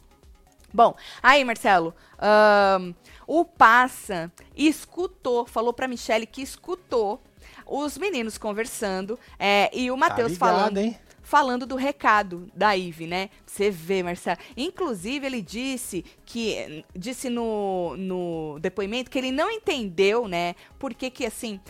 Bom, 0.72 0.94
aí, 1.22 1.42
Marcelo, 1.44 1.94
ahn, 2.18 2.92
o 3.26 3.44
Passa 3.44 4.30
escutou, 4.54 5.46
falou 5.46 5.72
pra 5.72 5.88
Michelle 5.88 6.26
que 6.26 6.42
escutou 6.42 7.22
os 7.66 7.96
meninos 7.98 8.36
conversando 8.38 9.18
é, 9.38 9.70
e 9.76 9.90
o 9.90 9.96
Matheus 9.96 10.36
tá 10.38 10.46
ligado, 10.46 10.58
falando 10.58 10.78
hein? 10.78 10.98
Falando 11.28 11.66
do 11.66 11.76
recado 11.76 12.50
da 12.54 12.72
Ive, 12.74 13.06
né? 13.06 13.28
Você 13.44 13.70
vê, 13.70 14.02
Marcelo. 14.02 14.38
Inclusive, 14.56 15.26
ele 15.26 15.42
disse 15.42 16.02
que 16.24 16.82
disse 16.96 17.28
no, 17.28 17.94
no 17.98 18.58
depoimento 18.60 19.10
que 19.10 19.18
ele 19.18 19.30
não 19.30 19.50
entendeu, 19.50 20.26
né? 20.26 20.54
Por 20.78 20.94
que 20.94 21.26
assim, 21.26 21.60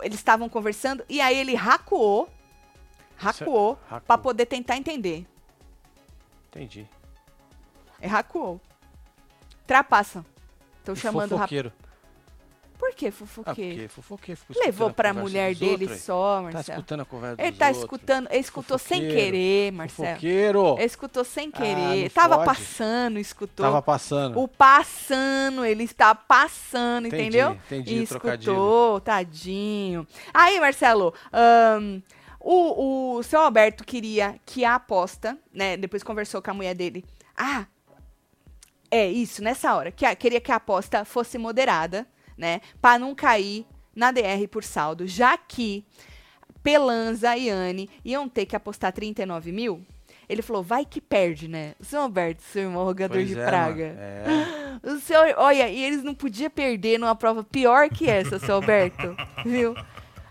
eles 0.00 0.16
estavam 0.16 0.48
conversando 0.48 1.04
e 1.06 1.20
aí 1.20 1.36
ele 1.36 1.54
racuou 1.54 2.30
Racuou 3.16 3.78
Racuou. 3.82 4.00
pra 4.06 4.16
poder 4.16 4.46
tentar 4.46 4.78
entender. 4.78 5.26
Entendi. 6.48 6.88
É 8.00 8.06
racuou. 8.06 8.58
Trapaça. 9.66 10.24
Tô 10.82 10.94
E 10.94 10.96
chamando 10.96 11.36
rap... 11.36 11.50
Por 12.84 12.94
que 12.94 13.06
Ah, 13.08 13.12
fofoqueiro? 13.12 13.74
porque 13.74 13.88
fofoqueiro. 14.36 14.40
Levou 14.66 14.88
a 14.88 14.92
pra 14.92 15.08
conversa 15.08 15.22
mulher 15.28 15.54
dele 15.54 15.84
outros, 15.84 16.00
só, 16.02 16.36
Tá 16.36 16.42
Marcelo. 16.42 16.78
escutando 16.78 17.00
a 17.00 17.04
conversa 17.06 17.42
ele 17.42 17.56
tá 17.56 17.66
outros. 17.66 17.82
escutando, 17.82 18.28
ele 18.30 18.40
escutou 18.40 18.78
sem 18.78 19.00
querer, 19.08 19.72
Marcelo. 19.72 20.08
Fofoqueiro. 20.08 20.74
Ele 20.76 20.84
escutou 20.84 21.24
sem 21.24 21.50
Ah, 21.52 21.56
querer. 21.56 22.02
não 22.02 22.08
Tava 22.10 22.44
passando, 22.44 23.18
escutou. 23.18 23.64
Tava 23.64 23.80
passando. 23.80 24.38
O 24.38 24.46
passando, 24.46 25.64
ele 25.64 25.84
está 25.84 26.14
passando, 26.14 27.06
Entendi, 27.06 27.22
entendeu? 27.22 27.52
entendi 27.66 27.94
E 27.96 28.02
o 28.02 28.06
trocadilho. 28.06 28.52
escutou, 28.52 29.00
tadinho. 29.00 30.06
Aí, 30.32 30.60
Marcelo, 30.60 31.14
ahn, 31.32 32.00
o, 32.38 33.16
o 33.16 33.22
seu 33.22 33.40
Alberto 33.40 33.82
queria 33.82 34.38
que 34.44 34.62
a 34.64 34.74
aposta, 34.74 35.38
né? 35.52 35.76
Depois 35.78 36.02
conversou 36.02 36.42
com 36.42 36.50
a 36.50 36.54
mulher 36.54 36.74
dele. 36.74 37.02
Ah, 37.34 37.64
é 38.90 39.08
isso, 39.10 39.42
nessa 39.42 39.74
hora. 39.74 39.90
Que 39.90 40.04
a- 40.04 40.14
queria 40.14 40.40
que 40.40 40.52
a 40.52 40.56
aposta 40.56 41.04
fosse 41.04 41.38
moderada, 41.38 42.06
né? 42.36 42.60
Pra 42.80 42.98
não 42.98 43.14
cair 43.14 43.66
na 43.94 44.10
DR 44.10 44.46
por 44.50 44.64
saldo, 44.64 45.06
já 45.06 45.36
que 45.36 45.84
Pelanza 46.62 47.36
e 47.36 47.48
Anne 47.50 47.90
iam 48.04 48.28
ter 48.28 48.46
que 48.46 48.56
apostar 48.56 48.92
39 48.92 49.52
mil. 49.52 49.82
Ele 50.26 50.40
falou, 50.40 50.62
vai 50.62 50.86
que 50.86 51.00
perde, 51.02 51.46
né? 51.48 51.74
O 51.78 51.84
seu 51.84 52.00
Alberto, 52.00 52.42
seu 52.42 52.62
irmão 52.62 52.82
rogador 52.84 53.18
Pois 53.18 53.28
de 53.28 53.38
é, 53.38 53.46
praga. 53.46 53.84
É. 53.84 54.24
O 54.82 54.98
senhor, 54.98 55.34
olha, 55.38 55.68
e 55.68 55.82
eles 55.82 56.02
não 56.02 56.14
podiam 56.14 56.50
perder 56.50 56.98
numa 56.98 57.14
prova 57.14 57.44
pior 57.44 57.88
que 57.88 58.10
essa, 58.10 58.38
seu 58.38 58.56
Alberto, 58.56 59.16
viu? 59.46 59.74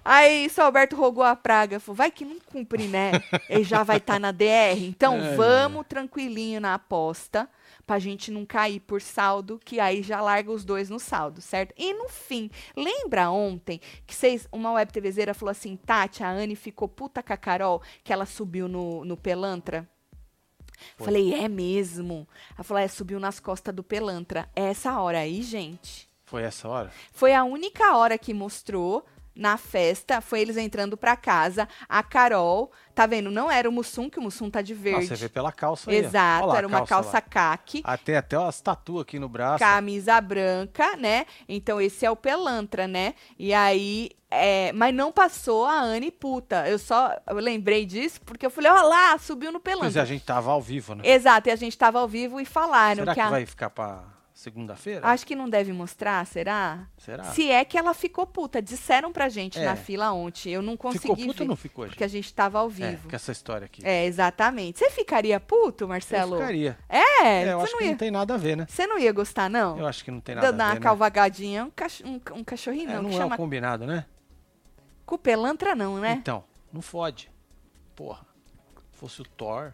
Aí, 0.04 0.50
seu 0.50 0.66
Alberto 0.66 0.96
rogou 0.98 1.24
a 1.24 1.36
praga, 1.36 1.80
falou, 1.80 1.96
vai 1.96 2.12
que 2.12 2.26
não 2.26 2.38
cumpre, 2.40 2.88
né? 2.88 3.12
Ele 3.50 3.64
já 3.64 3.84
vai 3.84 3.98
estar 3.98 4.20
na 4.20 4.32
DR. 4.32 4.78
Então, 4.80 5.16
É. 5.18 5.36
vamos 5.36 5.86
tranquilinho 5.88 6.60
na 6.60 6.74
aposta, 6.74 7.48
pra 7.86 8.00
gente 8.00 8.32
não 8.32 8.46
cair 8.46 8.80
por 8.80 9.02
saldo, 9.02 9.60
que 9.64 9.80
aí 9.80 10.02
já 10.02 10.22
larga 10.22 10.52
os 10.52 10.64
dois 10.64 10.90
no 10.90 11.00
saldo, 11.00 11.42
certo? 11.42 11.74
E 11.78 11.94
no 11.94 12.08
fim, 12.08 12.50
lembra 12.76 13.30
ontem 13.30 13.80
que 14.06 14.16
vocês, 14.16 14.48
uma 14.52 14.72
web 14.74 14.92
TVzeira 14.92 15.34
falou 15.34 15.52
assim, 15.52 15.76
Tati, 15.76 16.24
a 16.24 16.30
Anne 16.30 16.56
ficou 16.56 16.88
puta 16.88 17.22
com 17.22 17.34
a 17.34 17.38
Carol, 17.38 17.82
que 18.04 18.14
ela 18.14 18.26
subiu 18.26 18.68
no, 18.68 19.04
no 19.04 19.18
Pelantra? 19.18 19.88
Foi. 20.98 21.06
Falei, 21.06 21.34
é 21.34 21.48
mesmo. 21.48 22.28
Ela 22.56 22.64
falou, 22.64 22.82
é, 22.82 22.88
subiu 22.88 23.20
nas 23.20 23.40
costas 23.40 23.74
do 23.74 23.84
Pelantra. 23.84 24.50
É 24.56 24.64
essa 24.64 25.00
hora 25.00 25.20
aí, 25.20 25.42
gente. 25.42 26.10
Foi 26.26 26.44
essa 26.44 26.68
hora? 26.68 26.92
Foi 27.12 27.34
a 27.34 27.44
única 27.44 27.96
hora 27.96 28.18
que 28.18 28.34
mostrou 28.34 29.06
na 29.36 29.58
festa, 29.58 30.22
foi 30.22 30.42
eles 30.42 30.58
entrando 30.58 30.96
pra 30.96 31.16
casa. 31.16 31.68
A 31.90 32.04
Carol, 32.04 32.72
tá 32.94 33.06
vendo? 33.06 33.32
Não 33.32 33.50
era 33.52 33.68
o 33.68 33.72
Mussum, 33.72 34.10
que 34.10 34.20
o 34.20 34.22
Mussum 34.22 34.50
tá 34.50 34.62
de 34.62 34.74
Ah, 34.74 34.78
verde. 34.78 35.08
você 35.08 35.16
vê 35.16 35.30
pela 35.30 35.52
calça 35.52 35.90
aí. 35.90 35.98
Exato, 35.98 36.48
lá 36.48 36.58
era 36.58 36.68
uma 36.68 36.86
calça 36.86 37.14
lá. 37.14 37.22
caque. 37.22 37.82
Ah, 37.84 37.98
tem 37.98 38.16
até 38.16 38.38
umas 38.38 38.62
tatu 38.62 39.00
aqui 39.00 39.18
no 39.18 39.28
braço. 39.28 39.60
Camisa 39.60 40.20
branca, 40.22 40.96
né? 40.98 41.26
Então 41.50 41.82
esse 41.82 42.06
é 42.06 42.12
o 42.12 42.16
Pelantra, 42.16 42.88
né? 42.88 43.16
E 43.40 43.54
aí, 43.54 44.12
é, 44.30 44.72
mas 44.74 44.94
não 44.94 45.12
passou 45.12 45.66
a 45.66 45.80
Anne 45.80 46.12
puta. 46.12 46.68
Eu 46.68 46.78
só 46.78 47.16
eu 47.28 47.36
lembrei 47.38 47.86
disso 47.86 48.22
porque 48.22 48.46
eu 48.46 48.52
falei, 48.52 48.72
ó 48.72 48.82
lá, 48.84 49.18
subiu 49.18 49.52
no 49.52 49.60
Pois 49.60 49.74
é, 49.76 49.80
Pelantra. 49.80 50.02
a 50.02 50.06
gente 50.06 50.24
tava 50.24 50.52
ao 50.52 50.62
vivo, 50.62 50.96
né? 50.96 51.04
Exato, 51.06 51.50
e 51.50 51.52
a 51.52 51.56
gente 51.56 51.78
tava 51.78 52.00
ao 52.00 52.08
vivo 52.08 52.40
e 52.40 52.46
falaram 52.46 53.02
Será 53.02 53.14
que, 53.14 53.20
que 53.22 53.28
a... 53.28 53.30
vai 53.30 53.46
ficar 53.46 53.70
pra 53.70 54.04
segunda-feira? 54.34 55.08
Acho 55.08 55.26
que 55.28 55.36
não 55.36 55.48
deve 55.50 55.72
mostrar, 55.72 56.26
será? 56.26 56.88
Será? 56.98 57.24
Se 57.26 57.50
é 57.52 57.64
que 57.64 57.78
ela 57.78 57.94
ficou 57.94 58.26
puta. 58.26 58.62
Disseram 58.62 59.12
pra 59.14 59.30
gente 59.30 59.60
É. 59.60 59.66
na 59.66 59.76
fila 59.76 60.12
ontem. 60.12 60.52
Eu 60.52 60.62
não 60.62 60.76
consegui 60.76 61.02
ficou 61.02 61.16
ver, 61.34 61.42
ou 61.42 61.48
não 61.48 61.56
ficou, 61.56 61.86
gente? 61.86 61.92
porque 61.94 62.04
a 62.04 62.08
gente 62.08 62.34
tava 62.34 62.60
ao 62.60 62.68
É, 62.68 62.70
vivo. 62.72 63.10
com 63.10 63.16
essa 63.16 63.32
história 63.32 63.66
aqui. 63.66 63.86
É, 63.86 64.06
exatamente. 64.06 64.80
Você 64.80 64.90
ficaria 64.90 65.40
puto, 65.40 65.84
Eu 65.84 65.88
Marcelo? 65.88 66.38
ficaria. 66.38 66.78
É, 66.90 66.98
É, 67.44 67.54
eu 67.54 67.62
acho 67.62 67.72
não 67.74 67.78
que 67.80 67.86
ia. 67.86 67.92
não 67.92 67.98
tem 67.98 68.12
nada 68.12 68.34
a 68.34 68.38
ver, 68.38 68.58
né? 68.58 68.66
Você 68.70 68.88
não 68.88 68.98
ia 69.00 69.12
gostar, 69.12 69.50
não? 69.50 69.78
Eu 69.78 69.86
acho 69.88 70.04
que 70.04 70.12
não 70.12 70.20
tem 70.20 70.36
nada 70.36 70.52
Dar 70.52 70.64
a 70.64 70.68
uma 70.68 70.74
ver, 70.74 70.80
né? 70.80 70.84
calvagadinha, 70.84 71.66
um, 71.66 71.70
cach- 71.72 72.02
um, 72.04 72.20
um 72.40 72.44
cachorrinho, 72.44 72.90
É, 72.90 72.96
não, 72.96 73.04
não 73.04 73.10
que 73.12 73.16
é 73.16 73.20
chama 73.20 73.36
o 73.36 73.38
combinado, 73.38 73.86
né? 73.86 74.06
com 75.06 75.18
pelantra, 75.18 75.76
não, 75.76 75.98
né? 76.00 76.14
Então, 76.14 76.44
não 76.72 76.82
fode. 76.82 77.30
Porra. 77.96 78.26
Fosse 78.94 79.22
o 79.22 79.26
Thor. 79.26 79.74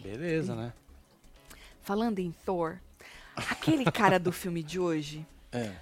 Beleza, 0.00 0.54
né? 0.56 0.72
Falando 1.82 2.18
em 2.18 2.32
Thor, 2.44 2.78
aquele 3.50 3.90
cara 3.90 4.18
do 4.18 4.32
filme 4.32 4.62
de 4.62 4.78
hoje, 4.80 5.26
É. 5.52 5.74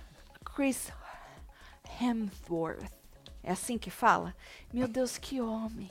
Chris 0.44 0.90
Hemsworth. 2.00 2.90
É 3.42 3.52
assim 3.52 3.78
que 3.78 3.90
fala? 3.90 4.34
Meu 4.72 4.86
Deus, 4.88 5.16
que 5.18 5.40
homem. 5.40 5.90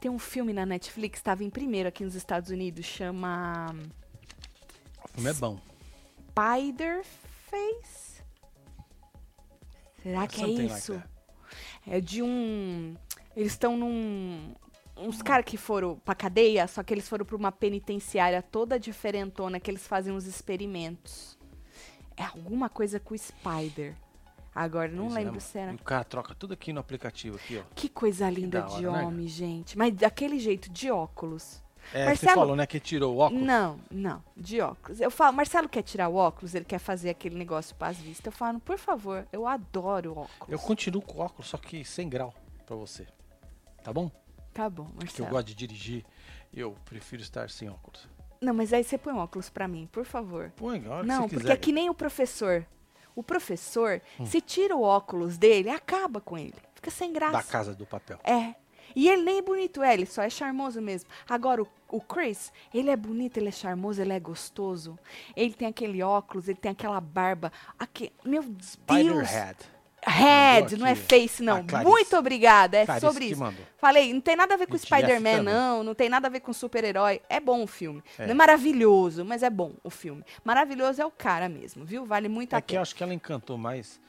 Tem 0.00 0.10
um 0.10 0.18
filme 0.18 0.52
na 0.52 0.66
Netflix, 0.66 1.18
estava 1.18 1.44
em 1.44 1.50
primeiro 1.50 1.88
aqui 1.88 2.04
nos 2.04 2.14
Estados 2.14 2.50
Unidos, 2.50 2.84
chama 2.84 3.74
O 5.04 5.08
filme 5.14 5.30
é 5.30 5.34
bom. 5.34 5.58
Spider 6.30 7.04
Face. 7.48 8.22
Será 10.02 10.26
que 10.26 10.36
é 10.42 10.46
Something 10.46 10.62
like 10.66 10.78
isso? 10.78 10.92
that. 10.94 11.08
É 11.86 12.00
de 12.00 12.22
um. 12.22 12.96
Eles 13.36 13.52
estão 13.52 13.76
num. 13.76 14.54
Uns 14.96 15.20
caras 15.22 15.44
que 15.44 15.56
foram 15.56 15.96
pra 16.04 16.14
cadeia, 16.14 16.66
só 16.68 16.82
que 16.82 16.94
eles 16.94 17.08
foram 17.08 17.24
pra 17.26 17.36
uma 17.36 17.50
penitenciária 17.50 18.40
toda 18.42 18.78
diferentona 18.78 19.58
que 19.58 19.70
eles 19.70 19.86
fazem 19.86 20.12
uns 20.12 20.24
experimentos. 20.24 21.36
É 22.16 22.22
alguma 22.24 22.68
coisa 22.68 23.00
com 23.00 23.14
o 23.14 23.18
Spider. 23.18 23.94
Agora, 24.54 24.86
não 24.88 25.04
Pois 25.06 25.12
é, 25.14 25.18
lembro 25.18 25.32
mano. 25.32 25.40
se 25.40 25.58
era. 25.58 25.72
O 25.72 25.78
cara 25.82 26.04
troca 26.04 26.32
tudo 26.32 26.54
aqui 26.54 26.72
no 26.72 26.78
aplicativo, 26.78 27.36
aqui, 27.36 27.58
ó. 27.58 27.62
Que 27.74 27.88
coisa 27.88 28.30
linda 28.30 28.60
da 28.62 28.68
de 28.68 28.86
hora, 28.86 28.98
né, 28.98 29.06
homem, 29.08 29.26
gente. 29.26 29.76
Mas 29.76 29.92
daquele 29.94 30.38
jeito, 30.38 30.70
de 30.70 30.92
óculos. 30.92 31.60
É, 31.92 32.04
Marcelo- 32.06 32.30
você 32.30 32.34
falou, 32.38 32.56
né, 32.56 32.64
que 32.64 32.78
tirou 32.78 33.16
o 33.16 33.18
óculos. 33.18 33.42
Não, 33.44 33.78
não, 33.90 34.22
de 34.36 34.60
óculos. 34.60 35.00
Eu 35.00 35.10
falo, 35.10 35.36
Marcelo 35.36 35.68
quer 35.68 35.82
tirar 35.82 36.08
o 36.08 36.14
óculos, 36.14 36.54
ele 36.54 36.64
quer 36.64 36.78
fazer 36.78 37.10
aquele 37.10 37.34
negócio 37.36 37.74
para 37.74 37.88
as 37.88 37.96
vistas. 37.98 38.26
Eu 38.26 38.32
falo, 38.32 38.60
por 38.60 38.78
favor, 38.78 39.26
eu 39.32 39.44
adoro 39.46 40.12
óculos. 40.12 40.48
Eu 40.48 40.58
continuo 40.60 41.02
com 41.02 41.18
o 41.18 41.22
óculos, 41.22 41.48
só 41.48 41.58
que 41.58 41.84
sem 41.84 42.08
grau 42.08 42.32
pra 42.64 42.76
você. 42.76 43.06
Tá 43.82 43.92
bom? 43.92 44.08
Tá 44.54 44.70
bom, 44.70 44.84
Porque 44.84 44.96
eu 44.98 45.04
Marcelo. 45.06 45.28
gosto 45.30 45.46
de 45.48 45.54
dirigir, 45.54 46.04
eu 46.52 46.74
prefiro 46.84 47.20
estar 47.20 47.50
sem 47.50 47.68
óculos. 47.68 48.08
Não, 48.40 48.54
mas 48.54 48.72
aí 48.72 48.84
você 48.84 48.96
põe 48.96 49.12
óculos 49.14 49.50
pra 49.50 49.66
mim, 49.66 49.88
por 49.90 50.04
favor. 50.04 50.52
Põe, 50.56 50.86
a 50.86 50.90
hora 50.90 51.06
Não, 51.06 51.22
porque 51.22 51.36
quiser. 51.38 51.52
é 51.52 51.56
que 51.56 51.72
nem 51.72 51.90
o 51.90 51.94
professor. 51.94 52.64
O 53.16 53.22
professor, 53.22 54.00
Hum. 54.18 54.26
se 54.26 54.40
tira 54.40 54.74
o 54.76 54.82
óculos 54.82 55.36
dele, 55.38 55.70
acaba 55.70 56.20
com 56.20 56.36
ele. 56.38 56.54
Fica 56.74 56.90
sem 56.90 57.12
graça. 57.12 57.32
Da 57.38 57.42
casa 57.42 57.74
do 57.74 57.84
papel. 57.86 58.18
É. 58.24 58.54
E 58.94 59.08
ele 59.08 59.22
nem 59.22 59.38
é 59.38 59.42
bonito, 59.42 59.82
é, 59.82 59.92
ele 59.94 60.06
só 60.06 60.22
é 60.22 60.30
charmoso 60.30 60.80
mesmo. 60.80 61.08
Agora, 61.28 61.62
o, 61.62 61.68
o 61.88 62.00
Chris, 62.00 62.52
ele 62.72 62.90
é 62.90 62.96
bonito, 62.96 63.38
ele 63.38 63.48
é 63.48 63.52
charmoso, 63.52 64.00
ele 64.00 64.12
é 64.12 64.20
gostoso. 64.20 64.96
Ele 65.34 65.52
tem 65.52 65.66
aquele 65.66 66.00
óculos, 66.02 66.46
ele 66.48 66.58
tem 66.58 66.70
aquela 66.70 67.00
barba. 67.00 67.50
Aque, 67.78 68.12
meu 68.24 68.42
Deus! 68.42 68.72
Spiderhead. 68.72 69.26
Head, 69.32 69.58
Mandou 70.06 70.78
não 70.78 70.86
é 70.86 70.94
face, 70.94 71.42
não. 71.42 71.64
Muito 71.82 72.16
obrigada, 72.16 72.78
é 72.78 72.86
Clarice 72.86 73.06
sobre 73.06 73.24
isso. 73.26 73.40
mandou. 73.40 73.64
Falei, 73.78 74.12
não 74.12 74.20
tem 74.20 74.36
nada 74.36 74.54
a 74.54 74.56
ver 74.56 74.66
com 74.66 74.76
Spider-Man, 74.78 75.42
não. 75.42 75.82
Não 75.82 75.94
tem 75.94 76.08
nada 76.08 76.26
a 76.28 76.30
ver 76.30 76.40
com 76.40 76.52
super-herói. 76.52 77.20
É 77.28 77.40
bom 77.40 77.62
o 77.62 77.66
filme. 77.66 78.02
É. 78.18 78.24
Não 78.24 78.30
é 78.32 78.34
maravilhoso, 78.34 79.24
mas 79.24 79.42
é 79.42 79.50
bom 79.50 79.72
o 79.82 79.90
filme. 79.90 80.22
Maravilhoso 80.44 81.00
é 81.02 81.06
o 81.06 81.10
cara 81.10 81.48
mesmo, 81.48 81.84
viu? 81.84 82.04
Vale 82.04 82.28
muito 82.28 82.54
a 82.54 82.58
É 82.58 82.60
que 82.60 82.72
eu 82.72 82.76
pena. 82.76 82.82
acho 82.82 82.94
que 82.94 83.02
ela 83.02 83.12
encantou 83.14 83.56
mais 83.58 84.00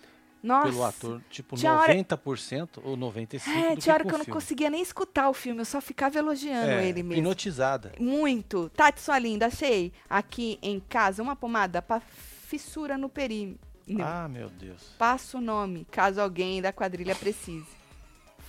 Nossa. 0.43 0.69
pelo 0.69 0.83
ator, 0.83 1.21
tipo 1.29 1.55
tinha 1.55 1.73
hora- 1.73 1.93
90% 1.93 2.81
ou 2.83 2.95
95% 2.95 3.47
É, 3.71 3.75
tinha 3.75 3.93
hora 3.95 4.03
que 4.03 4.09
eu 4.13 4.17
não 4.17 4.25
filme. 4.25 4.39
conseguia 4.39 4.69
nem 4.69 4.81
escutar 4.81 5.27
o 5.29 5.33
filme, 5.33 5.61
eu 5.61 5.65
só 5.65 5.81
ficava 5.81 6.17
elogiando 6.17 6.69
é, 6.71 6.87
ele 6.87 7.01
mesmo. 7.03 7.21
Hipnotizada. 7.21 7.93
Muito. 7.99 8.69
Tati, 8.69 9.01
sua 9.01 9.17
linda, 9.19 9.47
achei 9.47 9.91
aqui 10.09 10.59
em 10.61 10.79
casa 10.79 11.21
uma 11.23 11.35
pomada 11.35 11.81
pra 11.81 11.99
fissura 12.47 12.97
no 12.97 13.09
perímetro. 13.09 13.65
Ah, 14.01 14.27
meu 14.27 14.49
Deus. 14.49 14.81
Passa 14.97 15.37
o 15.37 15.41
nome, 15.41 15.85
caso 15.91 16.19
alguém 16.19 16.61
da 16.61 16.73
quadrilha 16.73 17.15
precise. 17.15 17.67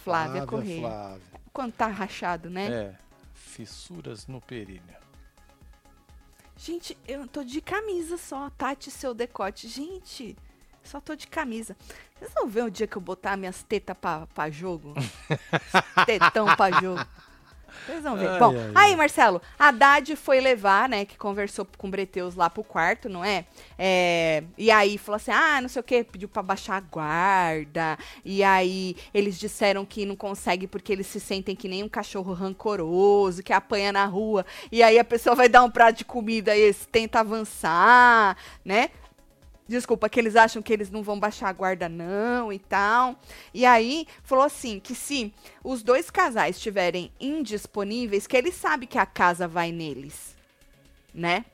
Flávia, 0.02 0.46
Correia. 0.46 0.80
Flávia. 0.80 1.40
Quando 1.52 1.72
tá 1.72 1.86
rachado, 1.86 2.48
né? 2.48 2.66
É, 2.72 2.94
fissuras 3.34 4.26
no 4.26 4.40
períneo. 4.40 4.96
Gente, 6.56 6.96
eu 7.06 7.26
tô 7.28 7.44
de 7.44 7.60
camisa 7.60 8.16
só. 8.16 8.48
Tati, 8.50 8.90
seu 8.90 9.12
decote. 9.12 9.68
Gente, 9.68 10.36
só 10.82 11.00
tô 11.00 11.14
de 11.14 11.26
camisa. 11.26 11.76
Vocês 12.18 12.32
vão 12.32 12.48
ver 12.48 12.64
o 12.64 12.70
dia 12.70 12.86
que 12.86 12.96
eu 12.96 13.02
botar 13.02 13.36
minhas 13.36 13.62
tetas 13.62 13.96
pra, 13.96 14.26
pra 14.28 14.50
jogo? 14.50 14.94
Tetão 16.06 16.56
pra 16.56 16.80
jogo. 16.80 17.04
Vocês 17.84 18.02
vão 18.02 18.16
ver. 18.16 18.28
Ai, 18.28 18.38
Bom, 18.38 18.54
ai, 18.74 18.90
aí. 18.90 18.96
Marcelo, 18.96 19.42
a 19.58 19.68
Haddad 19.68 20.14
foi 20.16 20.40
levar, 20.40 20.88
né, 20.88 21.04
que 21.04 21.16
conversou 21.16 21.66
com 21.76 21.88
o 21.88 21.90
Breteus 21.90 22.34
lá 22.34 22.48
pro 22.48 22.64
quarto, 22.64 23.08
não 23.08 23.24
é? 23.24 23.44
É, 23.78 24.42
E 24.56 24.70
aí 24.70 24.96
falou 24.98 25.16
assim, 25.16 25.30
ah, 25.30 25.60
não 25.60 25.68
sei 25.68 25.80
o 25.80 25.84
que, 25.84 26.04
pediu 26.04 26.28
pra 26.28 26.42
baixar 26.42 26.76
a 26.76 26.80
guarda. 26.80 27.98
E 28.24 28.42
aí 28.42 28.96
eles 29.12 29.38
disseram 29.38 29.84
que 29.84 30.06
não 30.06 30.16
consegue 30.16 30.66
porque 30.66 30.92
eles 30.92 31.06
se 31.06 31.20
sentem 31.20 31.54
que 31.56 31.68
nem 31.68 31.82
um 31.82 31.88
cachorro 31.88 32.32
rancoroso, 32.32 33.42
que 33.42 33.52
apanha 33.52 33.92
na 33.92 34.04
rua. 34.06 34.44
E 34.70 34.82
aí 34.82 34.98
a 34.98 35.04
pessoa 35.04 35.34
vai 35.34 35.48
dar 35.48 35.62
um 35.62 35.70
prato 35.70 35.98
de 35.98 36.04
comida 36.04 36.56
e 36.56 36.60
eles 36.60 36.86
tentam 36.90 37.20
avançar, 37.20 38.36
né? 38.64 38.90
Desculpa, 39.68 40.08
que 40.08 40.20
eles 40.20 40.36
acham 40.36 40.62
que 40.62 40.72
eles 40.72 40.90
não 40.90 41.02
vão 41.02 41.18
baixar 41.18 41.48
a 41.48 41.52
guarda, 41.52 41.88
não, 41.88 42.52
e 42.52 42.58
tal. 42.58 43.16
E 43.52 43.66
aí, 43.66 44.06
falou 44.22 44.44
assim: 44.44 44.78
que 44.78 44.94
se 44.94 45.32
os 45.64 45.82
dois 45.82 46.10
casais 46.10 46.56
estiverem 46.56 47.10
indisponíveis, 47.20 48.26
que 48.26 48.36
ele 48.36 48.52
sabe 48.52 48.86
que 48.86 48.98
a 48.98 49.06
casa 49.06 49.48
vai 49.48 49.72
neles. 49.72 50.36
Né? 51.12 51.44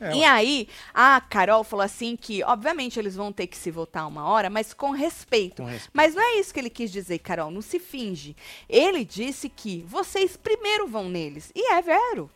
É, 0.00 0.16
E 0.16 0.24
aí, 0.24 0.68
a 0.92 1.20
Carol 1.20 1.62
falou 1.62 1.84
assim 1.84 2.16
que, 2.16 2.42
obviamente, 2.42 2.98
eles 2.98 3.14
vão 3.14 3.32
ter 3.32 3.46
que 3.46 3.56
se 3.56 3.70
votar 3.70 4.06
uma 4.08 4.26
hora, 4.26 4.50
mas 4.50 4.72
com 4.72 4.90
respeito. 4.90 5.62
Com 5.62 5.68
respeito. 5.68 5.90
Mas 5.92 6.14
não 6.14 6.22
é 6.22 6.40
isso 6.40 6.52
que 6.52 6.58
ele 6.58 6.70
quis 6.70 6.90
dizer, 6.90 7.18
Carol, 7.18 7.50
não 7.50 7.62
se 7.62 7.78
finge. 7.78 8.36
Ele 8.68 9.04
disse 9.04 9.48
que 9.48 9.84
vocês 9.86 10.36
primeiro 10.36 10.86
vão 10.88 11.08
neles. 11.08 11.52
E 11.54 11.72
é 11.72 11.82
vero. 11.82 12.30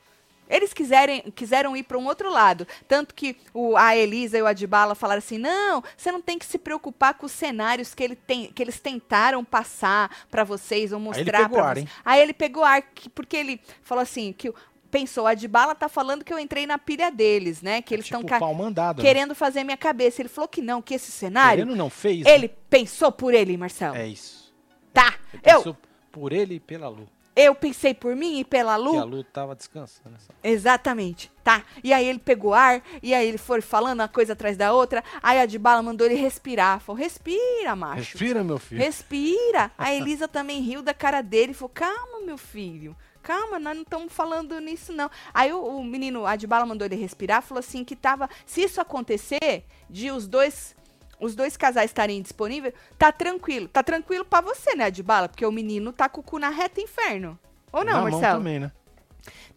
Eles 0.49 0.73
quiserem, 0.73 1.23
quiseram 1.35 1.77
ir 1.77 1.83
para 1.83 1.99
um 1.99 2.07
outro 2.07 2.31
lado. 2.31 2.67
Tanto 2.87 3.15
que 3.15 3.37
o, 3.53 3.77
a 3.77 3.97
Elisa 3.97 4.39
e 4.39 4.43
o 4.43 4.47
Adbala 4.47 4.95
falaram 4.95 5.19
assim: 5.19 5.39
não, 5.39 5.83
você 5.97 6.13
não 6.13 6.21
tem 6.21 6.39
que 6.39 6.47
se 6.47 6.59
preocupar 6.59 7.15
com 7.15 7.27
os 7.27 7.33
cenários 7.33 7.95
que, 7.95 8.03
ele 8.03 8.17
tem, 8.17 8.47
que 8.53 8.63
eles 8.63 8.79
tentaram 8.81 9.45
passar 9.45 10.11
para 10.31 10.45
vocês 10.45 10.93
ou 10.93 10.99
ele 10.99 11.05
mostrar 11.05 11.49
para 11.49 11.65
ar, 11.65 11.75
vocês. 11.75 11.87
hein? 11.87 11.93
Aí 12.05 12.21
ele 12.21 12.33
pegou 12.33 12.63
ar, 12.65 12.83
que- 12.83 13.09
porque 13.09 13.37
ele 13.37 13.61
falou 13.83 14.03
assim: 14.03 14.33
que 14.33 14.49
o- 14.49 14.55
pensou, 14.91 15.27
a 15.27 15.31
Adbala 15.31 15.75
tá 15.75 15.89
falando 15.89 16.25
que 16.25 16.33
eu 16.33 16.39
entrei 16.39 16.65
na 16.67 16.79
pilha 16.79 17.11
deles, 17.11 17.61
né? 17.61 17.83
Que 17.83 17.93
eles 17.95 18.07
tipo 18.07 18.21
estão 18.23 18.55
mandado. 18.55 18.99
né? 18.99 19.03
querendo 19.09 19.35
fazer 19.35 19.65
minha 19.65 19.77
cabeça. 19.77 20.23
Ele 20.23 20.29
falou 20.29 20.49
que 20.49 20.63
não, 20.63 20.81
que 20.81 20.95
esse 20.95 21.11
cenário, 21.13 21.65
Querendo 21.65 21.77
não 21.77 21.91
fez. 21.91 22.25
né? 22.25 22.31
ele 22.35 22.49
pensou 22.71 23.11
por 23.13 23.35
ele, 23.35 23.57
Marcelo. 23.57 23.97
É 23.97 24.07
isso. 24.07 24.55
Tá. 24.95 25.15
Ele 25.35 25.43
Eu, 25.45 25.57
pensou 25.59 25.77
por 26.13 26.33
ele 26.33 26.55
e 26.55 26.61
pela 26.61 26.89
Lu. 26.89 27.07
Eu 27.37 27.55
pensei 27.55 27.93
por 27.93 28.16
mim 28.16 28.41
e 28.41 28.45
pela 28.45 28.76
Que 28.76 28.97
a 28.97 29.05
Lu. 29.05 29.16
Lu 29.16 29.24
tava 29.24 29.55
descansando. 29.55 30.11
Nessa... 30.11 30.32
Exatamente, 30.43 31.30
tá? 31.45 31.62
E 31.84 31.93
aí 31.93 32.07
ele 32.07 32.18
pegou 32.18 32.55
ar, 32.55 32.82
e 33.03 33.12
aí 33.14 33.28
ele 33.28 33.37
foi 33.37 33.61
falando 33.61 34.01
uma 34.01 34.09
coisa 34.09 34.32
atrás 34.32 34.57
da 34.57 34.72
outra. 34.72 35.05
Aí 35.22 35.39
a 35.39 35.43
Adbala 35.43 35.82
mandou 35.82 36.07
ele 36.07 36.16
respirar. 36.16 36.80
Falou, 36.80 36.99
respira, 36.99 37.76
macho. 37.76 38.12
Respira, 38.12 38.43
meu 38.43 38.59
filho. 38.59 38.80
Respira. 38.80 39.70
A 39.76 39.93
Elisa 39.93 40.26
também 40.26 40.62
riu 40.62 40.80
da 40.80 40.95
cara 40.95 41.20
dele 41.20 41.53
e 41.53 41.55
falou: 41.55 41.70
Calma, 41.74 42.20
meu 42.24 42.39
filho. 42.39 42.97
Calma, 43.22 43.59
nós 43.59 43.74
não 43.74 43.82
estamos 43.82 44.12
falando 44.12 44.59
nisso, 44.61 44.93
não. 44.93 45.11
Aí 45.34 45.53
o, 45.53 45.61
o 45.61 45.84
menino, 45.84 46.24
a 46.24 46.30
Adbala 46.30 46.64
mandou 46.64 46.87
ele 46.87 46.95
respirar, 46.95 47.43
falou 47.43 47.59
assim 47.59 47.84
que 47.84 47.97
tava. 47.97 48.30
Se 48.47 48.62
isso 48.62 48.80
acontecer, 48.80 49.64
de 49.91 50.11
os 50.11 50.26
dois. 50.26 50.74
Os 51.21 51.35
dois 51.35 51.57
casais 51.57 51.91
estarem 51.91 52.21
disponíveis, 52.23 52.75
tá 52.99 53.11
tranquilo. 53.12 53.69
Tá 53.69 53.83
tranquilo 53.83 54.25
pra 54.25 54.41
você, 54.41 54.75
né, 54.75 54.85
Adbala? 54.85 55.29
Porque 55.29 55.47
o 55.47 55.53
menino 55.53 55.93
tá 55.93 56.09
com 56.09 56.21
o 56.21 56.25
cu 56.25 56.39
na 56.39 56.51
reta 56.51 56.81
inferno. 56.81 57.39
Ou 57.73 57.85
não, 57.85 57.93
Na 57.95 58.03
mão 58.03 58.11
Marcelo? 58.11 58.39
também, 58.39 58.61
né? 58.61 58.73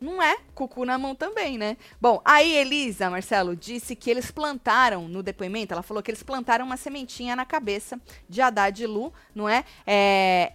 Não 0.01 0.24
é, 0.24 0.38
cucu 0.55 0.86
na 0.86 0.97
mão 0.97 1.14
também, 1.14 1.57
né? 1.57 1.76
Bom, 1.99 2.22
aí 2.24 2.55
Elisa, 2.55 3.10
Marcelo, 3.10 3.53
disse 3.53 3.97
que 3.97 4.10
eles 4.10 4.32
plantaram 4.32 5.10
no 5.10 5.22
depoimento, 5.22 5.74
ela 5.74 5.84
falou 5.84 6.01
que 6.01 6.10
eles 6.10 6.24
plantaram 6.24 6.66
uma 6.66 6.78
sementinha 6.78 7.36
na 7.36 7.45
cabeça 7.45 7.99
de 8.28 8.41
Haddad 8.41 8.82
e 8.82 8.88
Lu, 8.88 9.14
não 9.36 9.47
é? 9.49 9.66
É, 9.86 10.53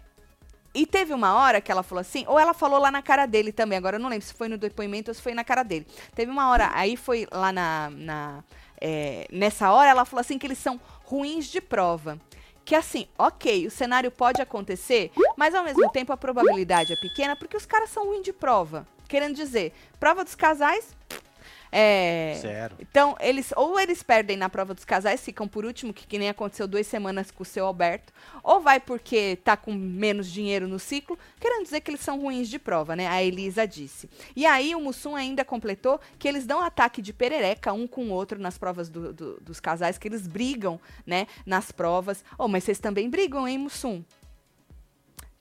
E 0.74 0.86
teve 0.86 1.12
uma 1.12 1.34
hora 1.34 1.61
que 1.61 1.70
ela 1.70 1.82
falou 1.82 2.00
assim, 2.00 2.24
ou 2.26 2.38
ela 2.38 2.55
falou 2.55 2.80
lá 2.80 2.90
na 2.90 3.02
cara 3.02 3.26
dele 3.26 3.52
também, 3.52 3.76
agora 3.78 3.96
eu 3.96 4.00
não 4.00 4.09
lembro 4.09 4.26
se 4.26 4.32
foi 4.34 4.48
no 4.48 4.57
depoimento 4.59 5.11
ou 5.11 5.14
se 5.14 5.20
foi 5.22 5.34
na 5.34 5.44
cara 5.44 5.62
dele. 5.62 5.86
Teve 6.14 6.32
uma 6.32 6.48
hora, 6.50 6.70
aí 6.74 6.96
foi 6.96 7.28
lá 7.30 7.52
na. 7.52 7.90
na 7.90 8.44
é, 8.80 9.26
nessa 9.30 9.70
hora, 9.72 9.88
ela 9.90 10.05
falou 10.05 10.20
assim 10.20 10.36
que 10.38 10.46
eles 10.46 10.59
são 10.59 10.80
ruins 11.05 11.46
de 11.46 11.61
prova. 11.61 12.18
Que 12.64 12.74
assim, 12.74 13.07
ok, 13.18 13.66
o 13.66 13.70
cenário 13.70 14.11
pode 14.11 14.40
acontecer, 14.40 15.12
mas 15.36 15.55
ao 15.55 15.64
mesmo 15.64 15.88
tempo 15.90 16.12
a 16.12 16.16
probabilidade 16.16 16.92
é 16.92 16.96
pequena 16.96 17.36
porque 17.36 17.57
os 17.57 17.66
caras 17.66 17.90
são 17.90 18.07
ruins 18.07 18.24
de 18.24 18.32
prova. 18.32 18.86
Querendo 19.07 19.34
dizer, 19.36 19.72
prova 20.00 20.24
dos 20.24 20.34
casais. 20.34 20.96
É, 21.76 22.38
Zero. 22.40 22.76
então, 22.80 23.16
eles 23.18 23.52
ou 23.56 23.80
eles 23.80 24.00
perdem 24.00 24.36
na 24.36 24.48
prova 24.48 24.72
dos 24.72 24.84
casais, 24.84 25.20
ficam 25.24 25.48
por 25.48 25.64
último, 25.64 25.92
que, 25.92 26.06
que 26.06 26.20
nem 26.20 26.28
aconteceu 26.28 26.68
duas 26.68 26.86
semanas 26.86 27.32
com 27.32 27.42
o 27.42 27.46
seu 27.46 27.66
Alberto, 27.66 28.12
ou 28.44 28.60
vai 28.60 28.78
porque 28.78 29.34
tá 29.42 29.56
com 29.56 29.72
menos 29.72 30.30
dinheiro 30.30 30.68
no 30.68 30.78
ciclo, 30.78 31.18
querendo 31.40 31.64
dizer 31.64 31.80
que 31.80 31.90
eles 31.90 32.00
são 32.00 32.20
ruins 32.20 32.48
de 32.48 32.60
prova, 32.60 32.94
né? 32.94 33.08
A 33.08 33.20
Elisa 33.24 33.66
disse. 33.66 34.08
E 34.36 34.46
aí 34.46 34.72
o 34.72 34.80
Mussum 34.80 35.16
ainda 35.16 35.44
completou 35.44 36.00
que 36.16 36.28
eles 36.28 36.46
dão 36.46 36.60
ataque 36.60 37.02
de 37.02 37.12
perereca 37.12 37.72
um 37.72 37.88
com 37.88 38.04
o 38.04 38.10
outro 38.12 38.38
nas 38.38 38.56
provas 38.56 38.88
do- 38.88 39.12
do- 39.12 39.40
dos 39.40 39.58
casais, 39.58 39.98
que 39.98 40.06
eles 40.06 40.28
brigam, 40.28 40.80
né? 41.04 41.26
Nas 41.44 41.72
provas. 41.72 42.24
Oh, 42.38 42.46
mas 42.46 42.62
vocês 42.62 42.78
também 42.78 43.10
brigam, 43.10 43.48
hein, 43.48 43.58
Mussum? 43.58 44.04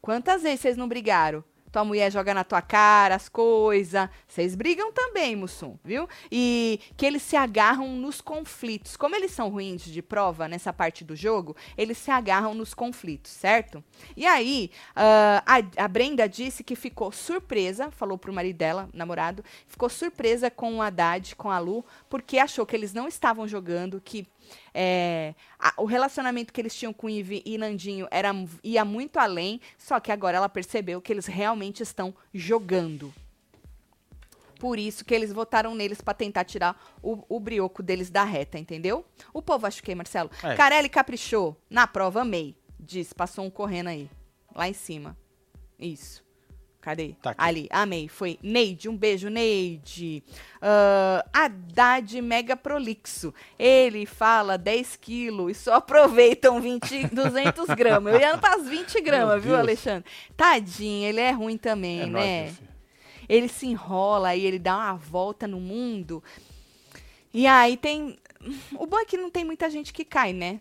Quantas 0.02 0.42
vezes 0.42 0.62
vocês 0.62 0.76
não 0.78 0.88
brigaram? 0.88 1.44
Tua 1.74 1.84
mulher 1.84 2.12
joga 2.12 2.36
na 2.36 2.44
tua 2.44 2.62
cara 2.62 3.16
as 3.16 3.28
coisas. 3.28 4.08
Vocês 4.28 4.54
brigam 4.54 4.94
também, 4.94 5.36
Mussum, 5.36 5.76
viu? 5.84 6.08
E 6.32 6.80
que 6.96 7.04
eles 7.04 7.24
se 7.24 7.36
agarram 7.36 7.88
nos 7.96 8.22
conflitos. 8.22 8.96
Como 8.96 9.16
eles 9.16 9.32
são 9.32 9.50
ruins 9.50 9.84
de 9.84 10.00
prova 10.00 10.48
nessa 10.48 10.72
parte 10.72 11.04
do 11.04 11.16
jogo, 11.16 11.56
eles 11.76 11.98
se 11.98 12.12
agarram 12.12 12.54
nos 12.54 12.76
conflitos, 12.76 13.32
certo? 13.32 13.84
E 14.16 14.24
aí, 14.24 14.70
ah, 14.96 15.44
a, 15.48 15.84
a 15.86 15.88
Brenda 15.88 16.30
disse 16.30 16.64
que 16.64 16.76
ficou 16.76 17.12
surpresa, 17.12 17.90
falou 17.90 18.20
pro 18.20 18.32
marido 18.32 18.58
dela, 18.58 18.88
namorado, 18.94 19.44
ficou 19.68 19.90
surpresa 19.90 20.52
com 20.52 20.78
o 20.78 20.82
Haddad, 20.82 21.36
com 21.36 21.50
a 21.50 21.58
Lu, 21.58 21.84
porque 22.08 22.38
achou 22.38 22.68
que 22.68 22.76
eles 22.76 22.94
não 22.94 23.08
estavam 23.08 23.48
jogando, 23.48 24.00
que 24.00 24.28
é, 24.74 25.34
a- 25.60 25.74
o 25.78 25.86
relacionamento 25.86 26.52
que 26.54 26.60
eles 26.62 26.76
tinham 26.76 26.94
com 26.94 27.10
Ive 27.10 27.42
e 27.46 27.58
Nandinho 27.58 28.08
era, 28.12 28.32
ia 28.64 28.84
muito 28.86 29.18
além, 29.18 29.60
só 29.78 30.00
que 30.00 30.12
agora 30.12 30.38
ela 30.38 30.50
percebeu 30.50 31.02
que 31.02 31.12
eles 31.12 31.26
realmente 31.26 31.82
estão 31.84 32.14
jogando. 32.34 33.14
Por 34.60 34.80
isso 34.80 35.04
que 35.04 35.14
eles 35.14 35.34
votaram 35.34 35.76
neles 35.76 36.00
pra 36.00 36.14
tentar 36.14 36.46
tirar 36.46 36.82
o, 37.02 37.24
o 37.28 37.40
brioco 37.40 37.84
deles 37.84 38.10
da 38.10 38.24
reta, 38.24 38.58
entendeu? 38.58 39.06
O 39.34 39.42
povo 39.42 39.66
acha 39.68 39.82
o 39.82 39.84
quê, 39.84 39.94
Marcelo? 39.94 40.32
É. 40.42 40.56
Carelli 40.56 40.88
caprichou. 40.88 41.58
Na 41.70 41.86
prova, 41.86 42.22
amei. 42.22 42.56
Diz, 42.80 43.12
passou 43.12 43.44
um 43.46 43.50
correndo 43.50 43.88
aí. 43.88 44.10
Lá 44.56 44.70
em 44.70 44.74
cima. 44.74 45.18
Isso. 45.78 46.23
Cadê? 46.84 47.16
Tá. 47.22 47.34
Ali, 47.38 47.70
amei. 47.72 48.10
Foi 48.10 48.38
Neide, 48.44 48.90
um 48.90 48.98
beijo, 48.98 49.30
Neide. 49.30 50.22
Ah, 50.62 51.24
Haddad 51.32 52.22
Mega 52.22 52.58
Prolixo. 52.58 53.34
Ele 53.58 54.06
fala 54.06 54.58
10 54.58 54.98
quilos 54.98 55.52
e 55.52 55.56
só 55.56 55.76
aproveitam 55.76 56.60
20, 56.60 57.08
200 57.08 57.68
gramas. 57.74 58.14
Eu 58.16 58.20
ia 58.20 58.38
para 58.38 58.56
as 58.58 58.68
20 58.68 59.00
gramas, 59.00 59.42
viu. 59.42 59.56
Alexandre? 59.56 60.04
Tadinho, 60.36 61.08
ele 61.08 61.22
é 61.22 61.32
ruim 61.32 61.56
também, 61.58 62.02
É 62.02 62.06
nóis, 62.06 62.26
né? 62.26 62.48
filho. 62.50 62.68
ele 63.30 63.48
se 63.48 63.66
enrola 63.66 64.36
e 64.36 64.46
ele 64.46 64.60
dá 64.60 64.76
uma 64.76 64.96
volta 64.96 65.48
no 65.48 65.62
mundo. 65.62 66.22
E 67.34 67.48
aí 67.48 67.78
tem. 67.78 68.20
O 68.78 68.86
bom 68.86 69.00
é 69.00 69.06
que 69.06 69.16
não 69.16 69.30
tem 69.30 69.46
muita 69.46 69.70
gente 69.70 69.94
que 69.94 70.04
cai, 70.04 70.34
né? 70.34 70.60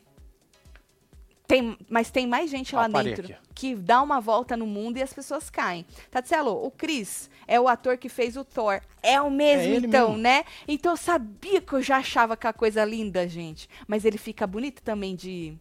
Tem, 1.53 1.77
mas 1.91 2.11
tem 2.11 2.27
mais 2.27 2.49
gente 2.51 2.75
lá 2.75 2.89
dentro 2.89 3.27
aqui, 3.27 3.37
que 3.55 3.75
dá 3.77 4.01
uma 4.01 4.23
volta 4.23 4.57
no 4.57 4.67
mundo 4.67 4.97
e 4.97 5.03
as 5.03 5.13
pessoas 5.13 5.51
caem. 5.51 5.85
Tatselo, 6.11 6.51
o 6.65 6.71
Chris 6.71 7.29
é 7.47 7.61
o 7.61 7.69
ator 7.69 7.99
que 7.99 8.09
fez 8.09 8.39
o 8.39 8.43
Thor. 8.43 8.81
É 9.03 9.21
o 9.21 9.31
mesmo, 9.31 9.75
É 9.75 9.77
então, 9.77 10.09
mesmo. 10.09 10.23
né? 10.23 10.45
Então 10.67 10.93
eu 10.95 10.97
sabia 10.97 11.61
que 11.61 11.75
eu 11.75 11.83
já 11.83 11.99
achava 11.99 12.33
aquela 12.33 12.55
coisa 12.55 12.83
linda, 12.87 13.29
gente. 13.29 13.69
Mas 13.87 14.07
ele 14.07 14.17
fica 14.17 14.47
bonito 14.47 14.81
também 14.83 15.15
de, 15.15 15.55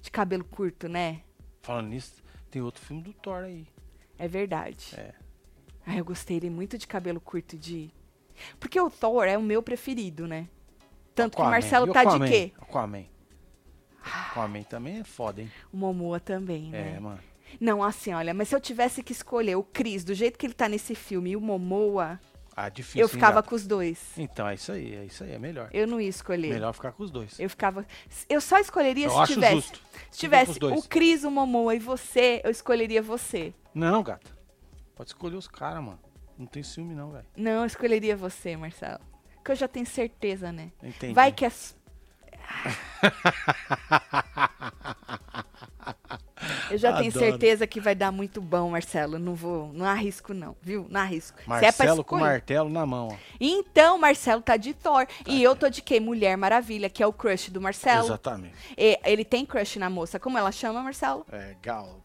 de 0.00 0.10
cabelo 0.10 0.44
curto, 0.44 0.88
né? 0.88 1.20
Falando 1.60 1.88
nisso, 1.88 2.22
tem 2.50 2.62
outro 2.62 2.82
filme 2.82 3.02
do 3.02 3.12
Thor 3.12 3.44
aí. 3.44 3.66
É 4.18 4.26
verdade. 4.26 4.94
É. 4.96 5.12
Ai, 5.84 6.00
eu 6.00 6.06
gostei 6.06 6.38
ele 6.38 6.48
muito 6.48 6.78
de 6.78 6.86
cabelo 6.86 7.20
curto 7.20 7.58
de. 7.58 7.92
Porque 8.58 8.80
o 8.80 8.88
Thor 8.88 9.24
é 9.24 9.36
o 9.36 9.42
meu 9.42 9.62
preferido, 9.62 10.26
né? 10.26 10.48
Tanto 11.14 11.36
que 11.36 11.42
o 11.42 11.44
Aquaman. 11.44 11.50
Marcelo 11.60 11.92
tá 11.92 12.02
de 12.02 12.08
Aquaman? 12.08 12.28
quê? 12.30 12.52
Aquaman. 12.58 13.11
Aquaman 14.04 14.62
também 14.64 15.00
é 15.00 15.04
foda, 15.04 15.40
hein? 15.42 15.50
O 15.72 15.76
Momoa 15.76 16.18
também, 16.20 16.68
É, 16.74 16.92
né? 16.92 17.00
mano. 17.00 17.18
Não, 17.60 17.82
assim, 17.82 18.12
olha, 18.14 18.32
mas 18.32 18.48
se 18.48 18.54
eu 18.56 18.60
tivesse 18.60 19.02
que 19.02 19.12
escolher 19.12 19.56
o 19.56 19.62
Chris 19.62 20.04
do 20.04 20.14
jeito 20.14 20.38
que 20.38 20.46
ele 20.46 20.54
tá 20.54 20.68
nesse 20.68 20.94
filme 20.94 21.30
e 21.32 21.36
o 21.36 21.40
Momoa, 21.40 22.18
Ah, 22.56 22.68
difícil. 22.70 23.00
eu 23.02 23.08
ficava 23.08 23.42
com 23.42 23.54
os 23.54 23.66
dois. 23.66 23.98
Então, 24.16 24.48
é 24.48 24.54
isso 24.54 24.72
aí, 24.72 24.94
é 24.94 25.04
isso 25.04 25.22
aí, 25.22 25.32
é 25.32 25.38
melhor. 25.38 25.68
Eu 25.72 25.86
não 25.86 26.00
ia 26.00 26.08
escolher. 26.08 26.48
Melhor 26.52 26.72
ficar 26.72 26.92
com 26.92 27.02
os 27.02 27.10
dois. 27.10 27.38
Eu 27.38 27.50
ficava. 27.50 27.86
Eu 28.28 28.40
só 28.40 28.58
escolheria 28.58 29.06
Eu 29.06 29.10
se 29.10 29.18
acho 29.18 29.34
tivesse. 29.34 29.54
justo. 29.56 29.80
Se 30.10 30.18
tivesse 30.18 30.44
pros 30.46 30.58
dois. 30.58 30.84
o 30.84 30.88
Cris, 30.88 31.24
o 31.24 31.30
Momoa 31.30 31.74
e 31.74 31.78
você, 31.78 32.40
eu 32.42 32.50
escolheria 32.50 33.02
você. 33.02 33.52
Não, 33.74 34.02
gata. 34.02 34.30
Pode 34.94 35.10
escolher 35.10 35.36
os 35.36 35.46
caras, 35.48 35.82
mano. 35.82 35.98
Não 36.38 36.46
tem 36.46 36.62
ciúme, 36.62 36.94
não, 36.94 37.10
velho. 37.12 37.26
Não, 37.36 37.60
eu 37.60 37.66
escolheria 37.66 38.16
você, 38.16 38.56
Marcelo. 38.56 39.00
Porque 39.36 39.52
eu 39.52 39.56
já 39.56 39.68
tenho 39.68 39.84
certeza, 39.86 40.50
né? 40.52 40.72
Entendi. 40.82 41.12
Vai 41.12 41.32
que 41.32 41.44
as. 41.44 41.76
Eu 46.70 46.78
já 46.78 46.92
tenho 46.94 47.10
Adoro. 47.10 47.26
certeza 47.26 47.66
que 47.66 47.80
vai 47.80 47.94
dar 47.94 48.10
muito 48.10 48.40
bom, 48.40 48.70
Marcelo. 48.70 49.18
Não 49.18 49.34
vou, 49.34 49.70
não 49.72 49.84
arrisco 49.84 50.32
não, 50.32 50.56
viu? 50.62 50.86
Não 50.88 51.00
arrisco. 51.00 51.38
É 51.40 51.48
Marcelo 51.48 52.02
com 52.02 52.16
escolher. 52.16 52.32
martelo 52.32 52.70
na 52.70 52.86
mão, 52.86 53.08
ó. 53.12 53.16
Então, 53.38 53.98
Marcelo 53.98 54.40
tá 54.40 54.56
de 54.56 54.72
Thor. 54.72 55.06
E 55.26 55.42
eu 55.42 55.54
tô 55.54 55.68
de 55.68 55.82
quê? 55.82 56.00
Mulher 56.00 56.36
Maravilha, 56.36 56.88
que 56.88 57.02
é 57.02 57.06
o 57.06 57.12
crush 57.12 57.50
do 57.50 57.60
Marcelo. 57.60 58.06
Exatamente. 58.06 58.54
E 58.76 58.98
ele 59.04 59.24
tem 59.24 59.44
crush 59.44 59.78
na 59.78 59.90
moça. 59.90 60.18
Como 60.18 60.38
ela 60.38 60.50
chama, 60.50 60.82
Marcelo? 60.82 61.26
É, 61.30 61.54
Gal. 61.62 62.01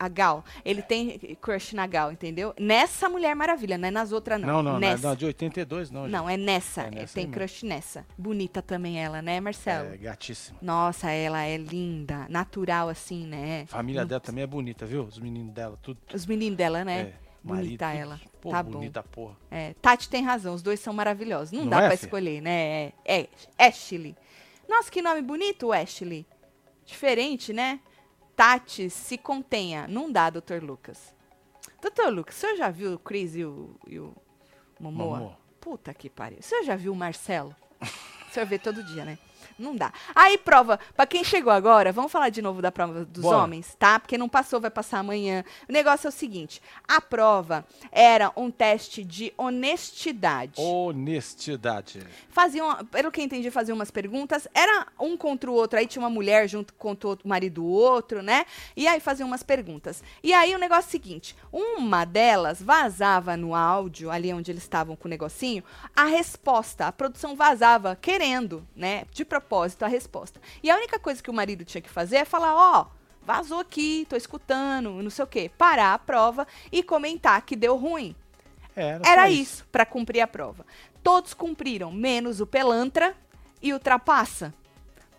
A 0.00 0.08
Gal. 0.08 0.42
Ele 0.64 0.80
tem 0.80 1.18
crush 1.42 1.74
na 1.74 1.86
Gal, 1.86 2.10
entendeu? 2.10 2.54
Nessa 2.58 3.06
Mulher 3.06 3.36
Maravilha, 3.36 3.76
não 3.76 3.88
é 3.88 3.90
nas 3.90 4.12
outras, 4.12 4.40
não. 4.40 4.48
Não, 4.48 4.62
não, 4.62 4.76
é 4.78 4.80
nessa. 4.80 5.08
não, 5.08 5.14
de 5.14 5.26
82 5.26 5.90
não. 5.90 6.08
Não, 6.08 6.28
é 6.28 6.38
nessa. 6.38 6.84
É 6.84 6.90
nessa 6.90 7.14
tem 7.14 7.26
mesmo. 7.26 7.34
crush 7.34 7.66
nessa. 7.66 8.06
Bonita 8.16 8.62
também 8.62 8.98
ela, 8.98 9.20
né, 9.20 9.38
Marcelo? 9.40 9.92
É 9.92 9.98
gatíssima. 9.98 10.58
Nossa, 10.62 11.10
ela 11.10 11.44
é 11.44 11.58
linda. 11.58 12.26
Natural, 12.30 12.88
assim, 12.88 13.26
né? 13.26 13.64
A 13.64 13.76
família 13.76 14.06
dela 14.06 14.20
também 14.20 14.42
é 14.42 14.46
bonita, 14.46 14.86
viu? 14.86 15.04
Os 15.04 15.18
meninos 15.18 15.52
dela, 15.52 15.78
tudo. 15.82 16.00
Os 16.14 16.24
meninos 16.24 16.56
dela, 16.56 16.82
né? 16.82 17.00
É, 17.00 17.12
Bonita 17.42 17.86
marido, 17.86 18.02
ela. 18.02 18.20
Pô, 18.40 18.50
tá 18.50 18.62
bom. 18.62 18.72
bonita 18.72 19.02
porra. 19.02 19.36
É, 19.50 19.74
Tati 19.82 20.08
tem 20.08 20.22
razão, 20.22 20.54
os 20.54 20.62
dois 20.62 20.80
são 20.80 20.94
maravilhosos. 20.94 21.52
Não, 21.52 21.64
Não 21.64 21.68
dá 21.70 21.82
é, 21.82 21.88
pra 21.88 21.96
fi? 21.98 22.04
escolher, 22.06 22.40
né? 22.40 22.92
É, 23.04 23.20
é 23.20 23.28
Ashley. 23.58 24.16
Nossa, 24.66 24.90
que 24.90 25.02
nome 25.02 25.20
bonito, 25.20 25.72
Ashley. 25.72 26.26
Diferente, 26.86 27.52
né? 27.52 27.80
Tati, 28.40 28.88
se 28.88 29.18
contenha. 29.18 29.86
Não 29.86 30.10
dá, 30.10 30.30
doutor 30.30 30.62
Lucas. 30.62 31.14
Doutor 31.78 32.10
Lucas, 32.10 32.38
o 32.38 32.40
senhor 32.40 32.56
já 32.56 32.70
viu 32.70 32.94
o 32.94 32.98
Chris 32.98 33.36
e 33.36 33.44
o, 33.44 33.76
e 33.86 33.98
o 33.98 34.16
Momoa? 34.80 35.18
Momoa. 35.18 35.38
Puta 35.60 35.92
que 35.92 36.08
pariu. 36.08 36.38
O 36.38 36.42
senhor 36.42 36.64
já 36.64 36.74
viu 36.74 36.90
o 36.90 36.96
Marcelo? 36.96 37.54
O 37.82 38.32
senhor 38.32 38.46
vê 38.46 38.58
todo 38.58 38.82
dia, 38.82 39.04
né? 39.04 39.18
Não 39.60 39.76
dá. 39.76 39.92
Aí, 40.14 40.36
prova, 40.38 40.80
pra 40.96 41.06
quem 41.06 41.22
chegou 41.22 41.52
agora, 41.52 41.92
vamos 41.92 42.10
falar 42.10 42.30
de 42.30 42.42
novo 42.42 42.60
da 42.60 42.72
prova 42.72 43.04
dos 43.04 43.22
Bora. 43.22 43.38
homens, 43.38 43.76
tá? 43.78 44.00
Porque 44.00 44.18
não 44.18 44.28
passou, 44.28 44.60
vai 44.60 44.70
passar 44.70 44.98
amanhã. 44.98 45.44
O 45.68 45.72
negócio 45.72 46.06
é 46.06 46.10
o 46.10 46.12
seguinte: 46.12 46.60
a 46.88 47.00
prova 47.00 47.64
era 47.92 48.32
um 48.36 48.50
teste 48.50 49.04
de 49.04 49.32
honestidade. 49.36 50.60
Honestidade. 50.60 52.00
Faziam, 52.30 52.84
pelo 52.86 53.10
que 53.10 53.20
eu 53.20 53.24
entendi, 53.24 53.50
faziam 53.50 53.76
umas 53.76 53.90
perguntas. 53.90 54.48
Era 54.54 54.86
um 54.98 55.16
contra 55.16 55.50
o 55.50 55.54
outro, 55.54 55.78
aí 55.78 55.86
tinha 55.86 56.02
uma 56.02 56.10
mulher 56.10 56.48
junto 56.48 56.72
contra 56.74 57.10
o 57.10 57.18
marido 57.24 57.50
do 57.60 57.66
outro, 57.66 58.22
né? 58.22 58.46
E 58.74 58.88
aí 58.88 59.00
faziam 59.00 59.26
umas 59.26 59.42
perguntas. 59.42 60.02
E 60.22 60.32
aí 60.32 60.54
o 60.54 60.58
negócio 60.58 60.86
é 60.86 60.88
o 60.88 60.90
seguinte: 60.90 61.36
uma 61.52 62.04
delas 62.04 62.62
vazava 62.62 63.36
no 63.36 63.54
áudio, 63.54 64.10
ali 64.10 64.32
onde 64.32 64.50
eles 64.50 64.62
estavam 64.62 64.96
com 64.96 65.06
o 65.06 65.10
negocinho, 65.10 65.62
a 65.94 66.04
resposta. 66.04 66.86
A 66.86 66.92
produção 66.92 67.36
vazava, 67.36 67.96
querendo, 68.00 68.66
né? 68.74 69.04
De 69.12 69.24
propósito, 69.24 69.49
a 69.84 69.88
resposta. 69.88 70.40
E 70.62 70.70
a 70.70 70.76
única 70.76 70.98
coisa 70.98 71.22
que 71.22 71.30
o 71.30 71.34
marido 71.34 71.64
tinha 71.64 71.82
que 71.82 71.90
fazer 71.90 72.16
é 72.16 72.24
falar: 72.24 72.54
ó. 72.54 72.86
Vazou 73.22 73.60
aqui, 73.60 74.06
tô 74.08 74.16
escutando, 74.16 75.02
não 75.02 75.10
sei 75.10 75.22
o 75.22 75.28
quê. 75.28 75.50
Parar 75.56 75.92
a 75.92 75.98
prova 75.98 76.46
e 76.72 76.82
comentar 76.82 77.42
que 77.42 77.54
deu 77.54 77.76
ruim. 77.76 78.16
Era, 78.74 79.06
Era 79.06 79.30
isso, 79.30 79.66
pra 79.70 79.84
cumprir 79.84 80.22
a 80.22 80.26
prova. 80.26 80.64
Todos 81.02 81.34
cumpriram, 81.34 81.92
menos 81.92 82.40
o 82.40 82.46
Pelantra 82.46 83.14
e 83.60 83.74
o 83.74 83.78
Trapaça. 83.78 84.54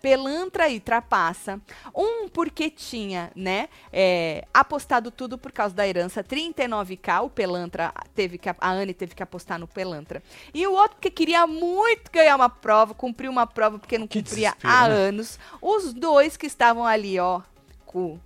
Pelantra 0.02 0.68
e 0.68 0.80
Trapaça. 0.80 1.60
Um 1.94 2.28
porque 2.28 2.68
tinha, 2.68 3.30
né, 3.36 3.68
é, 3.92 4.44
apostado 4.52 5.10
tudo 5.10 5.38
por 5.38 5.52
causa 5.52 5.74
da 5.74 5.86
herança, 5.86 6.24
39k, 6.24 7.22
o 7.22 7.30
Pelantra 7.30 7.94
teve 8.14 8.36
que, 8.36 8.48
a 8.48 8.56
Anne 8.70 8.92
teve 8.92 9.14
que 9.14 9.22
apostar 9.22 9.58
no 9.58 9.68
Pelantra. 9.68 10.22
E 10.52 10.66
o 10.66 10.72
outro 10.72 10.96
porque 10.96 11.10
queria 11.10 11.46
muito 11.46 12.10
ganhar 12.10 12.34
uma 12.34 12.50
prova, 12.50 12.92
cumprir 12.92 13.28
uma 13.28 13.46
prova 13.46 13.78
porque 13.78 13.96
não 13.96 14.08
Que 14.08 14.22
cumpria 14.22 14.54
há 14.62 14.88
né? 14.88 14.94
anos. 14.94 15.38
Os 15.60 15.94
dois 15.94 16.36
que 16.36 16.46
estavam 16.46 16.84
ali, 16.84 17.18
ó, 17.18 17.40
com 17.86 18.18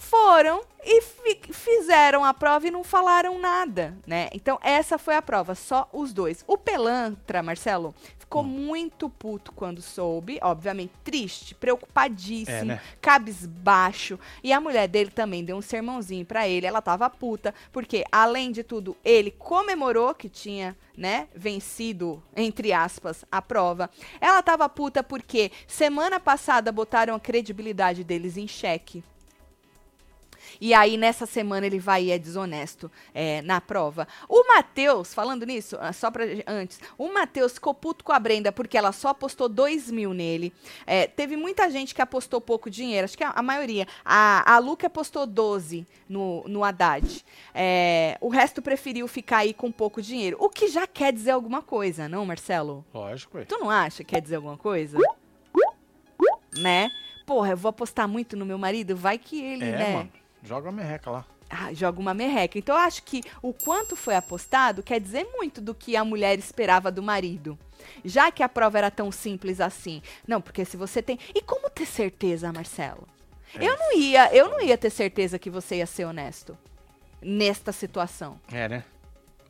foram 0.00 0.62
e 0.82 1.02
fi- 1.02 1.40
fizeram 1.52 2.24
a 2.24 2.32
prova 2.32 2.66
e 2.66 2.70
não 2.70 2.82
falaram 2.82 3.38
nada, 3.38 3.94
né? 4.06 4.28
Então 4.32 4.58
essa 4.62 4.96
foi 4.98 5.14
a 5.14 5.20
prova, 5.22 5.54
só 5.54 5.88
os 5.92 6.12
dois. 6.12 6.42
O 6.46 6.56
Pelantra, 6.56 7.42
Marcelo, 7.42 7.94
ficou 8.18 8.42
muito 8.42 9.10
puto 9.10 9.52
quando 9.52 9.82
soube, 9.82 10.38
obviamente 10.42 10.92
triste, 11.04 11.54
preocupadíssimo, 11.54 12.56
É, 12.56 12.64
né? 12.64 12.80
cabisbaixo. 13.00 14.18
E 14.42 14.52
a 14.52 14.60
mulher 14.60 14.88
dele 14.88 15.10
também 15.10 15.44
deu 15.44 15.56
um 15.56 15.62
sermãozinho 15.62 16.24
pra 16.24 16.48
ele, 16.48 16.66
ela 16.66 16.80
tava 16.80 17.08
puta, 17.10 17.54
porque 17.70 18.04
além 18.10 18.50
de 18.50 18.62
tudo, 18.64 18.96
ele 19.04 19.30
comemorou 19.30 20.14
que 20.14 20.28
tinha, 20.30 20.74
né, 20.96 21.28
vencido, 21.34 22.22
entre 22.34 22.72
aspas, 22.72 23.24
a 23.30 23.42
prova. 23.42 23.90
Ela 24.20 24.42
tava 24.42 24.66
puta 24.68 25.02
porque 25.02 25.52
semana 25.66 26.18
passada 26.18 26.72
botaram 26.72 27.14
a 27.14 27.20
credibilidade 27.20 28.02
deles 28.02 28.36
em 28.38 28.48
xeque. 28.48 29.04
E 30.60 30.72
aí, 30.72 30.96
nessa 30.96 31.26
semana, 31.26 31.66
ele 31.66 31.78
vai 31.78 32.04
e 32.04 32.10
é 32.10 32.18
desonesto 32.18 32.90
é, 33.12 33.42
na 33.42 33.60
prova. 33.60 34.08
O 34.28 34.46
Matheus, 34.48 35.12
falando 35.12 35.44
nisso, 35.44 35.76
ah, 35.80 35.92
só 35.92 36.10
pra 36.10 36.24
antes, 36.46 36.80
o 36.96 37.12
Matheus 37.12 37.52
ficou 37.54 37.74
puto 37.74 38.04
com 38.04 38.12
a 38.12 38.18
Brenda 38.18 38.50
porque 38.50 38.78
ela 38.78 38.92
só 38.92 39.08
apostou 39.08 39.48
2 39.48 39.90
mil 39.90 40.14
nele. 40.14 40.52
É, 40.86 41.06
teve 41.06 41.36
muita 41.36 41.70
gente 41.70 41.94
que 41.94 42.00
apostou 42.00 42.40
pouco 42.40 42.70
dinheiro, 42.70 43.04
acho 43.04 43.16
que 43.18 43.24
a, 43.24 43.30
a 43.30 43.42
maioria. 43.42 43.86
A, 44.04 44.54
a 44.54 44.58
Luca 44.58 44.86
apostou 44.86 45.26
12 45.26 45.86
no, 46.08 46.44
no 46.48 46.64
Haddad. 46.64 47.24
É, 47.54 48.16
o 48.20 48.28
resto 48.28 48.62
preferiu 48.62 49.06
ficar 49.08 49.38
aí 49.38 49.52
com 49.52 49.70
pouco 49.70 50.00
dinheiro. 50.00 50.36
O 50.40 50.48
que 50.48 50.68
já 50.68 50.86
quer 50.86 51.12
dizer 51.12 51.32
alguma 51.32 51.62
coisa, 51.62 52.08
não, 52.08 52.24
Marcelo? 52.24 52.84
Lógico, 52.94 53.36
ué. 53.38 53.44
Tu 53.44 53.58
não 53.58 53.70
acha 53.70 54.04
que 54.04 54.10
quer 54.14 54.20
dizer 54.20 54.36
alguma 54.36 54.56
coisa? 54.56 54.98
Né? 56.58 56.90
Porra, 57.24 57.50
eu 57.50 57.56
vou 57.56 57.68
apostar 57.70 58.08
muito 58.08 58.36
no 58.36 58.44
meu 58.44 58.58
marido, 58.58 58.96
vai 58.96 59.16
que 59.18 59.40
ele, 59.42 59.64
É, 59.64 59.72
né? 59.78 59.92
mano. 59.94 60.12
Joga 60.42 60.68
a 60.68 60.72
merreca 60.72 61.10
lá. 61.10 61.24
Ah, 61.48 61.72
joga 61.74 61.98
uma 61.98 62.14
merreca. 62.14 62.58
Então 62.58 62.76
eu 62.76 62.80
acho 62.80 63.02
que 63.02 63.22
o 63.42 63.52
quanto 63.52 63.96
foi 63.96 64.14
apostado 64.14 64.82
quer 64.82 65.00
dizer 65.00 65.28
muito 65.32 65.60
do 65.60 65.74
que 65.74 65.96
a 65.96 66.04
mulher 66.04 66.38
esperava 66.38 66.92
do 66.92 67.02
marido. 67.02 67.58
Já 68.04 68.30
que 68.30 68.42
a 68.42 68.48
prova 68.48 68.78
era 68.78 68.90
tão 68.90 69.10
simples 69.10 69.60
assim. 69.60 70.00
Não, 70.26 70.40
porque 70.40 70.64
se 70.64 70.76
você 70.76 71.02
tem. 71.02 71.18
E 71.34 71.42
como 71.42 71.68
ter 71.68 71.86
certeza, 71.86 72.52
Marcelo? 72.52 73.08
É. 73.54 73.64
Eu 73.64 73.76
não 73.76 73.96
ia, 73.96 74.32
eu 74.32 74.48
não 74.48 74.60
ia 74.60 74.78
ter 74.78 74.90
certeza 74.90 75.38
que 75.40 75.50
você 75.50 75.76
ia 75.76 75.86
ser 75.86 76.04
honesto 76.04 76.56
nesta 77.20 77.72
situação. 77.72 78.40
É, 78.52 78.68
né? 78.68 78.84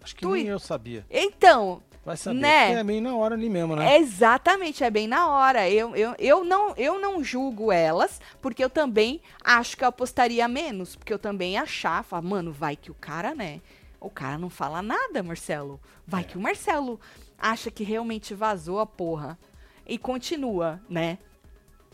Acho 0.03 0.17
que 0.17 0.23
Tu 0.23 0.33
nem 0.33 0.47
eu 0.47 0.59
sabia. 0.59 1.05
Então, 1.11 1.83
Vai 2.05 2.17
saber. 2.17 2.41
Né? 2.41 2.73
É 2.73 2.83
meio 2.83 3.03
na 3.03 3.15
hora 3.15 3.35
ali 3.35 3.49
mesmo, 3.49 3.77
né? 3.77 3.95
É 3.95 3.99
exatamente, 3.99 4.83
é 4.83 4.91
bem 4.91 5.07
na 5.07 5.29
hora. 5.29 5.69
Eu, 5.69 5.95
eu, 5.95 6.15
eu, 6.19 6.45
não, 6.45 6.75
eu 6.77 6.99
não 6.99 7.23
julgo 7.23 7.71
elas, 7.71 8.21
porque 8.41 8.65
eu 8.65 8.71
também 8.71 9.21
acho 9.45 9.77
que 9.77 9.85
eu 9.85 9.89
apostaria 9.89 10.49
menos. 10.49 10.97
Porque 10.97 11.13
eu 11.13 11.19
também 11.19 11.59
achar, 11.59 12.03
falar, 12.03 12.23
mano, 12.23 12.53
vai 12.53 12.75
que 12.75 12.91
o 12.91 12.95
cara, 12.95 13.35
né? 13.35 13.61
O 14.01 14.09
cara 14.09 14.39
não 14.39 14.49
fala 14.49 14.81
nada, 14.81 15.23
Marcelo. 15.23 15.79
Vai 16.07 16.23
É. 16.23 16.25
que 16.25 16.39
o 16.39 16.41
Marcelo 16.41 16.99
acha 17.39 17.71
que 17.71 17.85
realmente 17.85 18.35
vazou 18.35 18.81
a 18.81 18.87
porra. 18.87 19.39
E 19.87 19.99
continua, 19.99 20.81
né? 20.89 21.19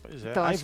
Pois 0.01 0.23
é. 0.23 0.31
Então, 0.31 0.43
Aí 0.43 0.51
acho 0.51 0.59
que-. 0.59 0.63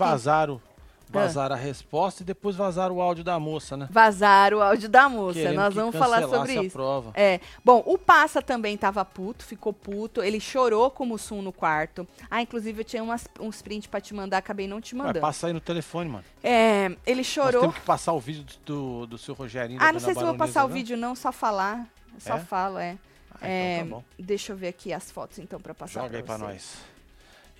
Vazaram, 1.13 1.27
vazaram 1.49 1.55
a 1.55 1.59
resposta 1.59 2.23
e 2.23 2.25
depois 2.25 2.55
vazaram 2.55 2.95
o 2.95 3.01
áudio 3.01 3.23
da 3.23 3.39
moça, 3.39 3.77
né? 3.77 3.87
Vazar 3.89 4.53
o 4.53 4.61
áudio 4.61 4.89
da 4.89 5.07
moça. 5.07 5.39
Querendo 5.39 5.55
Nós 5.55 5.73
vamos 5.73 5.95
falar 5.95 6.21
sobre 6.27 6.57
a 6.57 6.63
isso. 6.63 6.73
prova. 6.73 7.11
É. 7.13 7.39
Bom, 7.63 7.83
o 7.85 7.97
Passa 7.97 8.41
também 8.41 8.75
tava 8.77 9.03
puto, 9.05 9.45
ficou 9.45 9.71
puto. 9.73 10.21
Ele 10.23 10.39
chorou 10.39 10.89
com 10.91 11.03
o 11.03 11.07
Mussum 11.07 11.41
no 11.41 11.51
quarto. 11.53 12.07
Ah, 12.29 12.41
inclusive 12.41 12.81
eu 12.81 12.85
tinha 12.85 13.03
umas, 13.03 13.27
uns 13.39 13.61
prints 13.61 13.87
pra 13.87 14.01
te 14.01 14.13
mandar, 14.13 14.37
acabei 14.39 14.67
não 14.67 14.81
te 14.81 14.95
Vai 14.95 15.07
mandando. 15.07 15.21
passa 15.21 15.47
aí 15.47 15.53
no 15.53 15.61
telefone, 15.61 16.09
mano. 16.09 16.23
É, 16.43 16.85
ele 17.05 17.17
Nós 17.17 17.27
chorou. 17.27 17.61
temos 17.61 17.75
que 17.75 17.81
passar 17.81 18.13
o 18.13 18.19
vídeo 18.19 18.43
do, 18.65 18.99
do, 19.01 19.07
do 19.07 19.17
seu 19.17 19.33
Rogerinho. 19.33 19.79
Ah, 19.81 19.91
não 19.91 19.99
sei 19.99 20.13
se 20.13 20.19
eu 20.21 20.25
vou 20.27 20.35
passar 20.35 20.65
o 20.65 20.67
né? 20.67 20.73
vídeo, 20.73 20.97
não, 20.97 21.15
só 21.15 21.31
falar. 21.31 21.87
Só 22.19 22.35
É? 22.35 22.39
falo, 22.39 22.77
é. 22.77 22.97
Ah, 23.41 23.47
É, 23.47 23.75
então 23.77 23.87
tá 23.89 23.95
bom. 23.95 24.03
Deixa 24.19 24.51
eu 24.53 24.55
ver 24.57 24.67
aqui 24.69 24.93
as 24.93 25.09
fotos, 25.11 25.39
então, 25.39 25.59
pra 25.59 25.73
passar 25.73 26.01
Joga 26.03 26.17
aí 26.17 26.23
pra 26.23 26.37
nós. 26.37 26.77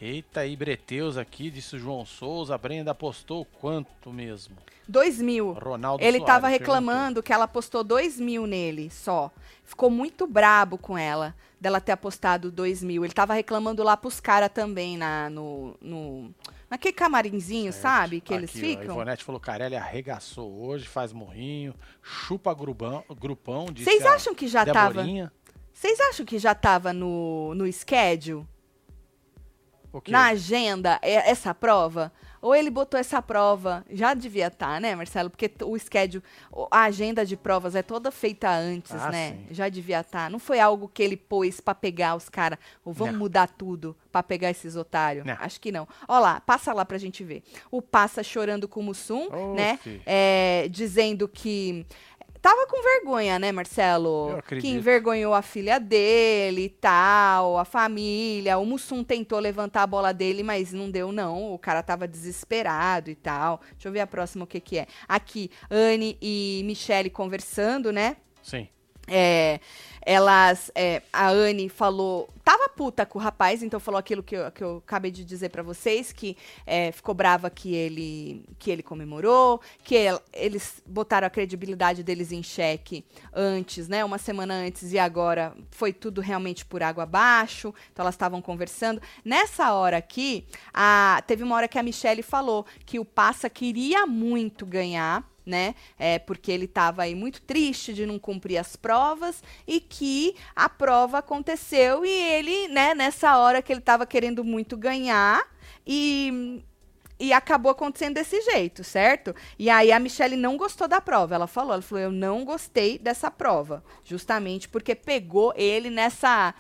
Eita, 0.06 0.42
aí, 0.42 0.54
Breteus 0.54 1.16
aqui, 1.16 1.50
disse 1.50 1.78
o 1.78 1.80
João 1.80 2.06
Souza. 2.06 2.54
A 2.54 2.58
Brenda 2.58 2.92
apostou 2.92 3.46
quanto 3.46 4.12
mesmo? 4.12 4.58
Dois 4.86 5.22
mil. 5.22 5.54
Ronaldo 5.54 6.04
Ele 6.04 6.18
Soares 6.18 6.28
tava 6.28 6.48
perguntou. 6.50 6.76
reclamando 6.76 7.24
que 7.24 7.32
ela 7.32 7.48
postou 7.48 7.86
dois 7.86 8.20
mil 8.20 8.46
nele 8.46 8.90
só. 8.90 9.32
Ficou 9.64 9.90
muito 9.90 10.28
brabo 10.28 10.78
com 10.78 10.98
ela, 10.98 11.34
dela 11.58 11.80
ter 11.80 11.94
apostado 11.94 12.52
dois 12.52 12.84
mil. 12.84 13.06
Ele 13.06 13.14
tava 13.14 13.34
reclamando 13.34 13.82
lá 13.82 13.96
pros 13.96 14.20
caras 14.20 14.50
também, 14.50 14.98
na, 14.98 15.30
no, 15.30 15.78
no... 15.80 16.36
Naquele 16.70 16.94
camarinzinho, 16.94 17.72
Certo. 17.72 17.84
sabe? 17.84 18.20
Que 18.20 18.34
eles 18.34 18.50
Aqui, 18.50 18.60
ó, 18.60 18.62
ficam. 18.62 18.96
A 18.96 18.96
Ivonete 18.96 19.24
falou, 19.24 19.40
Carelli 19.40 19.78
arregaçou 19.78 20.52
hoje, 20.66 20.86
faz 20.86 21.14
morrinho, 21.14 21.74
chupa 22.02 22.54
grupão, 22.54 23.06
grupão 23.18 23.68
Vocês 23.74 24.06
acham 24.06 24.36
que 24.36 24.50
já 24.50 24.66
tava... 24.66 24.96
Deborinha. 24.96 25.32
Vocês 25.72 25.98
acham 26.02 26.26
que 26.26 26.38
já 26.38 26.54
tava 26.54 26.92
no, 26.92 27.56
no 27.56 27.72
schedule? 27.72 28.46
Na 30.08 30.28
agenda 30.28 31.00
é- 31.02 31.30
essa 31.30 31.54
prova? 31.54 32.12
Ou 32.42 32.54
ele 32.54 32.70
botou 32.70 33.00
essa 33.00 33.22
prova, 33.22 33.86
já 33.90 34.14
devia 34.14 34.48
estar, 34.48 34.82
né, 34.82 34.94
Marcelo? 34.96 35.30
Porque 35.30 35.50
o 35.64 35.80
schedule, 35.80 36.22
a 36.70 36.82
agenda 36.84 37.26
de 37.26 37.38
provas 37.38 37.74
é 37.74 37.82
toda 37.82 38.12
feita 38.12 38.50
antes, 38.52 38.92
Ah, 38.92 39.10
né? 39.10 39.32
sim. 39.32 39.46
Já 39.52 39.70
devia 39.70 40.02
estar. 40.02 40.30
Não 40.30 40.40
foi 40.40 40.60
algo 40.60 40.92
que 40.94 41.02
ele 41.02 41.16
pôs 41.16 41.62
pra 41.62 41.74
pegar 41.74 42.16
os 42.18 42.28
caras, 42.28 42.60
ou 42.84 42.92
vamos 42.92 43.14
Não. 43.14 43.20
mudar 43.22 43.48
tudo 43.48 43.96
pra 44.12 44.22
pegar 44.22 44.50
esses 44.50 44.76
otários. 44.76 45.26
Não. 45.26 45.38
Acho 45.40 45.58
que 45.62 45.72
não. 45.72 45.88
Ó 46.06 46.20
lá, 46.20 46.42
passa 46.42 46.74
lá 46.74 46.84
pra 46.84 46.98
gente 46.98 47.24
ver. 47.24 47.44
O 47.72 47.82
Passa 47.82 48.22
chorando 48.22 48.68
com 48.68 48.82
o 48.82 48.84
Mussum, 48.84 49.30
Ô, 49.32 49.54
né? 49.54 49.80
É, 50.06 50.68
dizendo 50.70 51.30
que 51.30 51.86
tava 52.44 52.68
com 52.68 52.84
vergonha, 52.84 53.40
né, 53.40 53.54
Marcelo? 53.54 54.32
Eu 54.32 54.60
Que 54.60 54.68
envergonhou 54.68 55.34
a 55.34 55.42
filha 55.42 55.80
dele 55.80 56.66
e 56.66 56.70
tal, 56.70 57.58
a 57.58 57.64
família. 57.64 58.58
O 58.58 58.66
Mussum 58.66 59.02
tentou 59.02 59.40
levantar 59.40 59.84
a 59.84 59.88
bola 59.88 60.14
dele, 60.14 60.44
mas 60.44 60.74
não 60.74 60.92
deu, 60.92 61.14
não. 61.14 61.54
O 61.54 61.58
cara 61.58 61.82
tava 61.82 62.06
desesperado 62.06 63.10
e 63.10 63.16
tal. 63.16 63.62
Deixa 63.72 63.88
eu 63.88 63.94
ver 63.94 64.02
a 64.02 64.08
próxima 64.08 64.44
o 64.44 64.48
que 64.48 64.60
que 64.60 64.78
é. 64.78 64.88
Aqui, 65.08 65.50
Anne 65.72 66.18
e 66.22 66.62
Michele 66.66 67.10
conversando, 67.10 67.94
né? 67.94 68.18
Sim. 68.44 68.68
É, 69.08 69.62
elas, 70.02 70.70
é, 70.76 71.02
a 71.12 71.30
Anne 71.30 71.70
falou, 71.70 72.30
tava 72.44 72.53
puta 72.76 73.06
com 73.06 73.20
o 73.20 73.22
rapaz, 73.22 73.62
então 73.64 73.80
falou 73.80 73.98
aquilo 74.00 74.24
que 74.24 74.36
eu, 74.36 74.52
que 74.52 74.64
eu 74.64 74.78
acabei 74.78 75.12
de 75.12 75.24
dizer 75.24 75.50
pra 75.50 75.64
vocês, 75.64 76.12
que 76.12 76.36
é, 76.66 76.92
ficou 76.92 77.14
brava 77.16 77.50
que 77.50 77.74
ele, 77.74 78.46
que 78.60 78.72
ele 78.72 78.84
comemorou, 78.84 79.62
que 79.84 79.96
el- 79.96 80.22
eles 80.34 80.82
botaram 80.86 81.28
a 81.28 81.30
credibilidade 81.30 82.04
deles 82.04 82.32
em 82.32 82.44
xeque 82.44 83.06
antes, 83.34 83.88
né, 83.88 84.04
uma 84.04 84.18
semana 84.18 84.54
antes 84.54 84.92
e 84.92 85.00
agora 85.00 85.56
foi 85.72 85.94
tudo 85.94 86.22
realmente 86.22 86.66
por 86.66 86.82
água 86.84 87.04
abaixo, 87.04 87.74
então 87.92 88.04
elas 88.04 88.16
estavam 88.16 88.42
conversando. 88.42 89.02
Nessa 89.24 89.74
hora 89.74 89.98
aqui, 89.98 90.46
a, 90.74 91.24
teve 91.28 91.44
uma 91.44 91.56
hora 91.56 91.68
que 91.68 91.80
a 91.80 91.84
Michelle 91.84 92.22
falou 92.24 92.66
que 92.86 93.00
o 93.00 93.06
Passa 93.06 93.50
queria 93.50 94.06
muito 94.08 94.66
ganhar, 94.66 95.24
né? 95.46 95.76
É, 95.98 96.20
porque 96.20 96.52
ele 96.52 96.66
estava 96.66 97.04
aí 97.04 97.16
muito 97.16 97.42
triste 97.42 97.94
de 97.94 98.06
não 98.06 98.18
cumprir 98.20 98.58
as 98.58 98.76
provas 98.76 99.44
e 99.68 99.80
que 99.80 100.36
a 100.56 100.70
prova 100.70 101.20
aconteceu 101.20 102.06
e 102.06 102.10
ele, 102.10 102.68
né, 102.70 102.94
nessa 102.94 103.38
hora 103.38 103.62
que 103.62 103.72
ele 103.72 103.80
estava 103.80 104.06
querendo 104.06 104.44
muito 104.44 104.78
ganhar 104.78 105.42
e 105.86 106.64
e 107.20 107.32
acabou 107.32 107.72
acontecendo 107.72 108.16
desse 108.16 108.42
jeito, 108.42 108.84
certo? 108.84 109.34
E 109.58 109.70
aí 109.70 109.92
a 109.94 110.00
Michelle 110.00 110.36
não 110.36 110.58
gostou 110.58 110.90
da 110.90 111.00
prova. 111.00 111.36
Ela 111.36 111.48
falou, 111.48 111.74
ela 111.74 111.82
falou, 111.82 112.04
eu 112.04 112.12
não 112.12 112.44
gostei 112.44 112.98
dessa 112.98 113.32
prova, 113.32 113.84
justamente 114.04 114.68
porque 114.68 114.94
pegou 114.94 115.54
ele 115.56 115.90
nessa 115.90 116.54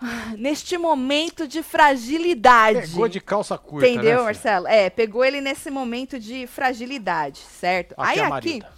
neste 0.38 0.76
momento 0.78 1.46
de 1.46 1.62
fragilidade. 1.62 2.88
Pegou 2.88 3.08
de 3.08 3.20
calça 3.20 3.56
curta, 3.56 3.88
Entendeu, 3.88 4.18
né? 4.18 4.24
Marcelo? 4.24 4.66
É, 4.66 4.90
pegou 4.90 5.24
ele 5.24 5.40
nesse 5.40 5.70
momento 5.70 6.18
de 6.18 6.46
fragilidade, 6.46 7.38
certo? 7.38 7.92
Aqui 7.96 8.10
Aí 8.10 8.18
é 8.18 8.22
aqui, 8.22 8.30
Marilda. 8.30 8.75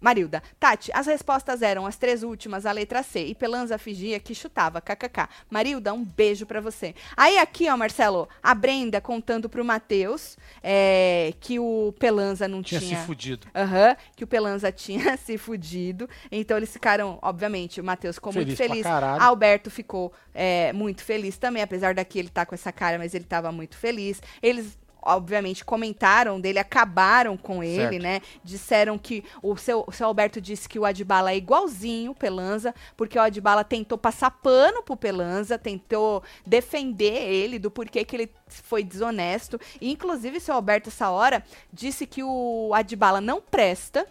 Marilda, 0.00 0.42
Tati, 0.58 0.90
as 0.94 1.06
respostas 1.06 1.62
eram 1.62 1.86
as 1.86 1.96
três 1.96 2.22
últimas, 2.22 2.66
a 2.66 2.72
letra 2.72 3.02
C. 3.02 3.26
E 3.26 3.34
Pelanza 3.34 3.78
fingia 3.78 4.20
que 4.20 4.34
chutava, 4.34 4.80
kkk. 4.80 5.28
Marilda, 5.50 5.92
um 5.92 6.04
beijo 6.04 6.46
pra 6.46 6.60
você. 6.60 6.94
Aí 7.16 7.38
aqui, 7.38 7.68
ó, 7.68 7.76
Marcelo, 7.76 8.28
a 8.42 8.54
Brenda 8.54 9.00
contando 9.00 9.48
pro 9.48 9.64
Matheus 9.64 10.36
é, 10.62 11.32
que 11.40 11.58
o 11.58 11.94
Pelanza 11.98 12.46
não 12.46 12.62
Tinha 12.62 12.80
tinha... 12.80 13.00
se 13.00 13.06
fudido. 13.06 13.46
Aham, 13.54 13.96
que 14.16 14.24
o 14.24 14.26
Pelanza 14.26 14.70
tinha 14.72 15.16
se 15.16 15.36
fudido. 15.38 16.08
Então 16.30 16.56
eles 16.56 16.72
ficaram, 16.72 17.18
obviamente, 17.22 17.80
o 17.80 17.84
Matheus 17.84 18.16
ficou 18.16 18.32
muito 18.32 18.56
Feliz 18.56 18.82
pra 18.82 19.00
feliz. 19.00 19.22
Alberto 19.22 19.70
ficou 19.70 20.12
é, 20.34 20.72
muito 20.72 21.02
feliz 21.02 21.36
também, 21.36 21.62
apesar 21.62 21.94
daqui 21.94 22.18
ele 22.18 22.28
tá 22.28 22.46
com 22.46 22.54
essa 22.54 22.72
cara, 22.72 22.98
mas 22.98 23.14
ele 23.14 23.24
tava 23.24 23.50
muito 23.52 23.76
feliz. 23.76 24.22
Eles. 24.42 24.78
Obviamente, 25.00 25.64
comentaram 25.64 26.40
dele, 26.40 26.58
acabaram 26.58 27.36
com 27.36 27.62
ele, 27.62 27.76
Certo. 27.90 28.02
né? 28.02 28.20
Disseram 28.42 28.98
que 28.98 29.24
o 29.42 29.56
seu, 29.56 29.84
o 29.86 29.92
seu 29.92 30.06
Alberto 30.06 30.40
disse 30.40 30.68
que 30.68 30.78
o 30.78 30.84
Adbala 30.84 31.30
é 31.32 31.36
igualzinho 31.36 32.14
Pelanza, 32.14 32.74
porque 32.96 33.18
o 33.18 33.22
Adbala 33.22 33.62
tentou 33.64 33.96
passar 33.96 34.30
pano 34.30 34.82
pro 34.82 34.96
Pelanza, 34.96 35.56
tentou 35.56 36.22
defender 36.44 37.22
ele 37.30 37.58
do 37.58 37.70
porquê 37.70 38.04
que 38.04 38.16
ele 38.16 38.30
foi 38.48 38.82
desonesto. 38.82 39.58
E, 39.80 39.90
inclusive, 39.90 40.40
seu 40.40 40.54
Alberto, 40.54 40.88
essa 40.88 41.08
hora, 41.10 41.44
disse 41.72 42.06
que 42.06 42.22
o 42.22 42.72
Adbala 42.74 43.20
não 43.20 43.40
presta, 43.40 44.06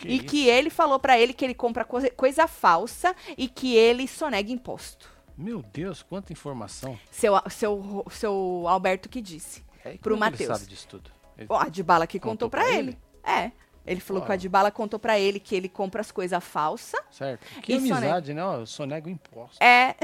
Que 0.00 0.08
e 0.08 0.16
isso? 0.16 0.24
que 0.26 0.48
ele 0.48 0.68
falou 0.70 0.98
pra 0.98 1.18
ele 1.18 1.32
que 1.32 1.44
ele 1.44 1.54
compra 1.54 1.84
coisa, 1.84 2.10
coisa 2.10 2.46
falsa 2.46 3.14
e 3.38 3.48
que 3.48 3.74
ele 3.74 4.06
sonega 4.06 4.52
imposto. 4.52 5.08
Meu 5.36 5.62
Deus, 5.72 6.02
quanta 6.02 6.32
informação. 6.32 6.98
Seu, 7.10 7.34
seu, 7.50 8.06
seu 8.10 8.64
Alberto 8.66 9.08
que 9.08 9.20
disse. 9.20 9.64
É, 9.88 9.98
Pro 9.98 10.00
que 10.00 10.08
ele 10.08 10.16
Matheus. 10.20 10.58
sabe 10.58 10.70
disso 10.70 10.86
tudo? 10.88 11.10
Ele- 11.38 11.46
O 11.50 11.54
Adbala 11.54 12.06
que 12.06 12.18
Contou 12.18 12.48
contou, 12.48 12.50
pra 12.50 12.62
pra 12.64 12.72
ele. 12.74 12.98
É. 13.24 13.50
Ele 13.86 14.00
falou 14.00 14.20
que 14.22 14.26
o 14.28 14.30
Uau. 14.30 14.34
Adbala 14.34 14.70
contou 14.70 14.98
pra 14.98 15.18
ele 15.18 15.38
que 15.38 15.54
ele 15.54 15.68
compra 15.68 16.00
as 16.00 16.10
coisas 16.10 16.42
falsas. 16.42 17.00
Certo. 17.10 17.44
Que 17.62 17.74
E 17.74 17.76
sonego. 17.76 17.94
amizade, 17.96 18.34
né? 18.34 18.44
Ó, 18.44 18.56
Eu 18.56 18.66
sonego 18.66 19.08
imposto. 19.08 19.62
É. 19.62 19.94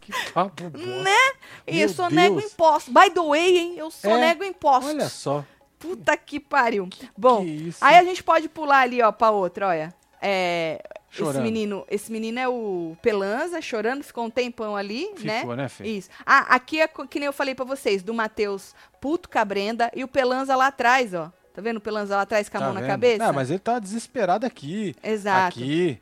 Que 0.00 0.12
papo 0.32 0.64
bosta. 0.70 0.78
Né? 1.02 1.16
E 1.66 1.80
eu 1.80 1.88
sonego 1.88 2.40
Deus. 2.40 2.52
imposto. 2.52 2.90
By 2.92 3.10
the 3.10 3.20
way, 3.22 3.56
hein? 3.58 3.74
Eu 3.78 3.90
sonego 3.90 4.44
imposto. 4.44 4.90
Olha 4.90 5.08
só. 5.08 5.44
Puta 5.78 6.16
que 6.16 6.38
pariu. 6.38 6.88
Bom, 7.16 7.42
que 7.44 7.72
aí 7.80 7.96
a 7.96 8.04
gente 8.04 8.22
pode 8.22 8.48
pular 8.48 8.80
ali, 8.80 9.00
ó, 9.02 9.10
pra 9.12 9.30
outra, 9.30 9.68
olha. 9.68 9.94
É, 10.20 10.82
esse 11.12 11.18
Chorando. 11.24 11.42
menino, 11.42 11.86
esse 11.90 12.10
menino 12.10 12.38
é 12.38 12.48
o 12.48 12.96
Pelanza, 13.02 13.60
chorando, 13.60 14.02
ficou 14.02 14.24
um 14.24 14.30
tempão 14.30 14.74
ali, 14.76 15.08
né? 15.22 15.40
Ficou, 15.40 15.54
né, 15.56 15.68
Fê? 15.68 15.84
Isso. 15.86 16.08
Ah, 16.24 16.54
aqui 16.54 16.80
é 16.80 16.88
que 16.88 17.18
nem 17.18 17.26
eu 17.26 17.32
falei 17.32 17.54
pra 17.54 17.64
vocês, 17.64 18.02
do 18.02 18.14
Matheus 18.14 18.74
puto 19.00 19.28
com 19.28 19.38
a 19.38 19.44
Brenda 19.44 19.90
e 19.94 20.02
o 20.02 20.08
Pelanza 20.08 20.56
lá 20.56 20.68
atrás, 20.68 21.12
ó. 21.12 21.30
Tá 21.52 21.60
vendo 21.60 21.76
o 21.76 21.80
Pelanza 21.80 22.16
lá 22.16 22.22
atrás 22.22 22.48
com 22.48 22.56
a 22.56 22.60
Tá 22.60 22.66
mão 22.66 22.74
na 22.74 22.80
vendo? 22.80 22.88
cabeça? 22.90 23.26
Não, 23.26 23.32
mas 23.34 23.50
ele 23.50 23.58
tá 23.58 23.78
desesperado 23.78 24.46
aqui. 24.46 24.94
Exato. 25.02 25.58
Aqui. 25.58 26.00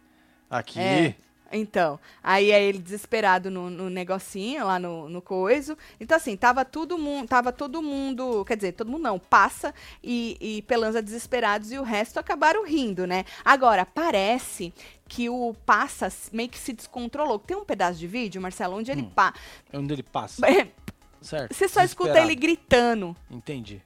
Aqui. 0.48 0.78
É. 0.80 1.14
Então, 1.52 1.98
aí 2.22 2.52
é 2.52 2.62
ele 2.62 2.78
desesperado 2.78 3.50
no, 3.50 3.68
no 3.68 3.90
negocinho, 3.90 4.64
lá 4.66 4.78
no, 4.78 5.08
no 5.08 5.20
coiso. 5.20 5.76
Então, 5.98 6.16
assim, 6.16 6.36
tava 6.36 6.64
todo 6.64 6.96
mundo, 6.96 7.28
tava 7.28 7.52
todo 7.52 7.82
mundo, 7.82 8.44
quer 8.44 8.56
dizer, 8.56 8.72
todo 8.72 8.90
mundo 8.90 9.02
não, 9.02 9.18
passa 9.18 9.74
e, 10.02 10.36
e 10.40 10.62
Pelanza 10.62 11.02
desesperados 11.02 11.72
e 11.72 11.78
o 11.78 11.82
resto 11.82 12.18
acabaram 12.18 12.64
rindo, 12.64 13.06
né? 13.06 13.24
Agora, 13.44 13.84
parece 13.84 14.72
que 15.08 15.28
o 15.28 15.54
passa 15.66 16.08
meio 16.32 16.48
que 16.48 16.58
se 16.58 16.72
descontrolou. 16.72 17.38
Tem 17.38 17.56
um 17.56 17.64
pedaço 17.64 17.98
de 17.98 18.06
vídeo, 18.06 18.40
Marcelo, 18.40 18.76
onde 18.76 18.90
ele 18.92 19.02
Hum. 19.02 19.10
pá. 19.10 19.34
É 19.72 19.78
onde 19.78 19.92
ele 19.92 20.02
passa. 20.04 20.40
Certo. 21.20 21.54
Você 21.54 21.68
só 21.68 21.82
escuta 21.82 22.18
ele 22.18 22.34
gritando. 22.34 23.14
Entendi. 23.30 23.82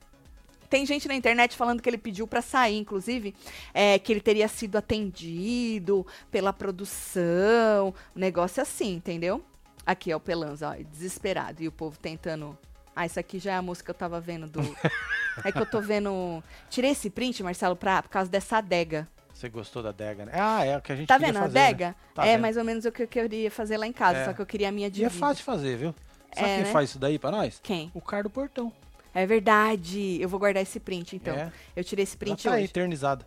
Tem 0.75 0.85
gente 0.85 1.07
na 1.07 1.15
internet 1.15 1.57
falando 1.57 1.81
que 1.81 1.89
ele 1.89 1.97
pediu 1.97 2.27
pra 2.27 2.43
sair, 2.43 2.79
inclusive, 2.79 3.33
é, 3.73 3.97
que 3.97 4.13
ele 4.13 4.21
teria 4.21 4.49
sido 4.49 4.75
atendido 4.77 6.05
pela 6.33 6.53
produção, 6.53 7.95
um 8.17 8.19
negócio 8.19 8.61
assim, 8.61 8.95
entendeu? 8.95 9.41
Aqui 9.87 10.11
é 10.11 10.17
o 10.17 10.19
Pelanza, 10.19 10.71
ó, 10.71 10.75
desesperado, 10.91 11.63
e 11.63 11.69
o 11.69 11.73
povo 11.73 11.97
tentando. 11.97 12.59
Ah, 12.97 13.07
isso 13.07 13.21
aqui 13.21 13.39
já 13.39 13.53
é 13.53 13.55
a 13.55 13.63
música 13.63 13.85
que 13.85 13.91
eu 13.93 13.95
tava 13.95 14.21
vendo 14.21 14.49
do. 14.49 14.59
é 15.45 15.53
que 15.53 15.59
eu 15.61 15.67
tô 15.67 15.81
vendo. 15.81 16.43
Tirei 16.69 16.91
esse 16.91 17.09
print, 17.09 17.41
Marcelo, 17.45 17.77
pra, 17.77 18.03
por 18.03 18.09
causa 18.09 18.29
dessa 18.29 18.57
adega. 18.57 19.07
Você 19.33 19.49
gostou 19.49 19.81
da 19.81 19.91
adega, 19.91 20.25
né? 20.25 20.33
Ah, 20.35 20.65
é 20.65 20.77
o 20.77 20.83
que 20.83 20.91
a 20.91 20.97
gente 20.97 21.07
Tá 21.07 21.19
vendo 21.19 21.37
a 21.37 21.43
fazer, 21.43 21.55
né? 21.55 21.67
adega? 21.67 21.97
Tá 22.13 22.27
é 22.27 22.33
vendo. 22.33 22.41
mais 22.41 22.57
ou 22.57 22.65
menos 22.65 22.85
o 22.85 22.91
que 22.91 23.05
eu 23.05 23.09
queria 23.09 23.49
fazer 23.49 23.77
lá 23.77 23.87
em 23.87 23.93
casa, 23.93 24.19
É. 24.19 24.25
só 24.25 24.33
que 24.33 24.43
eu 24.43 24.47
queria 24.47 24.71
a 24.71 24.73
minha 24.73 24.89
E 24.89 24.91
de 24.91 25.05
é 25.05 25.09
vidro. 25.09 25.21
fácil 25.21 25.37
de 25.37 25.43
fazer, 25.45 25.77
viu? 25.77 25.95
Sabe 26.35 26.49
É, 26.51 26.55
quem 26.57 26.65
né? 26.65 26.73
faz 26.73 26.91
isso 26.91 26.99
daí 26.99 27.17
pra 27.17 27.31
nós? 27.31 27.61
Quem? 27.63 27.93
O 27.95 28.01
cara 28.01 28.25
do 28.25 28.31
portão. 28.31 28.73
É 29.15 29.25
verdade. 29.25 30.19
Eu 30.21 30.29
vou 30.29 30.41
guardar 30.41 30.63
esse 30.63 30.81
print, 30.81 31.17
então. 31.17 31.35
É. 31.35 31.53
Eu 31.77 31.85
tirei 31.85 32.03
esse 32.03 32.17
Ela 32.17 32.19
print 32.19 32.43
tá 32.43 32.51
aí, 32.51 32.57
hoje. 32.63 32.65
eternizada. 32.71 33.27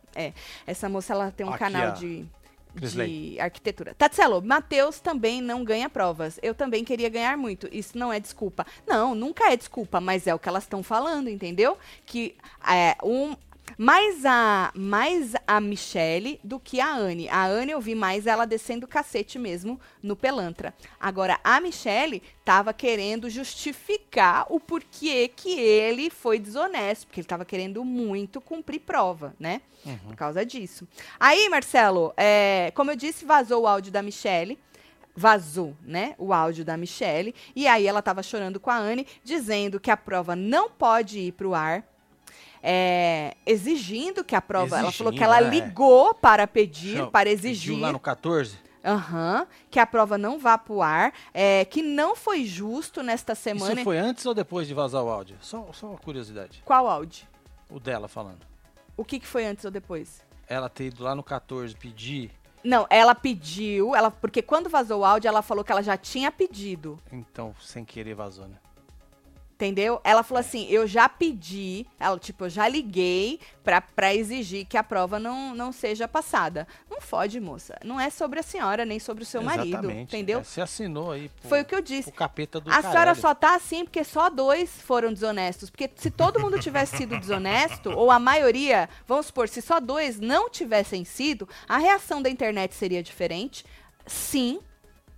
Essa 0.66 0.90
moça, 0.90 1.14
ela 1.14 1.32
tem 1.32 1.46
um 1.46 1.50
Aqui, 1.50 1.60
canal 1.60 1.94
de, 1.94 2.26
de 2.76 3.40
arquitetura. 3.40 3.96
Tatselo, 3.96 4.42
Matheus 4.42 5.00
também 5.00 5.42
não 5.42 5.64
ganha 5.64 5.90
provas. 5.90 6.40
Eu 6.44 6.54
também 6.54 6.84
queria 6.84 7.10
ganhar 7.10 7.38
muito. 7.38 7.68
Isso 7.72 7.98
não 7.98 8.12
é 8.12 8.20
desculpa. 8.20 8.66
Não, 8.86 9.16
nunca 9.16 9.52
é 9.52 9.56
desculpa, 9.56 10.02
mas 10.02 10.28
é 10.28 10.36
o 10.36 10.40
que 10.40 10.50
elas 10.50 10.64
estão 10.64 10.84
falando, 10.84 11.30
entendeu? 11.30 11.78
Que 12.06 12.36
é 12.68 12.96
um... 13.04 13.36
Mais 13.78 14.26
a, 14.26 14.72
mais 14.76 15.34
a 15.46 15.60
Michelle 15.60 16.40
do 16.44 16.60
que 16.60 16.80
a 16.80 16.94
Anne. 16.94 17.28
A 17.30 17.46
Anne 17.46 17.72
eu 17.72 17.82
vi 17.82 17.96
mais 17.96 18.28
ela 18.28 18.46
descendo 18.46 18.86
o 18.86 18.90
cacete 18.90 19.38
mesmo 19.38 19.80
no 20.02 20.16
Pelantra. 20.16 20.74
Agora, 21.00 21.40
a 21.44 21.60
Michelle 21.60 22.22
tava 22.46 22.74
querendo 22.74 23.30
justificar 23.30 24.46
o 24.50 24.60
porquê 24.60 25.28
que 25.28 25.60
ele 25.60 26.10
foi 26.10 26.40
desonesto, 26.40 27.08
porque 27.08 27.20
ele 27.20 27.28
tava 27.28 27.46
querendo 27.46 27.84
muito 27.84 28.40
cumprir 28.40 28.80
prova, 28.80 29.36
né? 29.40 29.62
Uhum. 29.86 29.98
Por 29.98 30.16
causa 30.16 30.46
disso. 30.46 30.88
Aí, 31.20 31.50
Marcelo, 31.50 32.14
é, 32.16 32.72
como 32.74 32.92
eu 32.92 32.96
disse, 32.96 33.26
vazou 33.26 33.64
o 33.64 33.68
áudio 33.68 33.92
da 33.92 34.02
Michelle. 34.02 34.58
Vazou, 35.16 35.76
né? 35.82 36.14
O 36.20 36.32
áudio 36.32 36.64
da 36.64 36.78
Michelle. 36.78 37.34
E 37.56 37.68
aí 37.68 37.88
ela 37.88 38.04
tava 38.04 38.22
chorando 38.22 38.60
com 38.60 38.70
a 38.70 38.78
Anne, 38.78 39.08
dizendo 39.24 39.80
que 39.80 39.90
a 39.90 39.98
prova 39.98 40.36
não 40.36 40.70
pode 40.70 41.20
ir 41.20 41.32
pro 41.32 41.56
ar. 41.56 41.84
É, 42.62 43.36
exigindo 43.46 44.24
que 44.24 44.36
a 44.36 44.42
prova. 44.42 44.78
ela 44.80 44.92
falou 44.92 45.12
que 45.14 45.24
ela 45.24 45.42
Exigindo, 45.42 45.64
é. 45.64 45.68
ligou 45.68 46.14
para 46.14 46.48
pedir, 46.48 47.08
para 47.08 47.30
Pediu 47.30 47.50
exigir. 47.50 47.80
lá 47.80 47.92
no 47.92 48.00
14? 48.00 48.58
Aham, 48.86 49.46
que 49.70 49.80
a 49.80 49.86
prova 49.86 50.18
não 50.18 50.40
vá 50.40 50.58
pro 50.58 50.82
ar, 50.82 51.12
é, 51.34 51.66
que 51.66 51.82
não 51.82 52.16
foi 52.16 52.46
justo 52.46 53.04
nesta 53.04 53.36
semana. 53.36 53.74
Isso 53.74 53.84
foi 53.84 53.98
antes 53.98 54.26
ou 54.26 54.34
depois 54.34 54.68
de 54.68 54.74
vazar 54.74 55.04
o 55.04 55.10
áudio? 55.10 55.36
Só, 55.42 55.68
só 55.74 55.88
uma 55.88 55.98
curiosidade. 55.98 56.62
Qual 56.64 56.88
áudio? 56.88 57.28
O 57.70 57.80
dela 57.82 58.08
falando. 58.08 58.46
O 58.96 59.04
que, 59.04 59.20
que 59.20 59.28
foi 59.28 59.46
antes 59.46 59.66
ou 59.66 59.72
depois? 59.72 60.22
Ela 60.48 60.70
ter 60.70 60.86
ido 60.86 61.04
lá 61.04 61.14
no 61.14 61.22
14 61.22 61.76
pedir, 61.76 62.32
Não, 62.64 62.88
ela 62.90 63.14
pediu, 63.14 63.94
ela, 63.94 64.10
porque 64.10 64.42
quando 64.42 64.70
vazou 64.70 65.02
o 65.02 65.06
áudio, 65.06 65.28
ela 65.28 65.42
falou 65.42 65.64
que 65.66 65.72
ela 65.72 65.84
já 65.84 65.98
tinha 65.98 66.32
pedido. 66.32 66.98
então 67.12 67.54
sem 67.62 67.84
querer 67.84 68.14
vazou, 68.16 68.48
né? 68.48 68.56
Entendeu? 69.58 70.00
Ela 70.04 70.22
falou 70.22 70.40
assim: 70.40 70.68
eu 70.70 70.86
já 70.86 71.10
pedi, 71.10 71.84
ela, 72.00 72.20
tipo, 72.20 72.46
eu 72.46 72.50
já 72.50 72.68
liguei 72.68 73.40
pra, 73.64 73.82
pra 73.82 74.14
exigir 74.14 74.68
que 74.68 74.78
a 74.78 74.84
prova 74.84 75.18
não, 75.18 75.56
não 75.56 75.72
seja 75.72 76.08
passada. 76.08 76.68
Não 76.88 77.02
fode, 77.02 77.40
moça. 77.40 77.76
Não 77.84 78.00
é 78.00 78.12
sobre 78.12 78.40
a 78.40 78.44
senhora, 78.44 78.86
nem 78.86 79.00
sobre 79.00 79.24
o 79.24 79.26
seu 79.26 79.42
marido. 79.42 79.70
Exatamente. 79.70 80.16
Entendeu? 80.16 80.42
É, 80.42 80.44
Você 80.44 80.62
assinou 80.62 81.12
aí. 81.12 81.32
Foi 81.42 81.62
o 81.62 81.66
que 81.66 81.74
eu 81.74 81.82
disse. 81.82 82.10
O 82.10 82.14
capeta 82.14 82.60
do 82.60 82.70
A 82.70 82.76
senhora 82.82 82.94
caralho. 83.00 83.20
só 83.20 83.34
tá 83.34 83.56
assim 83.56 83.84
porque 83.84 84.04
só 84.04 84.30
dois 84.30 84.80
foram 84.80 85.12
desonestos. 85.12 85.72
Porque 85.72 85.90
se 85.96 86.12
todo 86.12 86.40
mundo 86.40 86.60
tivesse 86.60 86.96
sido 86.96 87.18
desonesto, 87.20 87.90
ou 87.90 88.12
a 88.12 88.20
maioria, 88.20 88.88
vamos 89.08 89.26
supor, 89.26 89.50
se 89.50 89.60
só 89.60 89.80
dois 89.80 90.20
não 90.20 90.52
tivessem 90.52 91.04
sido, 91.04 91.50
a 91.68 91.80
reação 91.80 92.22
da 92.22 92.30
internet 92.30 92.76
seria 92.76 93.02
diferente. 93.02 93.66
Sim. 94.06 94.60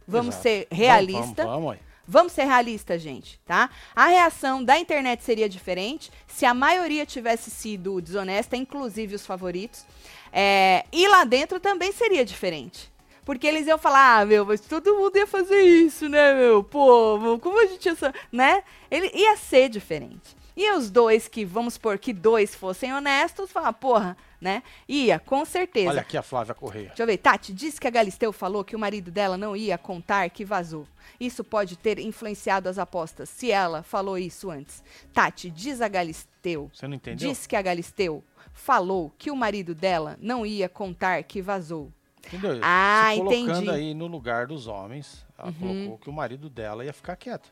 Vamos 0.07 0.35
Exato. 0.35 0.43
ser 0.43 0.67
Vamos, 0.69 0.79
realistas. 0.85 1.45
Vamos, 1.45 1.51
vamos, 1.61 1.71
aí. 1.73 1.88
Vamos 2.11 2.33
ser 2.33 2.45
realistas, 2.45 3.03
gente, 3.03 3.39
tá? 3.45 3.69
A 3.95 4.07
reação 4.07 4.63
da 4.63 4.79
internet 4.79 5.23
seria 5.23 5.47
diferente 5.47 6.11
se 6.25 6.43
a 6.43 6.55
maioria 6.55 7.05
tivesse 7.05 7.51
sido 7.51 8.01
desonesta, 8.01 8.57
inclusive 8.57 9.13
os 9.13 9.27
favoritos. 9.27 9.85
É, 10.33 10.85
e 10.91 11.07
lá 11.07 11.23
dentro 11.23 11.59
também 11.59 11.91
seria 11.91 12.25
diferente. 12.25 12.91
Porque 13.23 13.45
eles 13.45 13.67
iam 13.67 13.77
falar, 13.77 14.21
ah, 14.21 14.25
meu, 14.25 14.43
mas 14.43 14.59
todo 14.59 14.95
mundo 14.95 15.15
ia 15.17 15.27
fazer 15.27 15.61
isso, 15.61 16.09
né, 16.09 16.33
meu? 16.33 16.63
Pô, 16.63 17.37
como 17.39 17.61
a 17.61 17.67
gente 17.67 17.85
ia. 17.85 17.95
sa-" 17.95 18.13
Né? 18.31 18.63
Ele 18.89 19.11
ia 19.13 19.37
ser 19.37 19.69
diferente. 19.69 20.35
E 20.61 20.73
os 20.73 20.91
dois 20.91 21.25
que, 21.25 21.45
vamos 21.45 21.75
supor 21.75 21.97
que 21.97 22.11
dois 22.11 22.53
fossem 22.53 22.93
honestos, 22.93 23.49
falar, 23.49 23.71
porra, 23.71 24.17
né? 24.41 24.61
Ia, 24.89 25.17
com 25.17 25.45
certeza. 25.45 25.87
Olha 25.91 26.01
aqui 26.01 26.17
a 26.17 26.21
Flávia 26.21 26.53
Correia. 26.53 26.87
Deixa 26.89 27.01
eu 27.01 27.07
ver. 27.07 27.15
Tati, 27.15 27.53
disse 27.53 27.79
que 27.79 27.87
a 27.87 27.89
Galisteu 27.89 28.33
falou 28.33 28.61
que 28.65 28.75
o 28.75 28.79
marido 28.79 29.09
dela 29.09 29.37
não 29.37 29.55
ia 29.55 29.77
contar 29.77 30.29
que 30.29 30.43
vazou. 30.43 30.85
Isso 31.17 31.45
pode 31.45 31.77
ter 31.77 31.97
influenciado 31.97 32.67
as 32.67 32.77
apostas, 32.77 33.29
se 33.29 33.49
ela 33.49 33.83
falou 33.83 34.17
isso 34.17 34.51
antes. 34.51 34.83
Tati, 35.13 35.49
diz 35.49 35.79
a 35.79 35.87
Galisteu. 35.87 36.69
Você 36.73 36.89
não 36.89 36.95
entendeu? 36.95 37.29
Disse 37.29 37.47
que 37.47 37.55
a 37.55 37.61
Galisteu 37.61 38.21
falou 38.51 39.13
que 39.17 39.31
o 39.31 39.37
marido 39.37 39.73
dela 39.73 40.17
não 40.21 40.45
ia 40.45 40.67
contar 40.67 41.23
que 41.23 41.41
vazou. 41.41 41.89
Entendeu? 42.27 42.59
Ah, 42.61 43.11
Se 43.13 43.19
colocando 43.19 43.49
entendi. 43.49 43.69
Uhum. 43.69 43.75
aí 43.75 43.93
no 43.93 44.07
lugar 44.07 44.45
dos 44.45 44.67
homens, 44.67 45.25
ela 45.37 45.53
colocou 45.53 45.97
que 45.99 46.09
o 46.09 46.13
marido 46.13 46.49
dela 46.49 46.83
ia 46.83 46.91
ficar 46.91 47.15
quieto. 47.15 47.49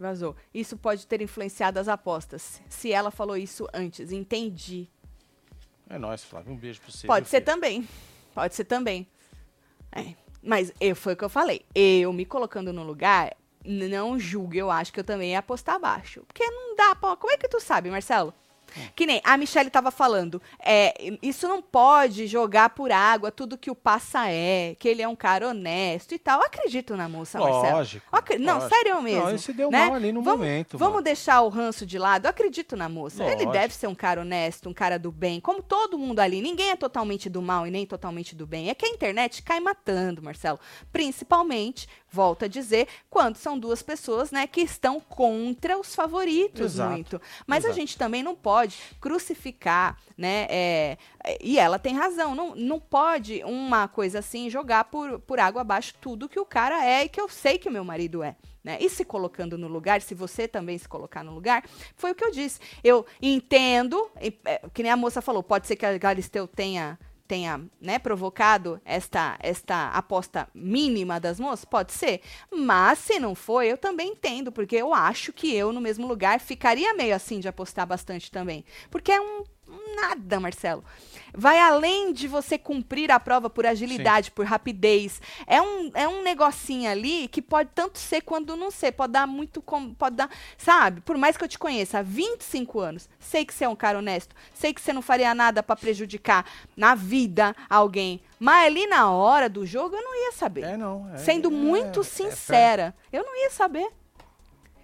Que 0.00 0.02
vazou. 0.02 0.34
Isso 0.54 0.78
pode 0.78 1.06
ter 1.06 1.20
influenciado 1.20 1.78
as 1.78 1.86
apostas, 1.86 2.62
se 2.70 2.90
ela 2.90 3.10
falou 3.10 3.36
isso 3.36 3.68
antes. 3.74 4.10
Entendi. 4.10 4.88
É 5.90 5.98
nóis, 5.98 6.24
Flávia. 6.24 6.50
Um 6.50 6.56
beijo 6.56 6.80
pra 6.80 6.90
você. 6.90 7.06
Pode 7.06 7.28
ser 7.28 7.42
filho? 7.42 7.44
também. 7.44 7.88
Pode 8.34 8.54
ser 8.54 8.64
também. 8.64 9.06
É. 9.92 10.14
Mas 10.42 10.72
eu, 10.80 10.96
foi 10.96 11.12
o 11.12 11.16
que 11.16 11.24
eu 11.24 11.28
falei. 11.28 11.66
Eu 11.74 12.14
me 12.14 12.24
colocando 12.24 12.72
no 12.72 12.82
lugar, 12.82 13.36
não 13.62 14.18
julgue, 14.18 14.56
eu 14.56 14.70
acho 14.70 14.90
que 14.90 15.00
eu 15.00 15.04
também 15.04 15.32
ia 15.32 15.40
apostar 15.40 15.74
abaixo. 15.74 16.24
Porque 16.26 16.48
não 16.48 16.74
dá 16.74 16.94
pra. 16.94 17.14
Como 17.16 17.34
é 17.34 17.36
que 17.36 17.46
tu 17.46 17.60
sabe, 17.60 17.90
Marcelo? 17.90 18.32
Que 18.94 19.06
nem 19.06 19.20
a 19.24 19.36
Michelle 19.36 19.70
tava 19.70 19.90
falando, 19.90 20.40
é, 20.58 20.94
isso 21.22 21.46
não 21.48 21.62
pode 21.62 22.26
jogar 22.26 22.70
por 22.70 22.92
água 22.92 23.30
tudo 23.30 23.58
que 23.58 23.70
o 23.70 23.74
passa 23.74 24.28
é, 24.28 24.74
que 24.78 24.88
ele 24.88 25.02
é 25.02 25.08
um 25.08 25.16
cara 25.16 25.48
honesto 25.48 26.14
e 26.14 26.18
tal. 26.18 26.40
Eu 26.40 26.46
acredito 26.46 26.96
na 26.96 27.08
moça, 27.08 27.38
Marcelo. 27.38 27.76
Lógico, 27.76 28.06
Não, 28.38 28.54
lógico. 28.54 28.74
sério 28.74 29.02
mesmo. 29.02 29.24
Não, 29.24 29.34
esse 29.34 29.52
deu 29.52 29.70
né? 29.70 29.86
mal 29.86 29.94
ali 29.94 30.12
no 30.12 30.22
vamos, 30.22 30.40
momento, 30.40 30.78
Vamos 30.78 30.94
mano. 30.94 31.04
deixar 31.04 31.40
o 31.42 31.48
ranço 31.48 31.84
de 31.84 31.98
lado. 31.98 32.26
Eu 32.26 32.30
acredito 32.30 32.76
na 32.76 32.88
moça. 32.88 33.22
Ele 33.24 33.32
Lógico. 33.32 33.52
deve 33.52 33.74
ser 33.74 33.86
um 33.86 33.94
cara 33.94 34.20
honesto, 34.20 34.68
um 34.68 34.74
cara 34.74 34.98
do 34.98 35.10
bem, 35.10 35.40
como 35.40 35.62
todo 35.62 35.98
mundo 35.98 36.20
ali. 36.20 36.40
Ninguém 36.40 36.70
é 36.70 36.76
totalmente 36.76 37.28
do 37.28 37.42
mal 37.42 37.66
e 37.66 37.70
nem 37.70 37.86
totalmente 37.86 38.34
do 38.34 38.46
bem. 38.46 38.68
É 38.68 38.74
que 38.74 38.86
a 38.86 38.88
internet 38.88 39.42
cai 39.42 39.60
matando, 39.60 40.22
Marcelo. 40.22 40.58
Principalmente, 40.92 41.88
volto 42.10 42.46
a 42.46 42.48
dizer, 42.48 42.88
quando 43.08 43.36
são 43.36 43.58
duas 43.58 43.82
pessoas, 43.82 44.30
né, 44.30 44.46
que 44.46 44.62
estão 44.62 45.00
contra 45.00 45.78
os 45.78 45.94
favoritos 45.94 46.74
Exato, 46.74 46.90
muito. 46.90 47.22
Mas 47.46 47.64
a 47.64 47.68
exato. 47.68 47.80
gente 47.80 47.90
gente 47.90 47.98
também 47.98 48.22
não 48.22 48.34
pode 48.34 48.78
crucificar, 49.00 49.96
né? 50.16 50.46
é, 50.48 50.98
é, 51.24 51.38
e 51.40 51.58
ela 51.58 51.78
tem 51.78 51.94
razão. 51.94 52.34
Não, 52.34 52.54
não 52.54 52.80
pode 52.80 53.42
uma 53.44 53.88
coisa 53.88 54.20
assim 54.20 54.48
jogar 54.48 54.84
por, 54.84 55.18
por 55.20 55.40
água 55.40 55.62
abaixo 55.62 55.94
tudo 56.00 56.28
que 56.28 56.38
o 56.38 56.46
cara 56.46 56.84
é 56.84 57.04
e 57.04 57.08
que 57.08 57.20
eu 57.20 57.28
sei 57.28 57.58
que 57.58 57.68
o 57.68 57.72
meu 57.72 57.84
marido 57.84 58.22
é. 58.22 58.36
Né? 58.62 58.76
E 58.80 58.90
se 58.90 59.04
colocando 59.04 59.56
no 59.56 59.68
lugar, 59.68 60.02
se 60.02 60.14
você 60.14 60.46
também 60.46 60.76
se 60.76 60.86
colocar 60.88 61.24
no 61.24 61.32
lugar, 61.32 61.64
foi 61.96 62.10
o 62.12 62.14
que 62.14 62.24
eu 62.24 62.30
disse. 62.30 62.60
Eu 62.84 63.06
entendo, 63.20 64.10
é, 64.16 64.60
que 64.72 64.82
nem 64.82 64.92
a 64.92 64.96
moça 64.96 65.22
falou, 65.22 65.42
pode 65.42 65.66
ser 65.66 65.76
que 65.76 65.86
a 65.86 65.96
Galisteu 65.96 66.46
tenha 66.46 66.98
tenha 67.30 67.60
né, 67.80 67.96
provocado 67.96 68.80
esta, 68.84 69.38
esta 69.38 69.90
aposta 69.90 70.48
mínima 70.52 71.20
das 71.20 71.38
moças? 71.38 71.64
Pode 71.64 71.92
ser. 71.92 72.22
Mas 72.52 72.98
se 72.98 73.20
não 73.20 73.36
foi, 73.36 73.68
eu 73.70 73.78
também 73.78 74.08
entendo, 74.08 74.50
porque 74.50 74.74
eu 74.74 74.92
acho 74.92 75.32
que 75.32 75.54
eu, 75.54 75.72
no 75.72 75.80
mesmo 75.80 76.08
lugar, 76.08 76.40
ficaria 76.40 76.92
meio 76.92 77.14
assim 77.14 77.38
de 77.38 77.46
apostar 77.46 77.86
bastante 77.86 78.32
também. 78.32 78.64
Porque 78.90 79.12
é 79.12 79.20
um 79.20 79.44
um 79.59 79.59
nada, 79.94 80.38
Marcelo. 80.40 80.84
Vai 81.32 81.60
além 81.60 82.12
de 82.12 82.26
você 82.26 82.58
cumprir 82.58 83.10
a 83.12 83.20
prova 83.20 83.48
por 83.48 83.64
agilidade, 83.64 84.32
por 84.32 84.44
rapidez. 84.44 85.22
É 85.46 85.62
um, 85.62 85.90
é 85.94 86.08
um 86.08 86.22
negocinho 86.22 86.90
ali 86.90 87.28
que 87.28 87.40
pode 87.40 87.70
tanto 87.72 87.98
ser 87.98 88.20
quanto 88.22 88.56
não 88.56 88.70
ser. 88.70 88.92
Pode 88.92 89.12
dar 89.12 89.26
muito. 89.28 89.62
com- 89.62 89.94
Pode 89.94 90.16
dar. 90.16 90.28
Sabe? 90.58 91.00
Por 91.02 91.16
mais 91.16 91.36
que 91.36 91.44
eu 91.44 91.48
te 91.48 91.58
conheça 91.58 92.00
há 92.00 92.02
25 92.02 92.80
anos, 92.80 93.08
sei 93.20 93.44
que 93.44 93.54
você 93.54 93.64
é 93.64 93.68
um 93.68 93.76
cara 93.76 93.98
honesto. 93.98 94.34
Sei 94.52 94.74
que 94.74 94.80
você 94.80 94.92
não 94.92 95.02
faria 95.02 95.32
nada 95.34 95.62
pra 95.62 95.76
prejudicar 95.76 96.44
na 96.76 96.94
vida 96.96 97.54
alguém. 97.68 98.20
Mas 98.38 98.66
ali 98.66 98.86
na 98.88 99.10
hora 99.12 99.48
do 99.48 99.64
jogo 99.64 99.94
eu 99.94 100.02
não 100.02 100.14
ia 100.24 100.32
saber. 100.32 100.64
É, 100.64 100.76
não. 100.76 101.08
é- 101.14 101.18
Sendo 101.18 101.48
é- 101.48 101.52
muito 101.52 102.00
é 102.00 102.04
sincera, 102.04 102.94
eu 103.12 103.22
não 103.22 103.36
ia 103.44 103.50
saber. 103.50 103.88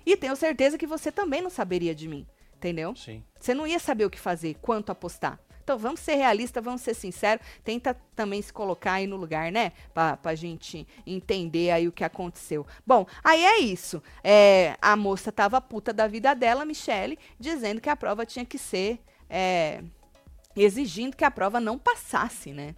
E 0.04 0.16
tenho 0.16 0.36
certeza 0.36 0.78
que 0.78 0.86
você 0.86 1.10
também 1.10 1.42
não 1.42 1.50
saberia 1.50 1.92
de 1.94 2.06
mim. 2.06 2.24
Entendeu? 2.66 2.96
Sim. 2.96 3.22
Você 3.38 3.54
não 3.54 3.66
ia 3.66 3.78
saber 3.78 4.04
o 4.04 4.10
que 4.10 4.18
fazer, 4.18 4.56
quanto 4.60 4.90
apostar. 4.90 5.38
Então 5.62 5.78
vamos 5.78 6.00
ser 6.00 6.14
realistas, 6.14 6.62
vamos 6.62 6.80
ser 6.80 6.94
sinceros. 6.94 7.44
Tenta 7.64 7.94
também 8.14 8.40
se 8.42 8.52
colocar 8.52 8.94
aí 8.94 9.06
no 9.06 9.16
lugar, 9.16 9.50
né? 9.50 9.72
Pra, 9.92 10.16
pra 10.16 10.34
gente 10.34 10.86
entender 11.06 11.70
aí 11.70 11.88
o 11.88 11.92
que 11.92 12.04
aconteceu. 12.04 12.66
Bom, 12.86 13.06
aí 13.22 13.44
é 13.44 13.58
isso. 13.58 14.02
É, 14.22 14.76
a 14.80 14.96
moça 14.96 15.32
tava 15.32 15.60
puta 15.60 15.92
da 15.92 16.06
vida 16.06 16.34
dela, 16.34 16.64
Michele, 16.64 17.18
dizendo 17.38 17.80
que 17.80 17.88
a 17.88 17.96
prova 17.96 18.24
tinha 18.24 18.44
que 18.44 18.58
ser. 18.58 19.00
é, 19.28 19.82
exigindo 20.56 21.16
que 21.16 21.24
a 21.24 21.30
prova 21.30 21.60
não 21.60 21.78
passasse, 21.78 22.52
né? 22.52 22.74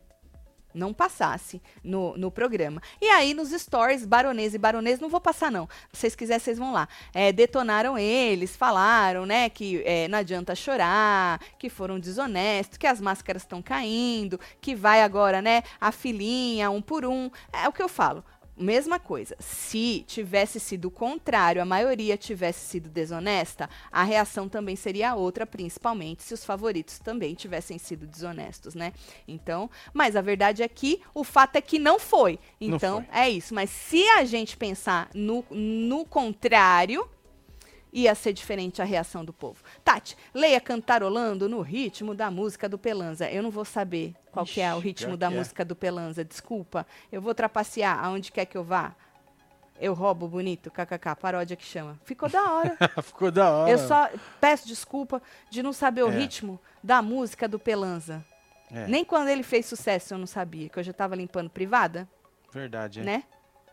Não 0.79 0.95
passasse 0.95 1.61
no, 1.83 2.17
no 2.17 2.31
programa. 2.31 2.81
E 3.01 3.07
aí, 3.07 3.35
nos 3.35 3.51
stories, 3.51 4.07
baronês 4.07 4.55
e 4.55 4.59
baronês, 4.59 5.01
não 5.01 5.09
vou 5.09 5.21
passar, 5.21 5.51
não. 5.51 5.69
Se 5.93 6.01
vocês 6.01 6.15
quiserem, 6.15 6.41
vocês 6.41 6.59
vão 6.59 6.73
lá. 6.73 6.89
É, 7.13 7.33
detonaram 7.33 7.99
eles, 7.99 8.57
falaram, 8.57 9.27
né, 9.27 9.49
que 9.49 9.83
é, 9.85 10.07
não 10.09 10.19
adianta 10.19 10.55
chorar, 10.55 11.41
que 11.59 11.69
foram 11.69 11.99
desonestos, 11.99 12.79
que 12.79 12.87
as 12.87 13.01
máscaras 13.01 13.43
estão 13.43 13.61
caindo, 13.61 14.39
que 14.61 14.75
vai 14.75 15.03
agora, 15.03 15.43
né, 15.43 15.63
a 15.81 15.91
filhinha, 15.91 16.71
um 16.71 16.81
por 16.81 17.05
um. 17.05 17.31
É 17.53 17.69
o 17.69 17.73
que 17.73 17.83
eu 17.83 17.89
falo. 17.89 18.25
Mesma 18.59 18.99
coisa. 18.99 19.37
Se 19.39 20.05
tivesse 20.07 20.59
sido 20.59 20.87
o 20.87 20.91
contrário, 20.91 21.63
a 21.63 21.65
maioria 21.65 22.17
tivesse 22.17 22.67
sido 22.67 22.89
desonesta, 22.89 23.71
a 23.91 24.03
reação 24.03 24.49
também 24.49 24.75
seria 24.77 25.15
outra, 25.15 25.47
principalmente 25.47 26.23
se 26.23 26.35
os 26.35 26.45
favoritos 26.45 26.99
também 26.99 27.35
tivessem 27.35 27.79
sido 27.79 28.07
desonestos, 28.07 28.75
né? 28.75 28.93
Então, 29.27 29.71
mas 29.93 30.17
a 30.17 30.21
verdade 30.21 30.63
é 30.63 30.69
que 30.69 31.01
o 31.15 31.23
fato 31.23 31.57
é 31.57 31.61
que 31.61 31.79
não 31.79 31.99
foi. 31.99 32.39
Não 32.61 32.77
Então, 32.77 33.05
foi. 33.09 33.21
é 33.21 33.31
isso. 33.31 33.55
Mas 33.55 33.71
se 33.71 34.03
a 34.11 34.25
gente 34.25 34.57
pensar 34.57 35.09
no, 35.15 35.45
no 35.51 36.05
contrário, 36.05 37.09
ia 37.93 38.15
ser 38.15 38.33
diferente 38.33 38.81
a 38.83 38.85
reação 38.85 39.25
do 39.25 39.33
povo. 39.33 39.63
Tati, 39.85 40.17
leia 40.35 40.61
cantarolando 40.61 41.49
no 41.49 41.61
ritmo 41.61 42.15
da 42.15 42.31
música 42.31 42.69
do 42.69 42.79
Pelanza. 42.79 43.31
Eu 43.31 43.43
não 43.43 43.51
vou 43.51 43.65
saber 43.65 44.15
qual 44.31 44.45
que 44.45 44.61
é 44.61 44.73
o 44.75 44.79
Ixi, 44.79 44.87
ritmo 44.87 45.17
da 45.17 45.27
é. 45.27 45.31
música 45.31 45.65
do 45.65 45.75
Pelanza, 45.77 46.25
desculpa. 46.25 46.87
Eu 47.11 47.21
vou 47.21 47.35
trapacear 47.35 48.05
aonde 48.05 48.31
quer 48.33 48.45
que 48.47 48.57
eu 48.57 48.65
vá. 48.65 48.95
Eu 49.81 49.95
roubo 49.95 50.27
bonito, 50.27 50.71
kkk, 50.73 51.15
paródia 51.21 51.57
que 51.57 51.65
chama. 51.65 51.99
Ficou 52.05 52.29
da 52.29 52.53
hora. 52.53 52.77
Ficou 53.03 53.31
da 53.31 53.49
hora. 53.51 53.71
Eu 53.71 53.79
só 53.79 54.11
peço 54.41 54.67
desculpa 54.67 55.23
de 55.51 55.63
não 55.63 55.73
saber 55.73 56.03
o 56.03 56.09
É. 56.11 56.19
ritmo 56.19 56.59
da 56.83 57.01
música 57.01 57.47
do 57.47 57.59
Pelanza. 57.61 58.25
É, 58.73 58.87
Nem 58.89 59.05
quando 59.05 59.29
ele 59.29 59.43
fez 59.45 59.67
sucesso 59.67 60.13
eu 60.15 60.19
não 60.19 60.27
sabia, 60.27 60.69
que 60.69 60.79
eu 60.79 60.83
já 60.83 60.93
tava 60.93 61.15
limpando 61.15 61.49
privada, 61.49 62.09
Verdade, 62.53 63.01
é. 63.01 63.05
né? 63.05 63.25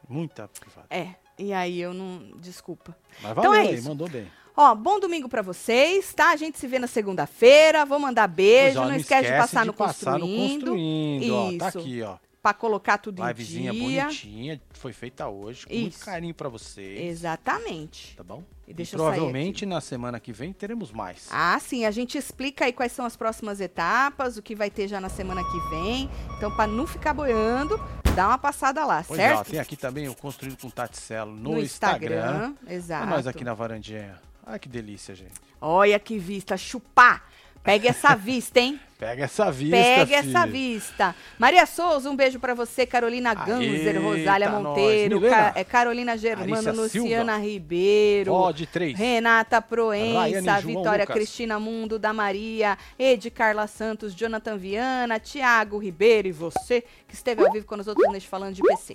Muita 0.07 0.47
privada. 0.47 0.87
É. 0.91 1.15
E 1.37 1.51
aí 1.53 1.79
eu 1.81 1.93
não. 1.93 2.21
Desculpa. 2.39 2.95
Mas 3.21 3.31
Então 3.31 3.43
valeu 3.45 3.53
é 3.53 3.67
aí, 3.67 3.75
isso. 3.75 3.87
mandou 3.87 4.09
bem. 4.09 4.27
Ó, 4.57 4.73
bom 4.73 4.99
domingo 5.01 5.27
pra 5.27 5.41
vocês, 5.41 6.13
tá? 6.13 6.29
A 6.31 6.35
gente 6.37 6.57
se 6.57 6.65
vê 6.65 6.79
na 6.79 6.87
segunda-feira. 6.87 7.85
Vou 7.85 7.99
mandar 7.99 8.25
beijo. 8.27 8.79
Ó, 8.79 8.85
não, 8.85 8.95
esquece, 8.95 9.29
de 9.29 9.37
passar, 9.37 9.65
no, 9.65 9.73
passar 9.73 10.17
no 10.17 10.19
construindo, 10.27 10.65
construindo. 10.67 11.35
Ó, 11.35 11.57
tá 11.57 11.67
Isso. 11.69 11.79
aqui, 11.79 12.01
ó. 12.03 12.15
Pra 12.41 12.53
colocar 12.53 12.99
tudo 12.99 13.25
Livezinha 13.25 13.71
em 13.73 13.87
dia. 13.87 14.03
bonitinha. 14.03 14.61
Foi 14.71 14.93
feita 14.93 15.27
hoje. 15.27 15.65
Com 15.65 15.73
muito 15.73 15.93
Isso. 15.95 16.05
carinho 16.05 16.33
pra 16.33 16.47
vocês. 16.47 17.01
Exatamente. 17.01 18.15
Tá 18.15 18.23
bom? 18.23 18.43
E 18.67 18.73
deixa 18.73 18.95
eu 18.95 18.99
sair 18.99 19.09
provavelmente 19.09 19.65
na 19.65 19.81
semana 19.81 20.19
que 20.19 20.31
vem 20.31 20.53
teremos 20.53 20.91
mais. 20.91 21.27
Ah, 21.31 21.57
sim, 21.59 21.85
a 21.85 21.91
gente 21.91 22.17
explica 22.17 22.65
aí 22.65 22.71
quais 22.71 22.91
são 22.91 23.03
as 23.05 23.15
próximas 23.17 23.59
etapas, 23.59 24.37
o 24.37 24.41
que 24.41 24.55
vai 24.55 24.69
ter 24.69 24.87
já 24.87 25.01
na 25.01 25.09
semana 25.09 25.41
que 25.43 25.59
vem. 25.71 26.09
Então, 26.37 26.55
pra 26.55 26.65
não 26.67 26.85
ficar 26.87 27.13
boiando, 27.13 27.77
dá 28.15 28.27
uma 28.27 28.37
passada 28.37 28.85
lá, 28.85 29.03
Pois 29.07 29.19
é, 29.19 29.33
ó, 29.33 29.35
certo? 29.37 29.51
tem 29.51 29.59
aqui 29.59 29.75
também 29.75 30.07
o 30.07 30.15
Construído 30.15 30.57
com 30.57 30.69
Taticelo 30.69 31.31
no, 31.31 31.53
no 31.53 31.59
Instagram. 31.61 32.15
Instagram. 32.15 32.53
Olha 32.65 32.73
Exato. 32.73 33.05
nós 33.07 33.27
aqui 33.27 33.43
na 33.43 33.53
varandinha. 33.53 34.19
Ai, 34.45 34.59
que 34.59 34.69
delícia, 34.69 35.13
gente. 35.15 35.33
Olha 35.59 35.99
que 35.99 36.17
vista, 36.17 36.55
chupar. 36.55 37.23
Pegue 37.65 37.87
essa 37.87 38.15
vista, 38.15 38.59
hein? 38.59 38.79
Pega 38.97 39.25
essa 39.25 39.51
vista, 39.51 39.75
Pega 39.75 40.05
filho. 40.05 40.29
essa 40.37 40.47
vista. 40.47 41.15
Maria 41.37 41.65
Souza, 41.65 42.09
um 42.09 42.15
beijo 42.15 42.39
pra 42.39 42.53
você. 42.53 42.85
Carolina 42.85 43.33
Ganzer, 43.33 43.87
Eita, 43.87 43.99
Rosália 43.99 44.49
nós. 44.49 44.63
Monteiro. 44.63 45.19
Ca- 45.19 45.51
é, 45.53 45.63
Carolina 45.65 46.17
Germano, 46.17 46.49
Larissa 46.49 46.71
Luciana 46.71 47.37
Ribeiro. 47.37 48.31
Ó, 48.31 48.51
de 48.51 48.65
três. 48.65 48.97
Renata 48.97 49.61
Proença, 49.61 50.19
Rayane 50.19 50.65
Vitória 50.65 51.03
Lucas. 51.03 51.13
Cristina 51.13 51.59
Mundo, 51.59 51.99
da 51.99 52.13
Maria, 52.13 52.77
Ed 52.97 53.29
Carla 53.31 53.67
Santos, 53.67 54.15
Jonathan 54.15 54.55
Viana, 54.55 55.19
Tiago 55.19 55.77
Ribeiro 55.77 56.29
e 56.29 56.31
você 56.31 56.81
que 57.05 57.15
esteve 57.15 57.43
ao 57.45 57.51
vivo 57.51 57.65
com 57.65 57.75
nós 57.75 57.87
outros 57.89 58.09
neste 58.13 58.29
falando 58.29 58.53
de 58.55 58.61
PC. 58.61 58.93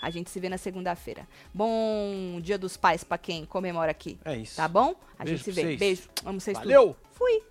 A 0.00 0.10
gente 0.10 0.30
se 0.30 0.38
vê 0.38 0.48
na 0.48 0.58
segunda-feira. 0.58 1.26
Bom 1.52 2.38
Dia 2.40 2.56
dos 2.56 2.76
Pais 2.76 3.02
pra 3.02 3.18
quem 3.18 3.44
comemora 3.44 3.90
aqui. 3.90 4.16
É 4.24 4.36
isso. 4.36 4.56
Tá 4.56 4.68
bom? 4.68 4.94
A 5.18 5.24
Beijo 5.24 5.38
gente 5.42 5.44
se 5.44 5.50
vê. 5.52 5.62
vocês. 5.62 5.78
Beijo. 5.78 6.02
Amo 6.24 6.40
vocês 6.40 6.56
tudo. 6.56 6.68
Valeu! 6.72 6.96
Fui. 7.10 7.42